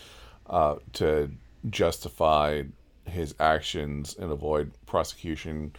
uh, 0.49 0.77
to 0.95 1.31
justify 1.71 2.63
his 3.05 3.35
actions 3.39 4.17
and 4.19 4.33
avoid 4.33 4.73
prosecution. 4.87 5.73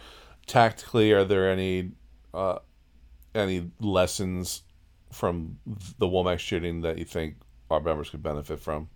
Tactically, 0.46 1.12
are 1.12 1.24
there 1.24 1.50
any 1.50 1.90
uh, 2.32 2.60
any 3.38 3.70
lessons 3.80 4.62
from 5.10 5.58
the 5.98 6.06
Womack 6.06 6.38
shooting 6.38 6.82
that 6.82 6.98
you 6.98 7.04
think 7.04 7.36
our 7.70 7.80
members 7.80 8.10
could 8.10 8.22
benefit 8.22 8.60
from? 8.60 8.88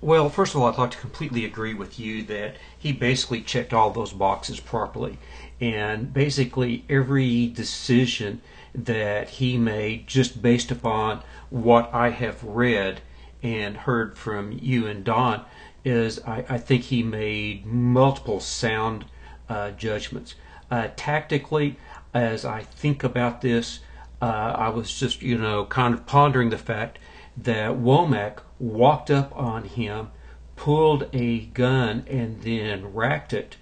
Well, 0.00 0.28
first 0.28 0.54
of 0.54 0.60
all, 0.60 0.68
I'd 0.68 0.76
like 0.76 0.90
to 0.90 0.98
completely 0.98 1.46
agree 1.46 1.72
with 1.72 1.98
you 1.98 2.22
that 2.24 2.56
he 2.78 2.92
basically 2.92 3.40
checked 3.40 3.72
all 3.72 3.90
those 3.90 4.12
boxes 4.12 4.60
properly. 4.60 5.18
And 5.62 6.12
basically, 6.12 6.84
every 6.90 7.46
decision 7.46 8.42
that 8.74 9.30
he 9.30 9.56
made, 9.56 10.06
just 10.06 10.42
based 10.42 10.70
upon 10.70 11.22
what 11.48 11.88
I 11.94 12.10
have 12.10 12.44
read 12.44 13.00
and 13.42 13.78
heard 13.78 14.18
from 14.18 14.52
you 14.52 14.86
and 14.86 15.04
Don, 15.04 15.46
is 15.86 16.20
I, 16.26 16.44
I 16.50 16.58
think 16.58 16.82
he 16.84 17.02
made 17.02 17.64
multiple 17.64 18.40
sound 18.40 19.06
uh, 19.48 19.70
judgments. 19.70 20.34
Uh, 20.70 20.88
tactically, 20.96 21.78
as 22.14 22.44
I 22.44 22.62
think 22.62 23.02
about 23.02 23.40
this, 23.40 23.80
uh, 24.22 24.54
I 24.56 24.68
was 24.68 24.98
just, 24.98 25.20
you 25.20 25.36
know, 25.36 25.66
kind 25.66 25.92
of 25.92 26.06
pondering 26.06 26.50
the 26.50 26.56
fact 26.58 26.98
that 27.36 27.72
Womack 27.72 28.38
walked 28.60 29.10
up 29.10 29.36
on 29.36 29.64
him, 29.64 30.10
pulled 30.56 31.08
a 31.12 31.40
gun, 31.46 32.06
and 32.08 32.40
then 32.42 32.94
racked 32.94 33.32
it. 33.32 33.56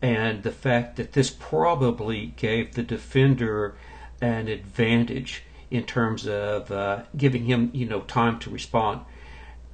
And 0.00 0.44
the 0.44 0.52
fact 0.52 0.96
that 0.96 1.12
this 1.12 1.28
probably 1.30 2.26
gave 2.36 2.74
the 2.74 2.84
defender 2.84 3.76
an 4.20 4.46
advantage 4.46 5.42
in 5.70 5.82
terms 5.82 6.26
of 6.26 6.70
uh, 6.70 7.02
giving 7.16 7.44
him, 7.44 7.70
you 7.74 7.84
know, 7.84 8.00
time 8.02 8.38
to 8.38 8.50
respond. 8.50 9.00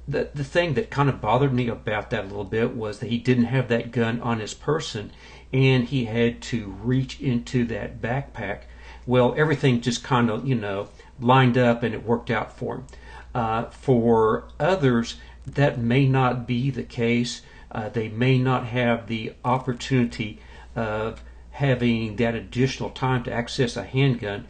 The, 0.07 0.29
the 0.35 0.43
thing 0.43 0.75
that 0.75 0.91
kind 0.91 1.09
of 1.09 1.19
bothered 1.19 1.53
me 1.53 1.67
about 1.67 2.11
that 2.11 2.25
a 2.25 2.27
little 2.27 2.43
bit 2.43 2.75
was 2.75 2.99
that 2.99 3.09
he 3.09 3.17
didn't 3.17 3.45
have 3.45 3.67
that 3.69 3.91
gun 3.91 4.21
on 4.21 4.39
his 4.39 4.53
person 4.53 5.11
and 5.51 5.85
he 5.85 6.05
had 6.05 6.41
to 6.41 6.75
reach 6.83 7.19
into 7.19 7.65
that 7.65 8.01
backpack. 8.01 8.61
Well, 9.07 9.33
everything 9.37 9.81
just 9.81 10.03
kind 10.03 10.29
of, 10.29 10.47
you 10.47 10.55
know, 10.55 10.89
lined 11.19 11.57
up 11.57 11.81
and 11.81 11.93
it 11.93 12.05
worked 12.05 12.29
out 12.29 12.55
for 12.57 12.75
him. 12.75 12.85
Uh, 13.33 13.65
for 13.65 14.47
others, 14.59 15.15
that 15.45 15.79
may 15.79 16.07
not 16.07 16.47
be 16.47 16.69
the 16.69 16.83
case. 16.83 17.41
Uh, 17.71 17.89
they 17.89 18.09
may 18.09 18.37
not 18.37 18.67
have 18.67 19.07
the 19.07 19.33
opportunity 19.43 20.39
of 20.75 21.21
having 21.51 22.15
that 22.17 22.35
additional 22.35 22.89
time 22.89 23.23
to 23.23 23.31
access 23.31 23.77
a 23.77 23.83
handgun 23.83 24.45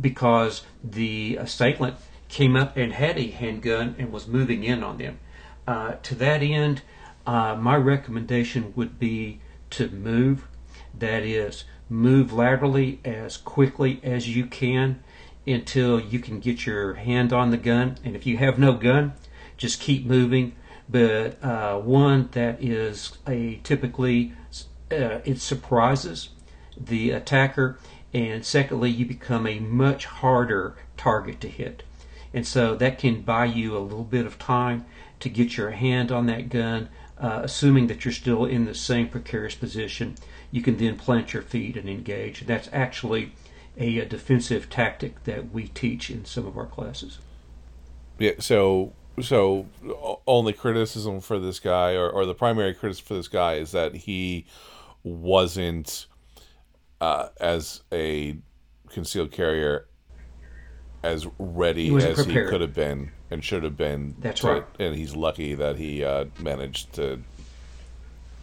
because 0.00 0.62
the 0.82 1.36
assailant 1.36 1.96
came 2.28 2.56
up 2.56 2.76
and 2.76 2.92
had 2.92 3.18
a 3.18 3.30
handgun 3.30 3.94
and 3.98 4.12
was 4.12 4.26
moving 4.26 4.64
in 4.64 4.82
on 4.82 4.98
them. 4.98 5.18
Uh, 5.66 5.92
to 6.02 6.14
that 6.14 6.42
end, 6.42 6.82
uh, 7.26 7.56
my 7.56 7.76
recommendation 7.76 8.72
would 8.76 8.98
be 8.98 9.40
to 9.70 9.88
move. 9.88 10.46
That 10.96 11.22
is, 11.22 11.64
move 11.88 12.32
laterally 12.32 13.00
as 13.04 13.36
quickly 13.36 14.00
as 14.02 14.34
you 14.34 14.46
can 14.46 15.02
until 15.46 16.00
you 16.00 16.18
can 16.18 16.40
get 16.40 16.66
your 16.66 16.94
hand 16.94 17.32
on 17.32 17.50
the 17.50 17.56
gun. 17.56 17.98
And 18.04 18.16
if 18.16 18.26
you 18.26 18.38
have 18.38 18.58
no 18.58 18.74
gun, 18.74 19.14
just 19.56 19.80
keep 19.80 20.06
moving. 20.06 20.54
But 20.88 21.42
uh, 21.42 21.78
one 21.78 22.28
that 22.32 22.62
is 22.62 23.18
a 23.26 23.60
typically 23.64 24.32
uh, 24.90 25.20
it 25.24 25.40
surprises 25.40 26.30
the 26.76 27.10
attacker, 27.10 27.78
and 28.12 28.44
secondly, 28.44 28.90
you 28.90 29.04
become 29.04 29.46
a 29.46 29.58
much 29.58 30.04
harder 30.06 30.76
target 30.96 31.40
to 31.40 31.48
hit. 31.48 31.82
And 32.36 32.46
so 32.46 32.76
that 32.76 32.98
can 32.98 33.22
buy 33.22 33.46
you 33.46 33.74
a 33.74 33.80
little 33.80 34.04
bit 34.04 34.26
of 34.26 34.38
time 34.38 34.84
to 35.20 35.30
get 35.30 35.56
your 35.56 35.70
hand 35.70 36.12
on 36.12 36.26
that 36.26 36.50
gun, 36.50 36.90
uh, 37.18 37.40
assuming 37.42 37.86
that 37.86 38.04
you're 38.04 38.12
still 38.12 38.44
in 38.44 38.66
the 38.66 38.74
same 38.74 39.08
precarious 39.08 39.54
position. 39.54 40.16
You 40.50 40.60
can 40.60 40.76
then 40.76 40.98
plant 40.98 41.32
your 41.32 41.42
feet 41.42 41.78
and 41.78 41.88
engage. 41.88 42.46
That's 42.46 42.68
actually 42.74 43.32
a, 43.78 44.00
a 44.00 44.04
defensive 44.04 44.68
tactic 44.68 45.24
that 45.24 45.50
we 45.50 45.68
teach 45.68 46.10
in 46.10 46.26
some 46.26 46.46
of 46.46 46.58
our 46.58 46.66
classes. 46.66 47.20
Yeah. 48.18 48.32
So 48.38 48.92
so 49.22 49.64
only 50.26 50.52
criticism 50.52 51.22
for 51.22 51.38
this 51.38 51.58
guy, 51.58 51.94
or, 51.94 52.10
or 52.10 52.26
the 52.26 52.34
primary 52.34 52.74
criticism 52.74 53.06
for 53.06 53.14
this 53.14 53.28
guy, 53.28 53.54
is 53.54 53.72
that 53.72 53.94
he 53.94 54.44
wasn't 55.02 56.06
uh, 57.00 57.28
as 57.40 57.80
a 57.90 58.36
concealed 58.90 59.32
carrier 59.32 59.86
as 61.06 61.26
ready 61.38 61.88
He 61.88 61.96
as 61.96 62.04
wasn't 62.04 62.28
he 62.28 62.34
could 62.34 62.60
have 62.60 62.74
been 62.74 63.12
and 63.30 63.42
should 63.42 63.62
have 63.62 63.76
been. 63.76 64.16
That's 64.18 64.40
to- 64.40 64.46
right. 64.48 64.64
And 64.78 64.94
he's 64.94 65.14
lucky 65.14 65.54
that 65.54 65.76
he 65.76 66.04
uh, 66.04 66.26
managed 66.40 66.92
to 66.94 67.22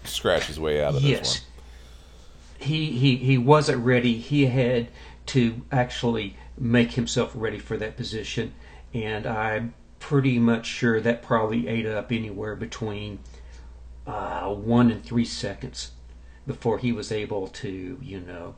scratch 0.05 0.45
his 0.45 0.59
way 0.59 0.83
out 0.83 0.95
of 0.95 1.01
this 1.01 1.03
yes. 1.03 1.41
one. 1.41 1.49
He, 2.59 2.91
he 2.91 3.17
he 3.17 3.37
wasn't 3.37 3.83
ready. 3.83 4.17
He 4.17 4.45
had 4.45 4.87
to 5.27 5.61
actually 5.71 6.37
make 6.57 6.93
himself 6.93 7.31
ready 7.35 7.59
for 7.59 7.75
that 7.77 7.97
position, 7.97 8.53
and 8.93 9.25
I'm 9.25 9.73
pretty 9.99 10.39
much 10.39 10.65
sure 10.65 11.01
that 11.01 11.21
probably 11.21 11.67
ate 11.67 11.85
up 11.85 12.11
anywhere 12.11 12.55
between 12.55 13.19
uh, 14.07 14.53
one 14.53 14.91
and 14.91 15.03
three 15.03 15.25
seconds 15.25 15.91
before 16.47 16.77
he 16.77 16.91
was 16.91 17.11
able 17.11 17.47
to, 17.47 17.97
you 18.01 18.19
know, 18.19 18.55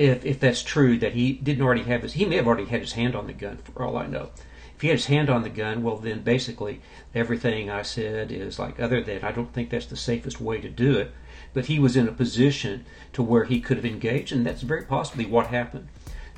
if 0.00 0.24
if 0.24 0.40
that's 0.40 0.62
true 0.62 0.98
that 0.98 1.12
he 1.12 1.34
didn't 1.34 1.62
already 1.62 1.82
have 1.82 2.02
his, 2.02 2.14
he 2.14 2.24
may 2.24 2.36
have 2.36 2.46
already 2.46 2.64
had 2.64 2.80
his 2.80 2.92
hand 2.92 3.14
on 3.14 3.26
the 3.26 3.32
gun 3.34 3.58
for 3.58 3.84
all 3.84 3.96
I 3.98 4.06
know. 4.06 4.30
If 4.74 4.80
he 4.80 4.88
had 4.88 4.96
his 4.96 5.06
hand 5.06 5.28
on 5.28 5.42
the 5.42 5.50
gun, 5.50 5.82
well 5.82 5.98
then 5.98 6.22
basically 6.22 6.80
everything 7.14 7.68
I 7.68 7.82
said 7.82 8.32
is 8.32 8.58
like 8.58 8.80
other 8.80 9.02
than 9.02 9.22
I 9.22 9.32
don't 9.32 9.52
think 9.52 9.68
that's 9.68 9.86
the 9.86 9.96
safest 9.96 10.40
way 10.40 10.58
to 10.60 10.70
do 10.70 10.98
it. 10.98 11.12
But 11.52 11.66
he 11.66 11.78
was 11.78 11.96
in 11.96 12.08
a 12.08 12.12
position 12.12 12.86
to 13.12 13.22
where 13.22 13.44
he 13.44 13.60
could 13.60 13.76
have 13.76 13.84
engaged, 13.84 14.32
and 14.32 14.46
that's 14.46 14.62
very 14.62 14.84
possibly 14.84 15.26
what 15.26 15.48
happened. 15.48 15.88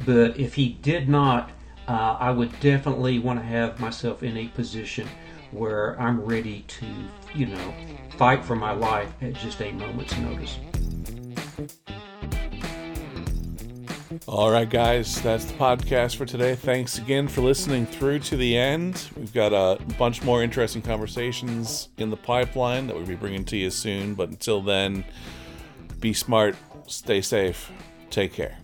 But 0.04 0.38
if 0.38 0.54
he 0.54 0.70
did 0.70 1.08
not, 1.08 1.50
uh, 1.86 2.16
I 2.18 2.30
would 2.30 2.58
definitely 2.60 3.18
want 3.18 3.38
to 3.38 3.44
have 3.44 3.78
myself 3.78 4.22
in 4.22 4.36
a 4.36 4.48
position 4.48 5.06
where 5.52 6.00
I'm 6.00 6.20
ready 6.22 6.64
to, 6.66 6.86
you 7.34 7.46
know, 7.46 7.74
fight 8.16 8.44
for 8.44 8.56
my 8.56 8.72
life 8.72 9.12
at 9.20 9.34
just 9.34 9.60
a 9.60 9.70
moment's 9.70 10.16
notice. 10.16 10.58
All 14.26 14.50
right, 14.50 14.68
guys, 14.68 15.20
that's 15.22 15.44
the 15.44 15.54
podcast 15.54 16.16
for 16.16 16.26
today. 16.26 16.54
Thanks 16.54 16.98
again 16.98 17.28
for 17.28 17.40
listening 17.40 17.86
through 17.86 18.20
to 18.20 18.36
the 18.36 18.56
end. 18.56 19.08
We've 19.16 19.32
got 19.32 19.52
a 19.52 19.82
bunch 19.94 20.22
more 20.22 20.42
interesting 20.42 20.82
conversations 20.82 21.88
in 21.98 22.10
the 22.10 22.16
pipeline 22.16 22.86
that 22.86 22.96
we'll 22.96 23.06
be 23.06 23.14
bringing 23.14 23.44
to 23.46 23.56
you 23.56 23.70
soon. 23.70 24.14
But 24.14 24.28
until 24.28 24.60
then, 24.60 25.04
be 26.00 26.12
smart, 26.12 26.56
stay 26.86 27.20
safe, 27.20 27.70
take 28.10 28.32
care. 28.32 28.61